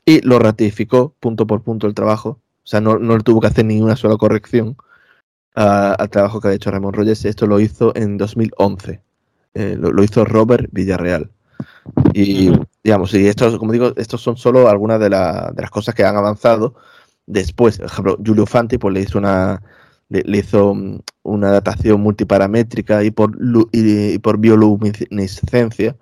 [0.03, 2.31] y lo ratificó punto por punto el trabajo.
[2.31, 4.75] O sea, no, no tuvo que hacer ni una sola corrección
[5.55, 7.23] al trabajo que había hecho Ramón Rogers.
[7.23, 9.01] Esto lo hizo en 2011.
[9.53, 11.31] Eh, lo, hizo Robert Villarreal.
[12.11, 12.51] Y
[12.83, 16.17] digamos, y esto, como digo, estos son solo algunas de, de las cosas que han
[16.17, 16.75] avanzado
[17.25, 17.77] después.
[17.77, 19.61] Por ejemplo, Julio Fanti pues, le hizo una,
[20.09, 23.37] le, hizo mm, una datación multiparamétrica y por,
[23.71, 25.95] y, por bioluminiscencia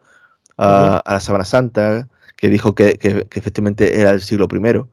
[0.57, 2.07] a, la Sábana Santa,
[2.37, 2.97] que dijo que,
[3.31, 4.85] efectivamente era el siglo I,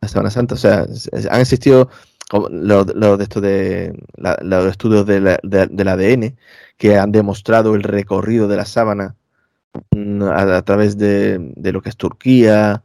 [0.00, 0.54] la Sábana Santa.
[0.54, 0.86] O sea,
[1.30, 1.90] han existido
[2.50, 6.36] los de esto de los estudios del ADN
[6.76, 9.14] que han demostrado el recorrido de la sábana
[9.90, 12.82] mm, a, través de, lo que es Turquía,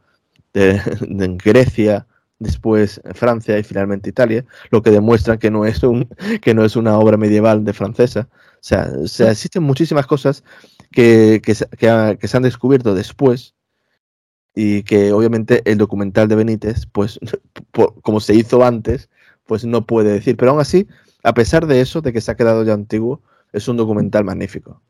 [0.52, 0.80] de,
[1.44, 2.06] Grecia,
[2.38, 6.08] después Francia y finalmente Italia, lo que demuestra que no es un
[6.42, 8.28] que no es una obra medieval de francesa.
[8.60, 10.42] O sea, existen muchísimas cosas
[10.90, 13.54] que, que, se han descubierto después
[14.54, 17.20] y que obviamente el documental de Benítez, pues
[18.02, 19.08] como se hizo antes,
[19.46, 20.36] pues no puede decir.
[20.36, 20.88] Pero aún así,
[21.22, 24.82] a pesar de eso, de que se ha quedado ya antiguo, es un documental magnífico.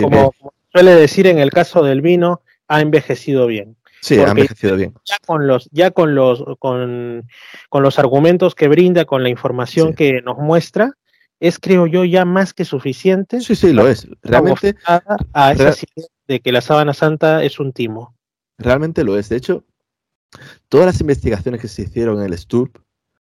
[0.00, 0.32] como,
[0.72, 3.76] suele decir en el caso del vino, ha envejecido bien.
[4.04, 4.92] Sí, ha envejecido bien.
[5.06, 7.26] Ya con los, ya con los, con,
[7.72, 10.92] los argumentos que brinda, con la información que nos muestra,
[11.40, 13.40] es creo yo ya más que suficiente.
[13.40, 14.06] Sí, sí, lo es.
[14.22, 18.14] Realmente a esa idea de que la sábana santa es un timo.
[18.58, 19.30] Realmente lo es.
[19.30, 19.64] De hecho,
[20.68, 22.76] todas las investigaciones que se hicieron en el STURP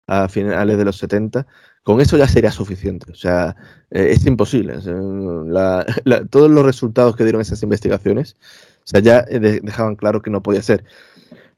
[0.06, 1.46] a finales de los 70,
[1.82, 3.10] con eso ya sería suficiente.
[3.10, 3.56] O sea,
[3.90, 4.74] eh, es imposible.
[6.28, 8.36] todos los resultados que dieron esas investigaciones,
[8.88, 10.84] sea, ya eh, dejaban claro que no podía ser.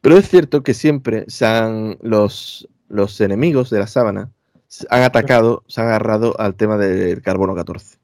[0.01, 1.47] Pero es cierto que siempre se
[2.03, 4.31] los, los enemigos de la sábana
[4.89, 7.99] han atacado, se han agarrado al tema del carbono 14.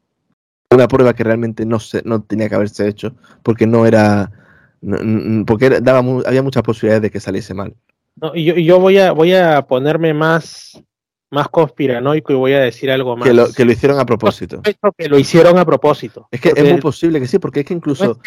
[0.70, 4.30] Una prueba que realmente no, se, no tenía que haberse hecho porque no era.
[5.46, 7.74] porque daba, había muchas posibilidades de que saliese mal.
[8.16, 10.82] No, yo, yo voy a voy a ponerme más
[11.30, 13.28] más conspiranoico y voy a decir algo más.
[13.28, 14.62] Que lo, que lo hicieron a propósito.
[14.62, 16.28] Que lo hicieron a propósito.
[16.30, 18.18] Es que es muy posible que sí, porque es que incluso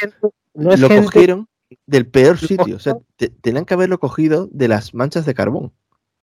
[0.53, 1.47] lo cogieron
[1.85, 2.75] del peor sitio.
[2.75, 2.97] O sea,
[3.41, 5.71] tenían que haberlo cogido de las manchas de carbón.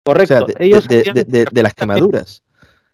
[0.04, 0.48] Correcto.
[0.60, 2.44] Ellos de, las quemaduras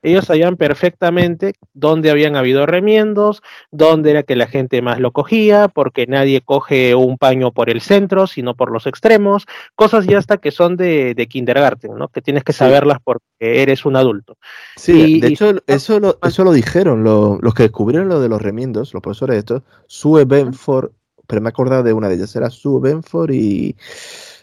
[0.08, 5.68] ellos sabían perfectamente dónde habían habido remiendos, dónde era que la gente más lo cogía,
[5.68, 10.38] porque nadie coge un paño por el centro, sino por los extremos, cosas ya hasta
[10.38, 12.08] que son de, kindergarten, ¿no?
[12.08, 14.38] Que tienes que saberlas porque eres un adulto.
[14.78, 18.94] Sí, de hecho, eso, lo, eso lo dijeron los que descubrieron lo de los remiendos,
[18.94, 20.92] los profesores de estos, Sue Benford,
[21.28, 23.76] pero me he acordado de una de ellas, era Sue Benford y,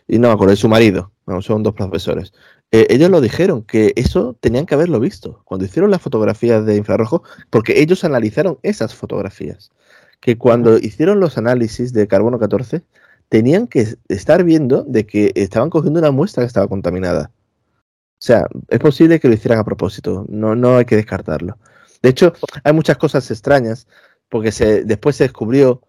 [0.07, 2.33] y no me acuerdo, de su marido, son dos profesores.
[2.75, 6.75] Eh, ellos lo dijeron, que eso tenían que haberlo visto cuando hicieron las fotografías de
[6.75, 9.71] infrarrojo, porque ellos analizaron esas fotografías,
[10.19, 12.83] que cuando hicieron los análisis de carbono 14,
[13.29, 17.31] tenían que estar viendo de que estaban cogiendo una muestra que estaba contaminada.
[17.77, 21.57] O sea, es posible que lo hicieran a propósito, no, no hay que descartarlo.
[22.03, 22.33] De hecho,
[22.65, 23.87] hay muchas cosas extrañas,
[24.29, 25.81] porque se, después se descubrió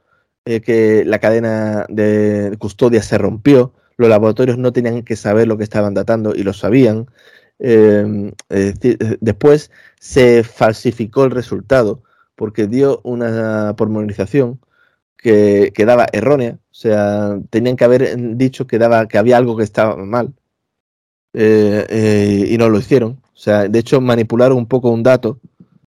[0.45, 5.57] eh, que la cadena de custodia se rompió, los laboratorios no tenían que saber lo
[5.57, 7.07] que estaban datando y lo sabían.
[7.59, 8.31] Em,
[9.21, 12.03] después se falsificó el resultado
[12.35, 14.59] porque dio una pormonización
[15.17, 19.63] que, daba errónea, o sea, tenían que haber dicho que, daba, que había algo que
[19.63, 20.33] estaba mal
[21.33, 23.21] eh, eh, y no lo hicieron.
[23.33, 25.39] O sea, de hecho manipularon un poco un dato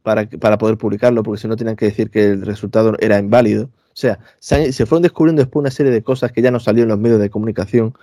[0.02, 3.70] para, para poder publicarlo porque si no tenían que decir que el resultado era inválido.
[3.94, 6.96] O sea, se, fueron descubriendo después una serie de cosas que ya no salieron en
[6.96, 7.94] los medios de comunicación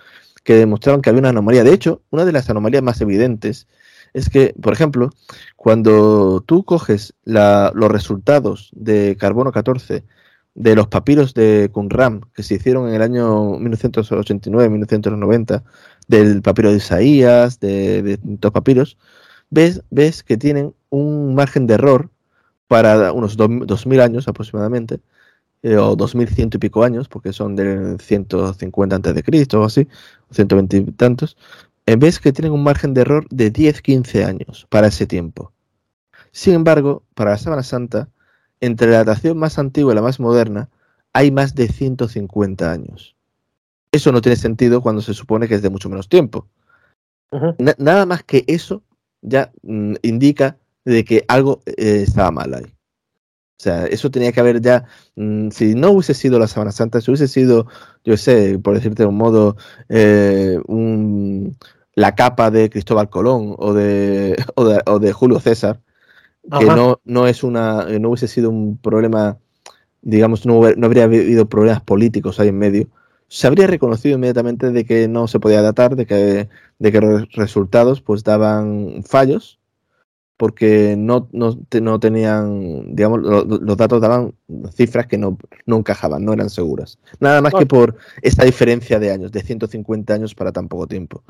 [0.42, 1.64] que demostraron que había una anomalía.
[1.64, 3.68] De hecho, una de las anomalías más evidentes
[4.14, 5.10] es que, por ejemplo,
[5.54, 10.02] cuando tú coges los resultados de carbono 14
[10.54, 15.62] de los papiros de Qumran que se hicieron en el año 1989-1990,
[16.08, 18.96] del papiro de Isaías, de, de estos papiros,
[19.50, 22.08] ves, ves que tienen un margen de error
[22.66, 25.00] para unos 2000 años aproximadamente,
[25.62, 29.88] eh, o 2100 y pico años, porque son de 150 antes de Cristo o así,
[30.30, 31.36] 120 y tantos,
[31.86, 35.52] en vez que tienen un margen de error de 10-15 años para ese tiempo.
[36.32, 38.08] Sin embargo, para la Sábana Santa,
[38.60, 40.70] entre la datación más antigua y la más moderna,
[41.12, 43.16] hay más de 150 años.
[43.92, 46.48] Eso no tiene sentido cuando se supone que es de mucho menos tiempo.
[47.78, 48.82] nada más que eso
[49.20, 52.74] ya mm, indica de que algo eh, estaba mal ahí.
[53.62, 57.00] O sea, eso tenía que haber ya, mm, si no hubiese sido la Semana Santa,
[57.00, 57.68] si hubiese sido,
[58.04, 59.56] yo sé, por decirte de un modo,
[59.88, 60.58] eh,
[61.94, 65.80] la capa de Cristóbal Colón o de, o de, Julio César,
[66.58, 69.38] que no, no es una, no hubiese sido un problema,
[70.00, 72.88] digamos, no, no habría habido problemas políticos ahí en medio,
[73.28, 76.48] se habría reconocido inmediatamente de que no se podía datar, de que,
[76.80, 79.60] de que los resultados pues daban fallos
[80.42, 84.34] porque no, no, no tenían, digamos, los datos daban
[84.74, 86.98] cifras que no, no encajaban, no eran seguras.
[87.20, 91.22] Nada más que por esta diferencia de años, de 150 años para tan poco tiempo.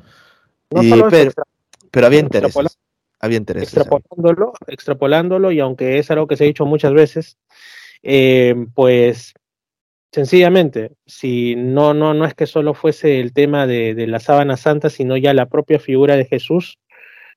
[0.70, 2.78] pero, había intereses.
[3.20, 3.64] había interés.
[3.64, 7.36] Extrapolándolo, extrapolándolo, y aunque es algo que se ha dicho muchas veces,
[8.02, 9.34] eh, pues
[10.10, 14.56] sencillamente, si no, no, no es que solo fuese el tema de, de, la sábana
[14.56, 16.78] santa, sino ya la propia figura de Jesús,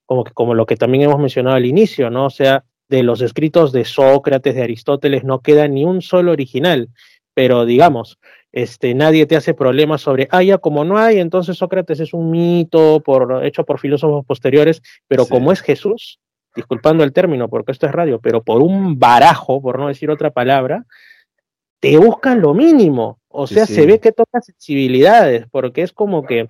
[0.06, 2.26] como, que, como lo que también hemos mencionado al inicio, ¿no?
[2.26, 6.90] O sea, de los escritos de Sócrates, de Aristóteles, no queda ni un solo original,
[7.34, 8.20] pero digamos,
[8.52, 12.32] este, nadie te hace problemas sobre, ah, ya como no hay, entonces Sócrates es un
[12.32, 15.30] mito por, hecho por filósofos posteriores, pero sí.
[15.30, 16.20] como es Jesús,
[16.56, 20.32] disculpando el término porque esto es radio, pero por un barajo, por no decir otra
[20.32, 20.86] palabra,
[21.80, 23.20] te buscan lo mínimo.
[23.30, 23.82] O sea, sí, sí.
[23.82, 26.48] se ve que toca sensibilidades, porque es como que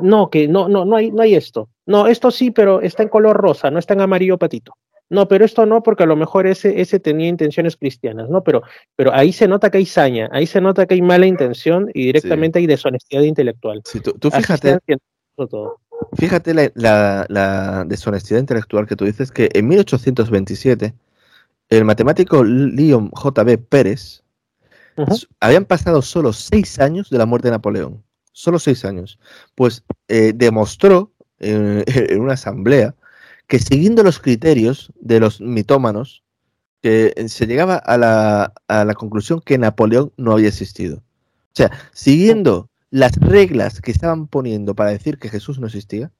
[0.00, 1.68] no, que no, no, no hay, no hay esto.
[1.84, 4.74] No, esto sí, pero está en color rosa, no está en amarillo patito.
[5.08, 8.42] No, pero esto no, porque a lo mejor ese, ese tenía intenciones cristianas, ¿no?
[8.42, 8.62] Pero,
[8.96, 12.06] pero ahí se nota que hay saña, ahí se nota que hay mala intención y
[12.06, 12.62] directamente sí.
[12.62, 13.82] hay deshonestidad intelectual.
[13.84, 14.78] Sí, tú, tú fíjate,
[15.36, 15.78] todo.
[16.14, 20.92] fíjate la, la, la, deshonestidad intelectual que tú dices, que en 1827
[21.68, 23.58] el matemático Leon J.B.
[23.58, 24.24] Pérez
[25.40, 28.02] habían pasado solo seis años de la muerte de Napoleón,
[28.32, 29.18] solo seis años,
[29.54, 32.94] pues eh, demostró eh, en una asamblea
[33.46, 36.24] que siguiendo los criterios de los mitómanos,
[36.82, 40.98] que se llegaba a la, a la conclusión que Napoleón no había existido.
[40.98, 46.10] O sea, siguiendo las reglas que estaban poniendo para decir que Jesús no existía,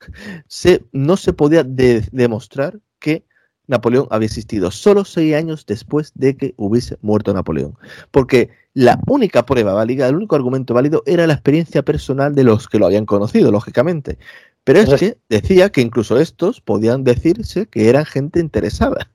[0.92, 3.24] no se podía de, demostrar que
[3.72, 7.76] Napoleón había existido solo seis años después de que hubiese muerto Napoleón.
[8.10, 12.68] Porque la única prueba válida, el único argumento válido era la experiencia personal de los
[12.68, 14.18] que lo habían conocido, lógicamente.
[14.64, 19.10] Pero es que decía que incluso estos podían decirse que eran gente interesada.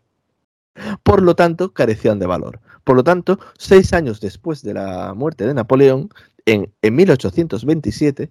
[1.03, 2.59] Por lo tanto, carecían de valor.
[2.83, 6.09] Por lo tanto, seis años después de la muerte de Napoleón,
[6.45, 8.29] en, en 1827,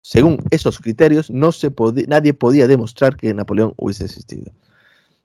[0.00, 1.72] según esos criterios, no se
[2.06, 4.52] nadie podía demostrar que Napoleón hubiese existido.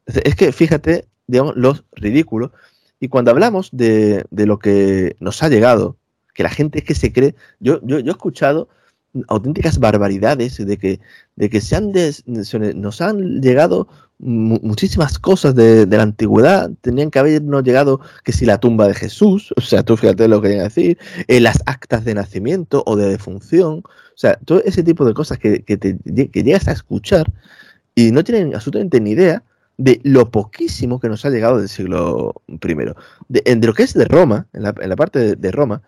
[0.06, 2.52] Es que fíjate, digamos, lo ridículo.
[3.00, 5.98] Y cuando hablamos de, de, lo que nos ha llegado,
[6.34, 8.70] que la gente que se cree, yo, yo, yo he escuchado
[9.28, 11.00] auténticas barbaridades de que,
[11.36, 13.88] de que se han des, nos han llegado
[14.20, 18.94] muchísimas cosas de, de, la antigüedad, tenían que habernos llegado que si la tumba de
[18.94, 20.98] Jesús, o sea, tú fíjate lo que quería decir,
[21.28, 25.40] eh, las actas de nacimiento o de defunción, o sea, todo ese tipo de cosas
[25.40, 27.32] que, que, te, que llegas a escuchar
[27.96, 29.44] y no tienen absolutamente ni idea
[29.78, 32.58] de lo poquísimo que nos ha llegado del siglo I.
[33.28, 35.82] De, de lo que es de Roma, en la, en la parte de, de Roma,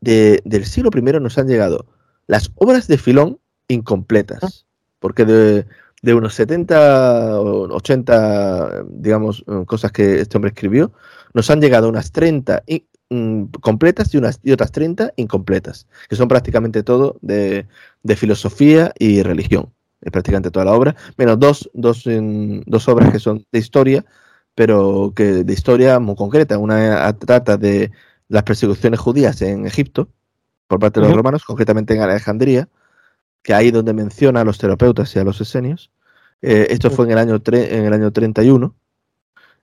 [0.00, 1.86] de, del siglo I nos han llegado
[2.26, 3.38] las obras de Filón
[3.68, 4.66] incompletas,
[5.00, 5.66] porque de,
[6.02, 10.92] de, unos 70 o 80, digamos, cosas que este hombre escribió,
[11.34, 16.16] nos han llegado unas 30 y, mm, completas y, unas, y otras 30 incompletas, que
[16.16, 17.66] son prácticamente todo de,
[18.02, 23.10] de filosofía y religión, es prácticamente toda la obra, menos dos, dos, en, dos obras
[23.12, 24.04] que son de historia,
[24.54, 26.58] pero que de historia muy concreta.
[26.58, 27.90] Una trata de
[28.28, 30.08] las persecuciones judías en Egipto,
[30.66, 31.16] por parte de los uh -huh.
[31.18, 32.68] romanos, concretamente en Alejandría,
[33.42, 35.90] que ahí donde menciona a los terapeutas y a los esenios.
[36.42, 36.94] Eh, esto uh -huh.
[36.94, 38.74] fue en el año, en el año 31.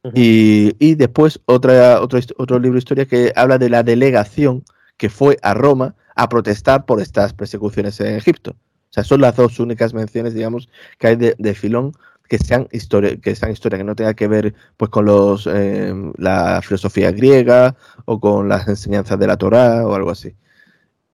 [0.03, 0.11] Uh -huh.
[0.15, 4.63] y, y, después otra, otro, otro libro de historia que habla de la delegación
[4.97, 8.55] que fue a Roma a protestar por estas persecuciones en Egipto.
[8.95, 11.91] Sea, son las dos únicas menciones, digamos, que hay de, Filón
[12.29, 15.93] que sean historia, que sean historia que no tenga que ver pues con los eh,
[16.17, 20.33] la filosofía griega o con las enseñanzas de la Torá o algo así.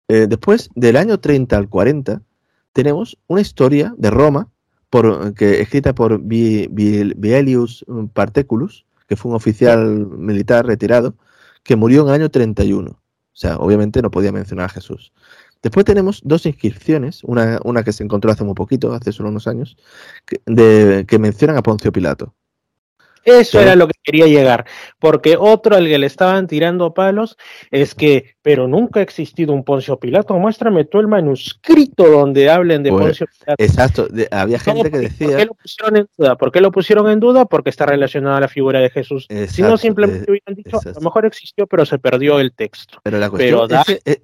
[0.09, 2.21] Eh, después, del año 30 al 40,
[2.71, 4.47] tenemos una historia de Roma,
[5.35, 7.83] que, escrita por Vielius
[8.13, 11.15] Parteculus, que fue un oficial militar retirado,
[11.63, 12.91] que murió en el año 31.
[12.91, 12.99] O
[13.33, 15.11] sea, obviamente no podía mencionar a Jesús.
[15.61, 19.47] Después tenemos dos inscripciones, una, una que se encontró hace muy poquito, hace solo unos
[19.47, 19.77] años,
[20.25, 22.33] que, de, que mencionan a Poncio Pilato.
[23.23, 24.65] Eso era lo que quería llegar,
[24.97, 27.37] porque otro al que le estaban tirando palos
[27.69, 32.81] es que, pero nunca ha existido un Poncio Pilato, muéstrame tú el manuscrito donde hablen
[32.81, 33.63] de pues, Poncio Pilato.
[33.63, 35.27] Exacto, de, había gente que decía...
[35.27, 36.35] ¿Por qué lo pusieron en duda?
[36.35, 37.45] ¿Por qué lo pusieron en duda?
[37.45, 39.27] Porque está relacionado a la figura de Jesús.
[39.29, 40.97] Exacto, si no, simplemente eh, hubieran dicho, exacto.
[40.97, 43.01] a lo mejor existió, pero se perdió el texto.
[43.03, 43.83] Pero la cuestión pero da...
[44.03, 44.21] es,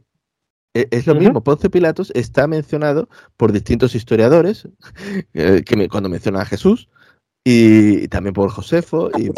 [0.81, 1.19] es, es, lo uh -huh.
[1.19, 4.67] mismo, Poncio Pilatos está mencionado por distintos historiadores
[5.33, 6.89] eh, que me, cuando mencionan a Jesús,
[7.49, 9.31] y también por Josefo y, y,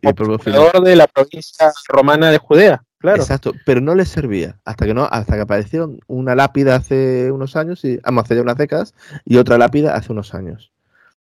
[0.00, 3.20] y por de la provincia romana de Judea, claro.
[3.20, 7.54] Exacto, pero no les servía hasta que no hasta que apareció una lápida hace unos
[7.54, 8.94] años y vamos hace ya unas décadas
[9.26, 10.72] y otra lápida hace unos años.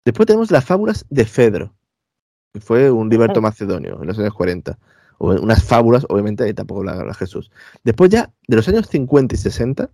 [0.03, 1.75] Después tenemos las fábulas de Fedro,
[2.55, 4.79] que fue un liberto macedonio en los años 40.
[5.25, 7.51] Unas fábulas, obviamente, y tampoco la, la Jesús.
[7.85, 9.91] Después ya, de los años 50 y 60,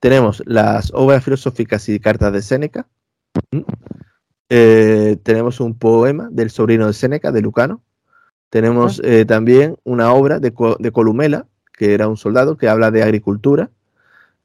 [0.00, 2.86] tenemos las obras filosóficas y cartas de Séneca,
[4.52, 7.82] Eh, tenemos un poema del sobrino de Séneca, de Lucano.
[8.50, 13.04] Tenemos eh, también una obra de, de, Columela, que era un soldado que habla de
[13.04, 13.70] agricultura.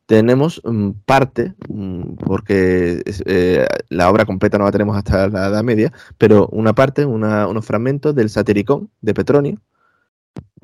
[0.05, 5.63] Tenemos um, parte, um, porque eh, la obra completa no la tenemos hasta la Edad
[5.63, 9.59] Media, pero una parte, una, unos fragmentos del Satiricón de Petronio.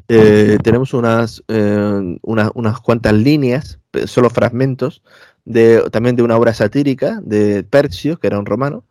[0.08, 5.02] Eh, tenemos unas, eh, unas, unas cuantas líneas, solo fragmentos,
[5.46, 8.84] de, también de una obra satírica de Percio, que era un romano.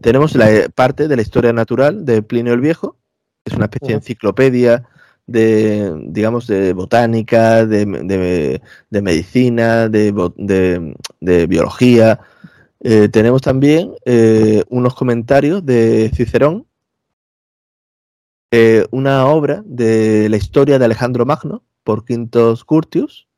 [0.00, 2.96] Tenemos la parte de la historia natural de Plinio el Viejo,
[3.44, 4.84] es una especie de enciclopedia
[5.26, 8.60] de, digamos, de botánica, de,
[8.90, 12.20] medicina, de, biología.
[12.80, 16.66] Eh, tenemos también eh, unos comentarios de Cicerón,
[18.50, 23.28] eh, una obra de la historia de Alejandro Magno por Quintos Curtius.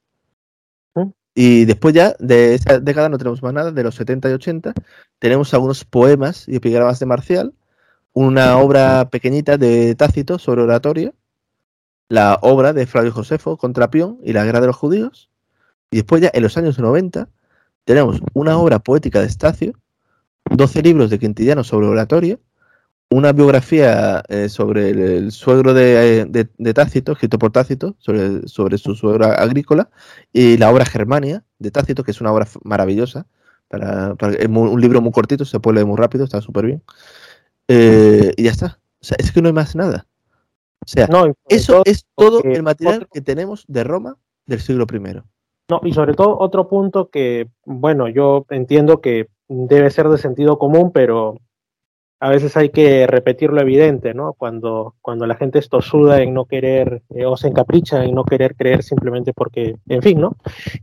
[1.39, 4.73] Y después ya de esa década no tenemos más nada, de los 70 y 80,
[5.19, 7.53] tenemos algunos poemas y epigramas de Marcial,
[8.15, 11.13] una obra pequeñita de Tácito sobre oratoria,
[12.09, 15.29] la obra de Flavio Josefo contra Pion y la guerra de los judíos,
[15.91, 17.29] y después ya en los años 90
[17.85, 19.75] tenemos una obra poética de Estacio,
[20.51, 22.39] 12 libros de Quintiliano sobre oratoria,
[23.11, 28.95] una biografía eh, sobre el, suegro de, de, Tácito, escrito por Tácito, sobre, sobre su
[28.95, 29.91] suegro agrícola,
[30.33, 33.27] y la obra Germania de Tácito, que es una obra maravillosa,
[33.69, 36.83] para, es un libro muy cortito, se puede leer muy rápido, está súper bien.
[37.69, 38.79] Eh, y ya está.
[39.01, 40.07] O sea, es que no hay más nada.
[40.81, 41.09] O sea,
[41.49, 44.17] eso es todo el material que tenemos de Roma
[44.47, 45.21] del siglo I.
[45.69, 50.59] No, y sobre todo otro punto que, bueno, yo entiendo que debe ser de sentido
[50.59, 51.41] común, pero
[52.19, 54.33] a veces hay que repetir lo evidente, ¿no?
[54.33, 58.25] Cuando, cuando la gente es tosuda en no querer, eh, o se encapricha en no
[58.25, 60.37] querer creer simplemente porque, en fin, ¿no?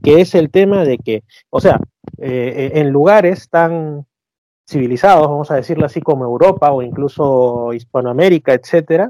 [0.04, 1.80] Que es el tema de que, o sea,
[2.20, 4.06] eh, en lugares tan
[4.68, 9.10] civilizados, vamos a decirlo así, como Europa o incluso Hispanoamérica, etcétera,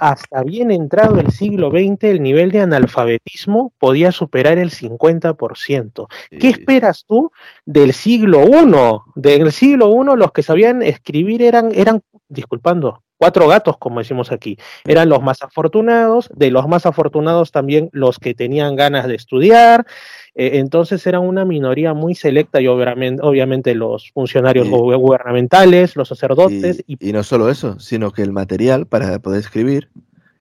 [0.00, 6.06] hasta bien entrado el siglo XX, el nivel de analfabetismo podía superar el 50%.
[6.38, 7.30] ¿Qué esperas tú
[7.64, 9.20] del siglo I?
[9.20, 14.58] Del siglo I los que sabían escribir eran, eran disculpando, cuatro gatos, como decimos aquí.
[14.84, 19.86] Eran los más afortunados, de los más afortunados también los que tenían ganas de estudiar.
[20.34, 26.84] Eh, entonces eran una minoría muy selecta y obviamente, obviamente los funcionarios gubernamentales, los sacerdotes.
[26.86, 29.88] Y, no solo eso, sino que el material para poder escribir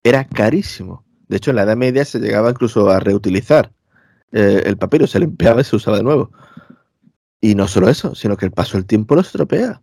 [0.03, 1.03] era carísimo.
[1.27, 3.71] De hecho, en la Edad Media se llegaba incluso a reutilizar
[4.31, 6.31] eh, el papiro, se limpiaba y se usaba de nuevo.
[7.41, 9.81] Y no solo eso, sino que el paso del tiempo lo estropea.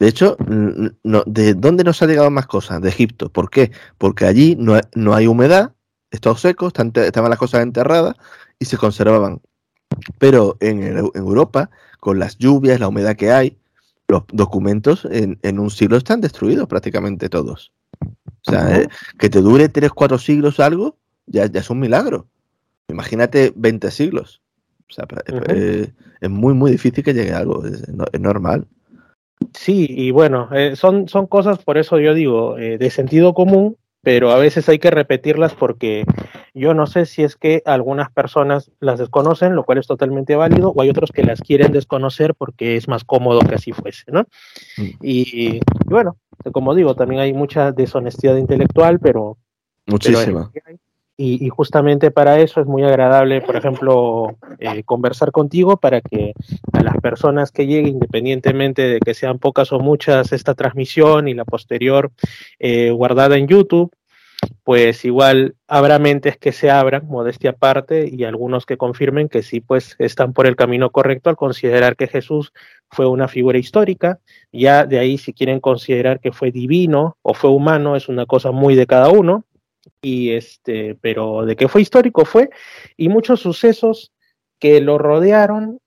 [0.00, 2.80] De hecho, ¿de dónde nos ha llegado más cosas?
[2.80, 3.30] De Egipto.
[3.30, 3.70] ¿Por qué?
[3.98, 5.74] Porque allí no, hay humedad,
[6.10, 8.16] es todo seco, estaban las cosas enterradas
[8.58, 9.42] y se conservaban.
[10.18, 10.82] Pero en,
[11.14, 11.68] Europa,
[12.00, 13.58] con las lluvias, la humedad que hay,
[14.08, 17.70] los documentos en, un siglo están destruidos prácticamente todos.
[18.00, 20.96] O sea, eh, que te dure 3, 4 siglos algo,
[21.26, 22.26] ya, ya es un milagro.
[22.88, 24.40] Imagínate 20 siglos.
[24.88, 28.66] O sea, eh, es muy, muy difícil que llegue algo, es normal.
[29.54, 33.76] Sí, y bueno, eh, son, son cosas, por eso yo digo, eh, de sentido común,
[34.02, 36.04] pero a veces hay que repetirlas porque
[36.54, 40.70] yo no sé si es que algunas personas las desconocen, lo cual es totalmente válido,
[40.70, 44.22] o hay otros que las quieren desconocer porque es más cómodo que así fuese, ¿no?
[44.78, 44.88] Mm.
[45.02, 46.16] Y, bueno,
[46.52, 49.36] como digo, también hay mucha deshonestidad intelectual, pero...
[49.86, 50.50] Muchísima.
[51.22, 56.32] Y, justamente para eso es muy agradable, por ejemplo, eh, conversar contigo para que
[56.72, 61.34] a las personas que lleguen, independientemente de que sean pocas o muchas, esta transmisión y
[61.34, 62.10] la posterior
[62.58, 63.94] eh, guardada en YouTube,
[64.64, 69.60] pues igual habrá mentes que se abran, modestia aparte, y algunos que confirmen que sí,
[69.60, 72.54] pues están por el camino correcto al considerar que Jesús
[72.88, 74.20] fue una figura histórica.
[74.52, 78.52] Ya de ahí, si quieren considerar que fue divino o fue humano, es una cosa
[78.52, 79.44] muy de cada uno
[80.02, 82.50] y este, pero de que fue histórico fue,
[82.96, 84.12] y muchos sucesos
[84.58, 85.80] que lo rodearon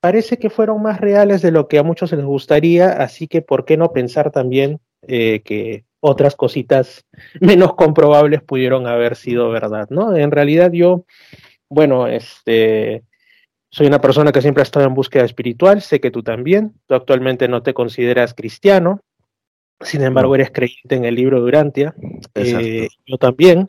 [0.00, 3.64] parece que fueron más reales de lo que a muchos les gustaría, así que ¿por
[3.64, 7.06] qué no pensar también eh, que otras cositas
[7.40, 10.16] menos comprobables pudieron haber sido verdad, ¿no?
[10.16, 11.04] En realidad yo,
[11.68, 13.04] bueno, este,
[13.70, 16.94] soy una persona que siempre ha estado en búsqueda espiritual, sé que tú también, tú
[16.94, 19.00] actualmente no te consideras cristiano,
[19.84, 21.94] sin embargo, eres creyente en el libro de Urantia.
[22.34, 23.68] Eh, yo también.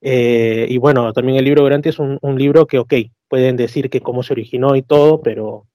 [0.00, 2.94] Eh, y bueno, también el libro de Urantia es un, libro que, ok,
[3.28, 5.66] pueden decir que cómo se originó y todo, pero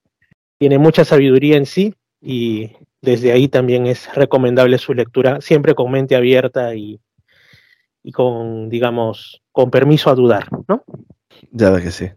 [0.58, 2.72] tiene mucha sabiduría en sí y
[3.02, 7.00] desde ahí también es recomendable su lectura, siempre con mente abierta y,
[8.04, 10.84] y con, digamos, con permiso a dudar, ¿no?
[11.52, 12.10] Ya que sí.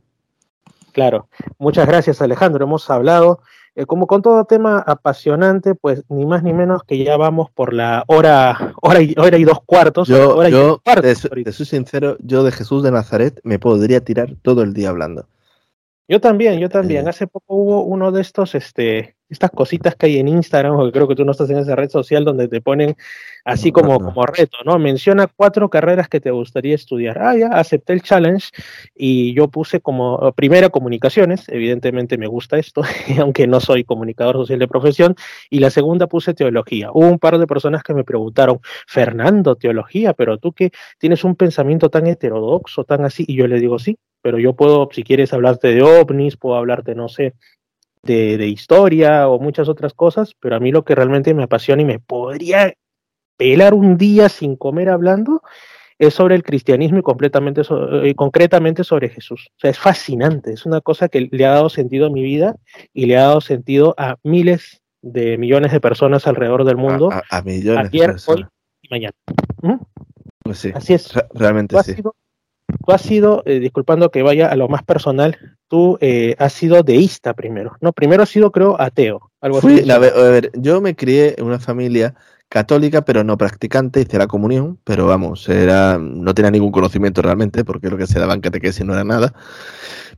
[0.92, 1.28] Claro.
[1.58, 2.64] Muchas gracias, Alejandro.
[2.64, 3.40] Hemos hablado
[3.76, 7.74] eh, como con todo tema apasionante, pues ni más ni menos que ya vamos por
[7.74, 10.08] la hora, hora y, hora y dos cuartos.
[10.08, 13.58] Yo, hora y yo dos cuartos te soy sincero, yo de Jesús de Nazaret me
[13.58, 15.26] podría tirar todo el día hablando.
[16.06, 17.06] Yo también, yo también.
[17.06, 17.10] Eh.
[17.10, 21.08] Hace poco hubo uno de estos, este, estas cositas que hay en Instagram, porque creo
[21.08, 22.94] que tú no estás en esa red social donde te ponen
[23.46, 24.78] así como, como reto, ¿no?
[24.78, 27.18] Menciona cuatro carreras que te gustaría estudiar.
[27.22, 28.50] Ah, ya, acepté el challenge
[28.94, 32.82] y yo puse como eh, primera comunicaciones, evidentemente me gusta esto,
[33.18, 35.16] aunque no soy comunicador social de profesión,
[35.48, 36.90] y la segunda puse teología.
[36.92, 41.34] Hubo un par de personas que me preguntaron, Fernando, teología, pero tú que tienes un
[41.34, 45.34] pensamiento tan heterodoxo, tan así, y yo le digo, sí, pero yo puedo, si quieres
[45.34, 47.34] hablarte de ovnis, puedo hablarte, no sé,
[48.02, 51.82] de, de historia o muchas otras cosas, pero a mí lo que realmente me apasiona
[51.82, 52.72] y me podría
[53.36, 55.42] pelar un día sin comer hablando
[55.98, 57.60] es sobre el cristianismo y completamente
[58.02, 59.48] eh, concretamente sobre Jesús.
[59.56, 62.56] O sea, es fascinante, es una cosa que le ha dado sentido a mi vida
[62.94, 67.18] y le ha dado sentido a miles de millones de personas alrededor del mundo, A,
[67.30, 68.40] a- a millones de ayer, personas.
[68.40, 68.46] hoy
[68.80, 69.12] y mañana.
[69.60, 69.74] ¿Mm?
[70.44, 71.12] Pues sí, Así es.
[71.12, 71.92] re- realmente sí.
[71.92, 72.14] sido,
[72.84, 75.36] tú has sido, eh, disculpando que vaya a lo más personal,
[75.68, 77.92] tú eh, has sido deísta primero, ¿no?
[77.92, 79.90] Primero has sido, creo, ateo, algo Fui, así.
[79.90, 82.14] a ver, a ver, yo me crié en una familia
[82.48, 87.64] católica, pero no practicante, hice la comunión, pero vamos, era, no tenía ningún conocimiento realmente,
[87.64, 89.34] porque lo que se daba en catequesis no era nada.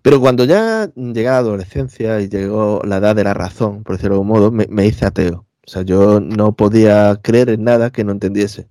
[0.02, 3.96] Pero cuando ya llegué a la adolescencia y llegó la edad de la razón, por
[3.96, 5.46] decirlo de algún modo, me, me hice ateo.
[5.66, 8.68] O sea, yo no podía creer en nada que no entendiese.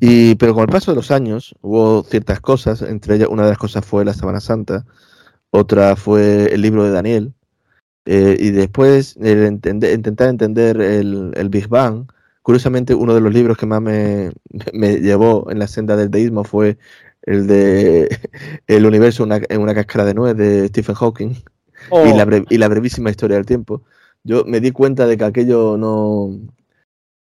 [0.00, 3.50] Y, pero con el paso de los años hubo ciertas cosas, entre ellas una de
[3.50, 4.84] las cosas fue la Semana Santa,
[5.50, 7.32] otra fue el libro de Daniel,
[8.06, 12.06] eh, y después el entender- intentar entender el, el Big Bang.
[12.42, 14.32] Curiosamente, uno de los libros que más me,
[14.72, 16.78] me llevó en la senda del deísmo fue
[17.22, 18.08] el de
[18.66, 21.34] El universo una- en una cáscara de nuez de Stephen Hawking
[21.90, 23.82] Oh, y, la bre- y la brevísima historia del tiempo.
[24.24, 26.30] Yo me di cuenta de que aquello no,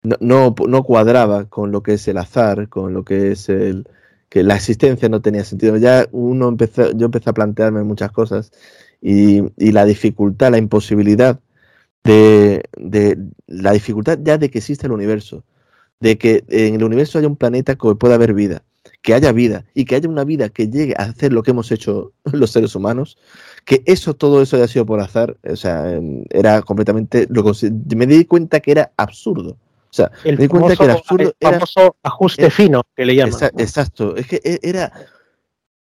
[0.03, 3.87] no, no, no cuadraba con lo que es el azar, con lo que es el
[4.29, 5.77] que la existencia no tenía sentido.
[5.77, 8.51] Ya uno empezó, yo empecé a plantearme muchas cosas
[9.01, 11.39] y, y la dificultad, la imposibilidad
[12.03, 13.17] de, de
[13.47, 15.43] la dificultad ya de que exista el universo,
[15.99, 18.63] de que en el universo haya un planeta que pueda haber vida,
[19.01, 21.71] que haya vida y que haya una vida que llegue a hacer lo que hemos
[21.71, 23.17] hecho los seres humanos,
[23.65, 25.99] que eso, todo eso haya sido por azar, o sea,
[26.29, 27.43] era completamente, lo
[27.95, 29.57] me di cuenta que era absurdo.
[29.91, 32.83] O sea, el me di cuenta que el absurdo el era- famoso ajuste era- fino
[32.95, 33.33] que le llaman.
[33.33, 34.91] Exa- exacto, es que e- era.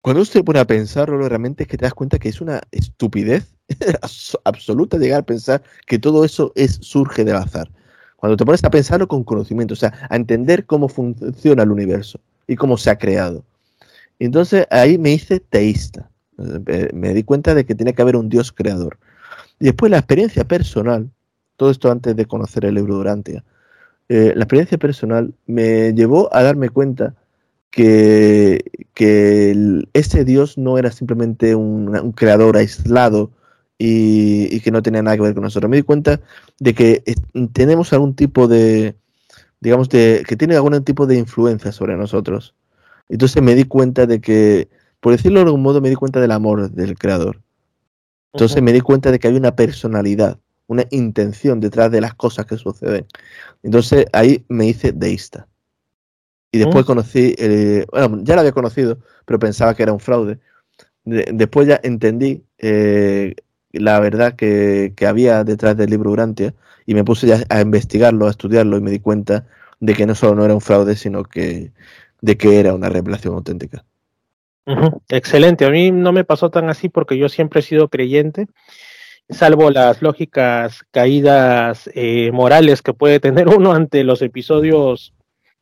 [0.00, 3.52] Cuando usted pone a pensarlo, realmente es que te das cuenta que es una estupidez
[4.02, 7.68] abs- absoluta llegar a pensar que todo eso es surge del azar.
[8.14, 12.20] Cuando te pones a pensarlo con conocimiento, o sea, a entender cómo funciona el universo
[12.46, 13.44] y cómo se ha creado.
[14.20, 16.08] Entonces ahí me hice teísta.
[16.68, 18.98] Eh, Me di cuenta de que tiene que haber un Dios creador.
[19.58, 21.10] Y después la experiencia personal,
[21.56, 23.42] todo esto antes de conocer el libro Durantia,
[24.08, 27.14] eh, la experiencia personal me llevó a darme cuenta
[27.70, 28.62] que,
[28.94, 33.30] que el- ese Dios no era simplemente un, un creador aislado
[33.78, 35.68] y, y que no tenía nada que ver con nosotros.
[35.70, 36.20] Me di cuenta
[36.58, 37.02] de que
[37.52, 38.94] tenemos algún tipo de,
[39.60, 42.54] digamos, de, que tiene algún tipo de influencia sobre nosotros.
[43.08, 44.68] Entonces me di cuenta de que,
[45.00, 47.42] por decirlo de algún modo, me di cuenta del amor del creador.
[48.32, 50.38] Entonces me di cuenta de que hay una personalidad,
[50.68, 53.06] una intención detrás de las cosas que suceden.
[53.62, 55.48] Entonces ahí me hice deísta.
[56.52, 56.86] Y después Mm.
[56.86, 60.38] conocí, eh, bueno, ya lo había conocido, pero pensaba que era un fraude.
[61.04, 63.34] De- después ya entendí eh,
[63.72, 66.54] la verdad que, que había detrás del libro Urantia
[66.86, 69.46] y me puse ya a investigarlo, a estudiarlo y me di cuenta
[69.80, 71.72] de que no solo no era un fraude, sino que
[72.20, 73.84] de que era una revelación auténtica.
[75.08, 78.48] Excelente, a mí no me pasó tan así porque yo siempre he sido creyente,
[79.28, 85.12] salvo las lógicas caídas eh, morales que puede tener uno ante los episodios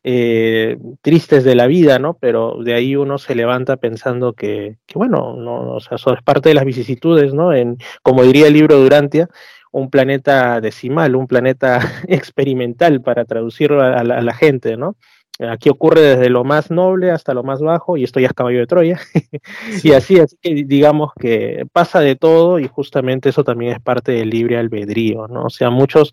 [0.02, 2.14] eh, tristes de la vida, ¿no?
[2.20, 6.22] Pero de ahí uno se levanta pensando que, que bueno, no, o sea, eso es
[6.22, 7.54] parte de las vicisitudes, ¿no?
[7.54, 9.28] En, como diría el libro Durantia,
[9.72, 14.96] un planeta decimal, un planeta experimental para traducirlo a la, a la gente, ¿no?
[15.40, 18.60] Aquí ocurre desde lo más noble hasta lo más bajo, y esto ya es caballo
[18.60, 19.00] de Troya.
[19.82, 24.12] y así, así que digamos que pasa de todo, y justamente eso también es parte
[24.12, 25.46] del libre albedrío, ¿no?
[25.46, 26.12] O sea, muchos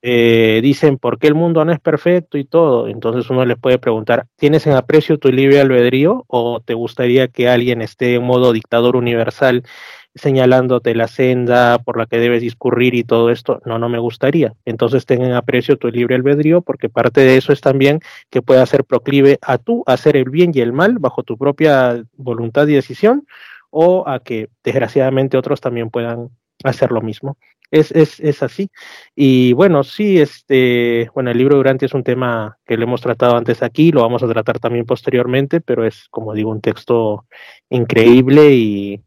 [0.00, 2.88] eh, dicen, ¿por qué el mundo no es perfecto y todo?
[2.88, 7.48] Entonces uno les puede preguntar, ¿tienes en aprecio tu libre albedrío o te gustaría que
[7.48, 9.64] alguien esté en modo dictador universal
[10.14, 13.60] señalándote la senda por la que debes discurrir y todo esto?
[13.64, 14.54] No, no me gustaría.
[14.64, 18.64] Entonces ten en aprecio tu libre albedrío porque parte de eso es también que pueda
[18.66, 22.74] ser proclive a tú hacer el bien y el mal bajo tu propia voluntad y
[22.74, 23.26] decisión
[23.70, 26.28] o a que desgraciadamente otros también puedan
[26.64, 27.36] hacer lo mismo.
[27.70, 28.70] es, es, es así.
[29.16, 33.36] Y bueno, sí, este, bueno, el libro Durante es un tema que lo hemos tratado
[33.36, 37.26] antes aquí, lo vamos a tratar también posteriormente, pero es, como digo, un texto
[37.70, 39.02] increíble y,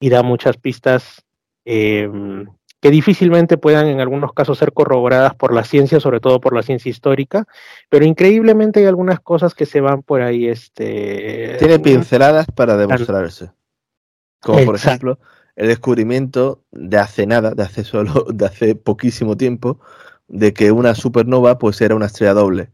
[0.00, 1.24] y da muchas pistas
[1.64, 2.08] eh,
[2.80, 6.62] que difícilmente puedan en algunos casos ser corroboradas por la ciencia, sobre todo por la
[6.62, 7.46] ciencia histórica,
[7.88, 10.46] pero increíblemente hay algunas cosas que se van por ahí.
[10.48, 13.50] Este, Tiene pinceladas para demostrarse.
[14.40, 15.18] Como por ejemplo
[15.56, 19.80] el descubrimiento de hace nada, de hace solo, de hace poquísimo tiempo,
[20.28, 22.70] de que una supernova pues era una estrella doble.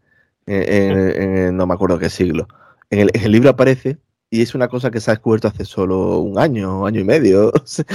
[0.47, 2.47] En, no me acuerdo qué siglo.
[2.91, 3.97] En el, en el libro aparece
[4.35, 7.51] y es una cosa que se ha descubierto hace solo un año, año y medio,
[7.55, 7.86] o sea,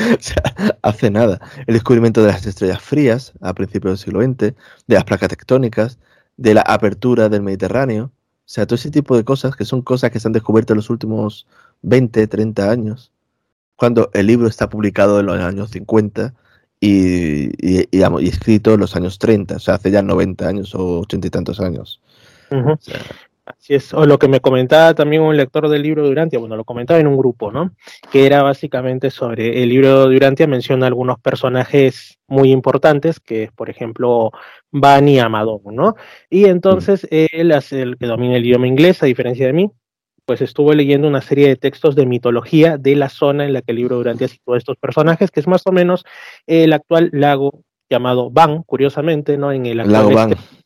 [0.82, 1.42] hace nada.
[1.68, 4.56] El descubrimiento de las estrellas frías a principios del siglo XX,
[4.88, 6.00] de las placas tectónicas,
[6.38, 8.12] de la apertura del Mediterráneo, o
[8.46, 10.90] sea, todo ese tipo de cosas que son cosas que se han descubierto en los
[10.90, 11.46] últimos
[11.82, 13.12] 20, 30 años,
[13.76, 16.34] cuando el libro está publicado en los años 50
[16.80, 21.28] y, y, escrito en los años 30, o sea, hace ya 90 años o 80
[21.28, 22.00] y tantos años.
[22.50, 23.02] o sea,
[23.50, 26.56] Así es, o lo que me comentaba también un lector del libro de Durantia, bueno,
[26.56, 27.72] lo comentaba en un grupo, ¿no?
[28.12, 33.52] Que era básicamente sobre el libro de Durantia, menciona algunos personajes muy importantes, que es,
[33.52, 34.32] por ejemplo,
[34.70, 35.96] Bani Amadón, ¿no?
[36.30, 39.72] Y entonces él, el que domina el idioma inglés, a diferencia de mí,
[40.26, 43.72] pues estuvo leyendo una serie de textos de mitología de la zona en la que
[43.72, 46.06] el libro de Durantia sitúa estos personajes, que es más o menos
[46.46, 49.52] el actual lago llamado Van, curiosamente, ¿no?
[49.52, 50.59] En el actual lago Van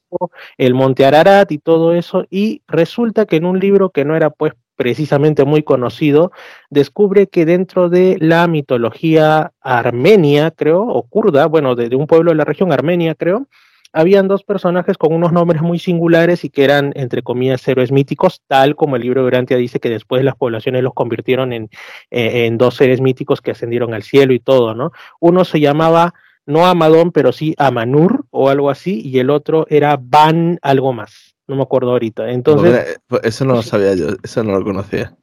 [0.57, 4.30] el Monte Ararat y todo eso, y resulta que en un libro que no era
[4.30, 6.31] pues precisamente muy conocido,
[6.69, 12.38] descubre que dentro de la mitología armenia, creo, o kurda, bueno, de, un pueblo de
[12.38, 13.48] la región armenia, creo,
[13.95, 18.41] habían dos personajes con unos nombres muy singulares y que eran, entre comillas, héroes míticos,
[18.48, 21.69] tal como el libro de Urantia dice que después las poblaciones los convirtieron en,
[22.10, 24.91] eh, en dos seres míticos que ascendieron al cielo y todo, ¿no?
[25.19, 26.15] Uno se llamaba
[26.45, 31.36] no Amadón, pero sí Amanur o algo así, y el otro era Van algo más,
[31.48, 32.30] no me acuerdo ahorita.
[32.32, 35.15] Entonces, pues, eso no lo sabía yo, eso no lo conocía.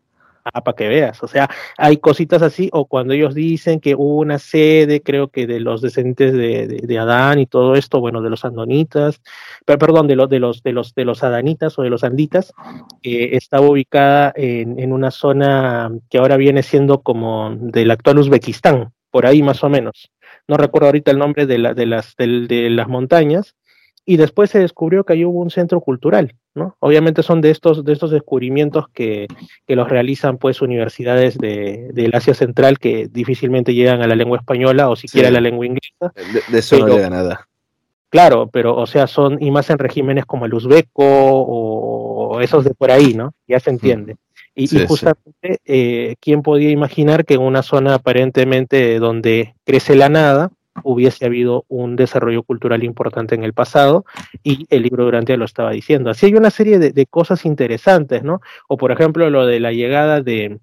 [0.43, 4.17] Ah, para que veas, o sea, hay cositas así, o cuando ellos dicen que hubo
[4.17, 8.47] una sede, creo que de los descendientes de, Adán y todo esto, bueno, de los
[8.47, 9.21] andonitas,
[9.67, 12.55] pero, perdón, de los, de los, de los, de los adanitas o de los anditas,
[13.03, 18.93] que estaba ubicada en, en una zona que ahora viene siendo como del actual Uzbekistán,
[19.11, 20.11] por ahí más o menos
[20.51, 23.55] no recuerdo ahorita el nombre de, la, de, las, de, las montañas,
[24.05, 26.77] y después se descubrió que ahí hubo un centro cultural, ¿no?
[26.81, 29.29] Obviamente son de estos, de estos descubrimientos que,
[29.67, 34.39] que los realizan pues universidades de, del Asia Central que difícilmente llegan a la lengua
[34.39, 36.13] española o siquiera a la lengua inglesa.
[36.51, 37.47] De, eso no llega nada.
[38.09, 42.75] Claro, pero o sea, son, y más en regímenes como el uzbeco o esos de
[42.75, 43.35] por ahí, ¿no?
[43.47, 44.17] Ya se entiende.
[44.55, 50.51] Y, justamente, eh, ¿quién podía imaginar que en una zona aparentemente donde crece la nada
[50.83, 54.05] hubiese habido un desarrollo cultural importante en el pasado?
[54.43, 56.11] Y el libro Durante lo estaba diciendo.
[56.11, 58.41] Así hay una serie de, cosas interesantes, ¿no?
[58.69, 60.59] O por ejemplo, lo de la llegada de,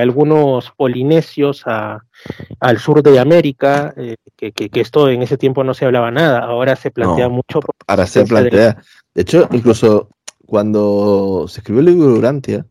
[0.00, 5.84] algunos polinesios al sur de América, eh, que, que, esto en ese tiempo no se
[5.84, 7.60] hablaba nada, ahora se plantea mucho.
[7.86, 8.82] Ahora se plantea.
[9.14, 9.22] De...
[9.22, 10.08] hecho, incluso
[10.44, 12.66] cuando se escribió el libro Durantia,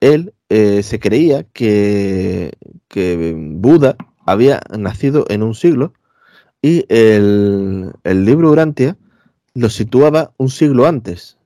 [0.00, 2.52] él eh, se creía que,
[3.36, 3.96] Buda
[4.26, 5.92] había nacido en un siglo
[6.62, 8.96] y el, libro Urantia
[9.54, 11.36] lo situaba un siglo antes.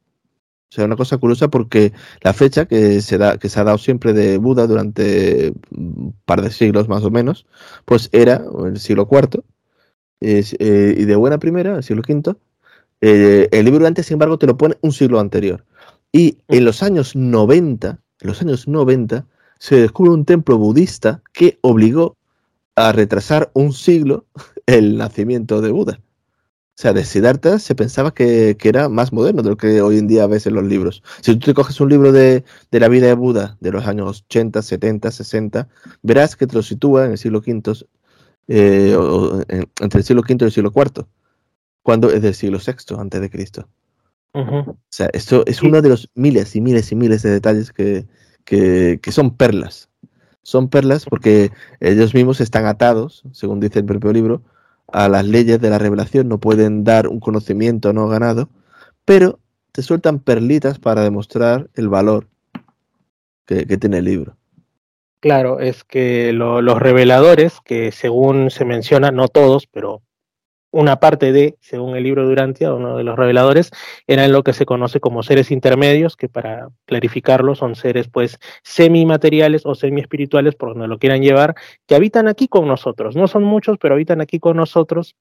[0.70, 3.78] O sea, una cosa curiosa porque la fecha que se, da, que se ha dado
[3.78, 7.46] siempre de Buda durante un par de siglos más o menos,
[7.84, 9.44] pues era el siglo IV
[10.20, 12.34] eh, y de buena primera, el siglo V.
[13.00, 15.64] Eh, el libro Urantia, sin embargo, te lo pone un siglo anterior.
[16.10, 19.26] Y en los años 90, en los años 90
[19.58, 22.16] se descubre un templo budista que obligó
[22.74, 24.26] a retrasar un siglo
[24.66, 26.00] el nacimiento de Buda.
[26.76, 30.08] O sea, de Siddhartha se pensaba que, era más moderno de lo que hoy en
[30.08, 31.04] día ves en los libros.
[31.20, 34.60] Si tú te coges un libro de, la vida de Buda de los años 80,
[34.60, 35.68] 70, 60,
[36.02, 37.86] verás que te lo sitúa en el siglo V,
[38.48, 38.96] eh,
[39.80, 41.06] entre el siglo V y el siglo IV,
[41.82, 43.68] cuando es del siglo VI antes de Cristo.
[44.34, 48.06] O sea, esto es uno de los miles y miles y miles de detalles que,
[49.10, 49.88] son perlas.
[50.42, 54.42] Son perlas porque ellos mismos están atados, según dice el propio libro,
[54.92, 58.50] a las leyes de la revelación, no pueden dar un conocimiento no ganado,
[59.04, 59.38] pero
[59.72, 62.26] te sueltan perlitas para demostrar el valor
[63.46, 64.36] que, tiene el libro.
[65.20, 70.02] Claro, es que los reveladores, que según se menciona, no todos, pero
[70.74, 73.70] una parte de, según el libro de Durantia, uno de los reveladores,
[74.08, 79.66] eran lo que se conoce como seres intermedios, que para clarificarlo son seres pues semimateriales
[79.66, 81.54] o semi-espirituales, por donde lo quieran llevar,
[81.86, 83.14] que habitan aquí con nosotros.
[83.14, 85.14] No son muchos, pero habitan aquí con nosotros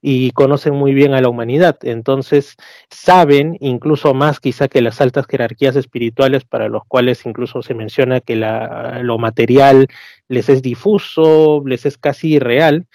[0.00, 1.76] y conocen muy bien a la humanidad.
[1.82, 2.54] Entonces
[2.88, 8.20] saben, incluso más quizá que las altas jerarquías espirituales, para los cuales incluso se menciona
[8.20, 9.88] que la, lo material
[10.28, 12.86] les es difuso, les es casi irreal.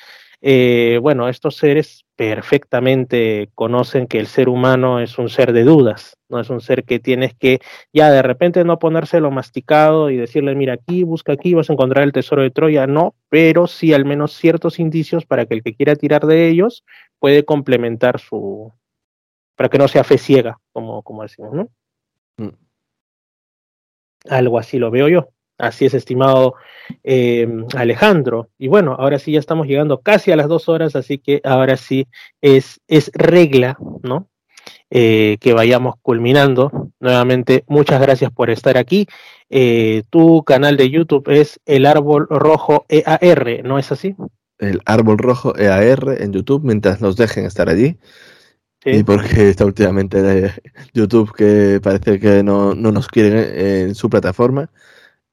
[0.41, 6.17] Eh, bueno, estos seres perfectamente conocen que el ser humano es un ser de dudas,
[6.29, 7.59] no es un ser que tienes que
[7.91, 12.03] ya de repente no ponérselo masticado y decirle, mira aquí, busca aquí, vas a encontrar
[12.03, 15.75] el tesoro de Troya, no, pero sí al menos ciertos indicios para que el que
[15.75, 16.85] quiera tirar de ellos
[17.19, 18.71] puede complementar su,
[19.55, 21.69] para que no sea fe ciega, como, como decimos, ¿no?
[22.37, 22.55] Mm.
[24.29, 25.34] Algo así lo veo yo.
[25.57, 26.55] Así es, estimado
[27.03, 28.49] eh, Alejandro.
[28.57, 31.77] Y bueno, ahora sí ya estamos llegando casi a las dos horas, así que ahora
[31.77, 32.07] sí
[32.41, 34.27] es, es regla, ¿no?
[34.89, 36.91] Eh, que vayamos culminando.
[36.99, 39.07] Nuevamente, muchas gracias por estar aquí.
[39.49, 44.15] Eh, tu canal de YouTube es El Árbol Rojo EAR, ¿no es así?
[44.57, 47.97] El Árbol Rojo EAR en YouTube, mientras nos dejen estar allí.
[48.87, 50.53] Y porque está últimamente
[50.93, 54.69] YouTube que parece que no, no nos quiere en su plataforma.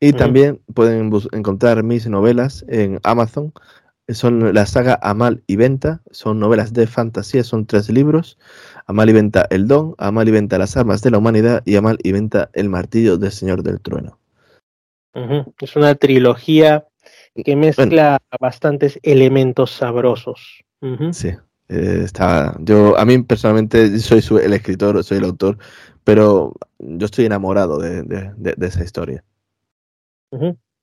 [0.04, 3.52] Y también pueden encontrar mis novelas en Amazon.
[4.08, 6.02] Son la saga Amal y Venta.
[6.10, 8.36] Son novelas de fantasía, son tres libros.
[8.86, 11.98] Amal y Venta El Don, Amal y Venta Las Armas de la Humanidad y Amal
[12.02, 14.18] y Venta El Martillo del Señor del Trueno.
[15.60, 16.84] Es una trilogía
[17.44, 20.64] que mezcla bastantes elementos sabrosos.
[21.12, 21.28] Sí,
[21.68, 22.56] eh, está.
[22.58, 25.58] Yo, a mí personalmente soy el escritor, soy el autor,
[26.02, 29.22] pero yo estoy enamorado de esa historia.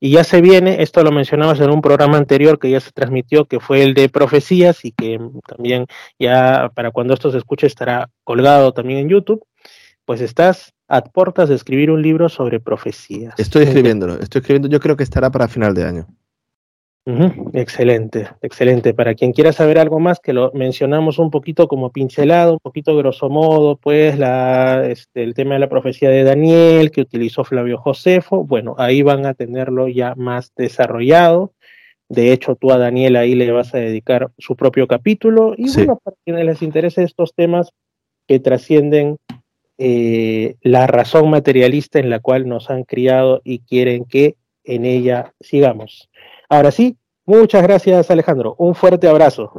[0.02, 3.46] Y ya se viene, esto lo mencionabas en un programa anterior que ya se transmitió,
[3.46, 8.10] que fue el de profecías y que también ya para cuando esto se escuche estará
[8.24, 9.44] colgado también en YouTube.
[10.06, 13.36] Pues estás a puertas de escribir un libro sobre profecías.
[13.38, 16.08] Estoy escribiéndolo, estoy escribiendo, yo creo que estará para final de año.
[17.54, 18.94] Excelente, excelente.
[18.94, 22.96] Para quien quiera saber algo más, que lo mencionamos un poquito como pincelado, un poquito
[22.96, 27.80] grosso modo, pues la, este, el tema de la profecía de Daniel que utilizó Flavio
[27.80, 31.54] Josefo, bueno, ahí van a tenerlo ya más desarrollado.
[32.10, 35.54] De hecho, tú a Daniel ahí le vas a dedicar su propio capítulo.
[35.58, 37.72] Y bueno, para quienes les interese estos temas
[38.28, 39.18] que trascienden
[39.78, 45.34] eh, la razón materialista en la cual nos han criado y quieren que en ella
[45.40, 46.10] sigamos.
[46.50, 48.56] Ahora sí, muchas gracias Alejandro.
[48.58, 49.54] Un fuerte abrazo.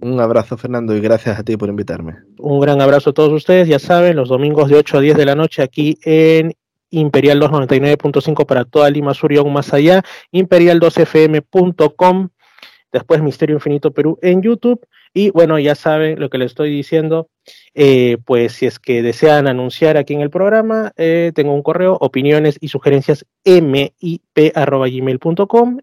[0.00, 2.16] Un abrazo Fernando y gracias a ti por invitarme.
[2.38, 3.68] Un gran abrazo a todos ustedes.
[3.68, 6.54] Ya saben, los domingos de 8 a 10 de la noche aquí en
[6.88, 10.02] Imperial 299.5 para toda Lima Sur y aún más allá.
[10.32, 12.28] Imperial2fm.com.
[12.90, 14.80] Después Misterio Infinito Perú en YouTube
[15.12, 17.28] y bueno, ya saben lo que les estoy diciendo.
[17.74, 21.96] Eh, pues si es que desean anunciar aquí en el programa, eh, tengo un correo,
[22.00, 23.88] opiniones y sugerencias mip.gmail.com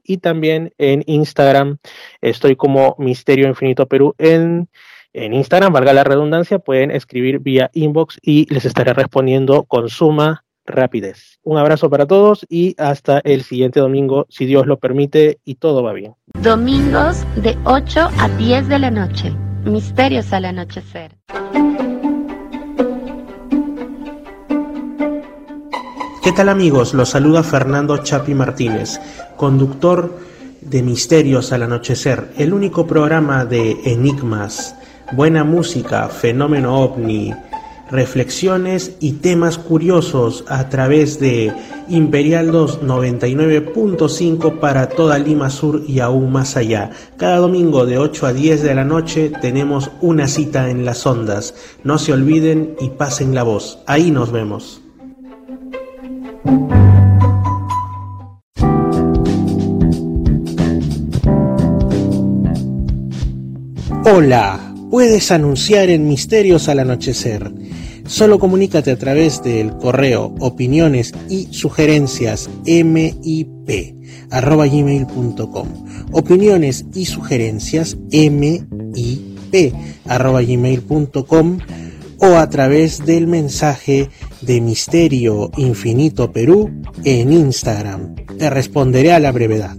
[0.04, 1.78] y también en Instagram
[2.22, 4.70] estoy como Misterio Infinito Perú en,
[5.14, 10.46] en Instagram, valga la redundancia, pueden escribir vía inbox y les estaré respondiendo con suma
[10.68, 11.40] rapidez.
[11.44, 15.82] Un abrazo para todos y hasta el siguiente domingo, si Dios lo permite y todo
[15.82, 16.14] va bien.
[16.44, 19.34] Domingos de 8 a 10 de la noche.
[19.64, 21.12] Misterios al anochecer.
[26.24, 26.94] ¿Qué tal amigos?
[26.94, 29.00] Los saluda Fernando Chapi Martínez,
[29.38, 30.20] conductor
[30.60, 34.76] de Misterios al Anochecer, el único programa de enigmas,
[35.14, 37.34] buena música, fenómeno ovni,
[37.92, 41.54] reflexiones y temas curiosos a través de
[41.90, 46.92] Imperial 299.5 para toda Lima Sur y aún más allá.
[47.18, 51.54] Cada domingo de 8 a 10 de la noche tenemos una cita en las ondas.
[51.84, 53.80] No se olviden y pasen la voz.
[53.86, 54.82] Ahí nos vemos.
[64.10, 67.52] Hola, puedes anunciar en Misterios al Anochecer
[68.08, 73.70] Solo comunícate a través del correo opiniones y sugerencias mip
[74.32, 75.68] arroba gmail.com
[76.12, 78.64] opiniones y sugerencias mip
[80.06, 81.60] arroba gmail.com
[82.20, 84.10] o a través del mensaje
[84.42, 86.72] de Misterio Infinito Perú
[87.04, 88.16] en Instagram.
[88.38, 89.76] Te responderé a la brevedad.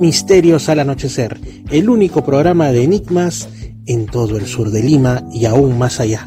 [0.00, 1.38] Misterios al anochecer,
[1.70, 3.48] el único programa de enigmas
[3.86, 6.26] en todo el sur de Lima y aún más allá.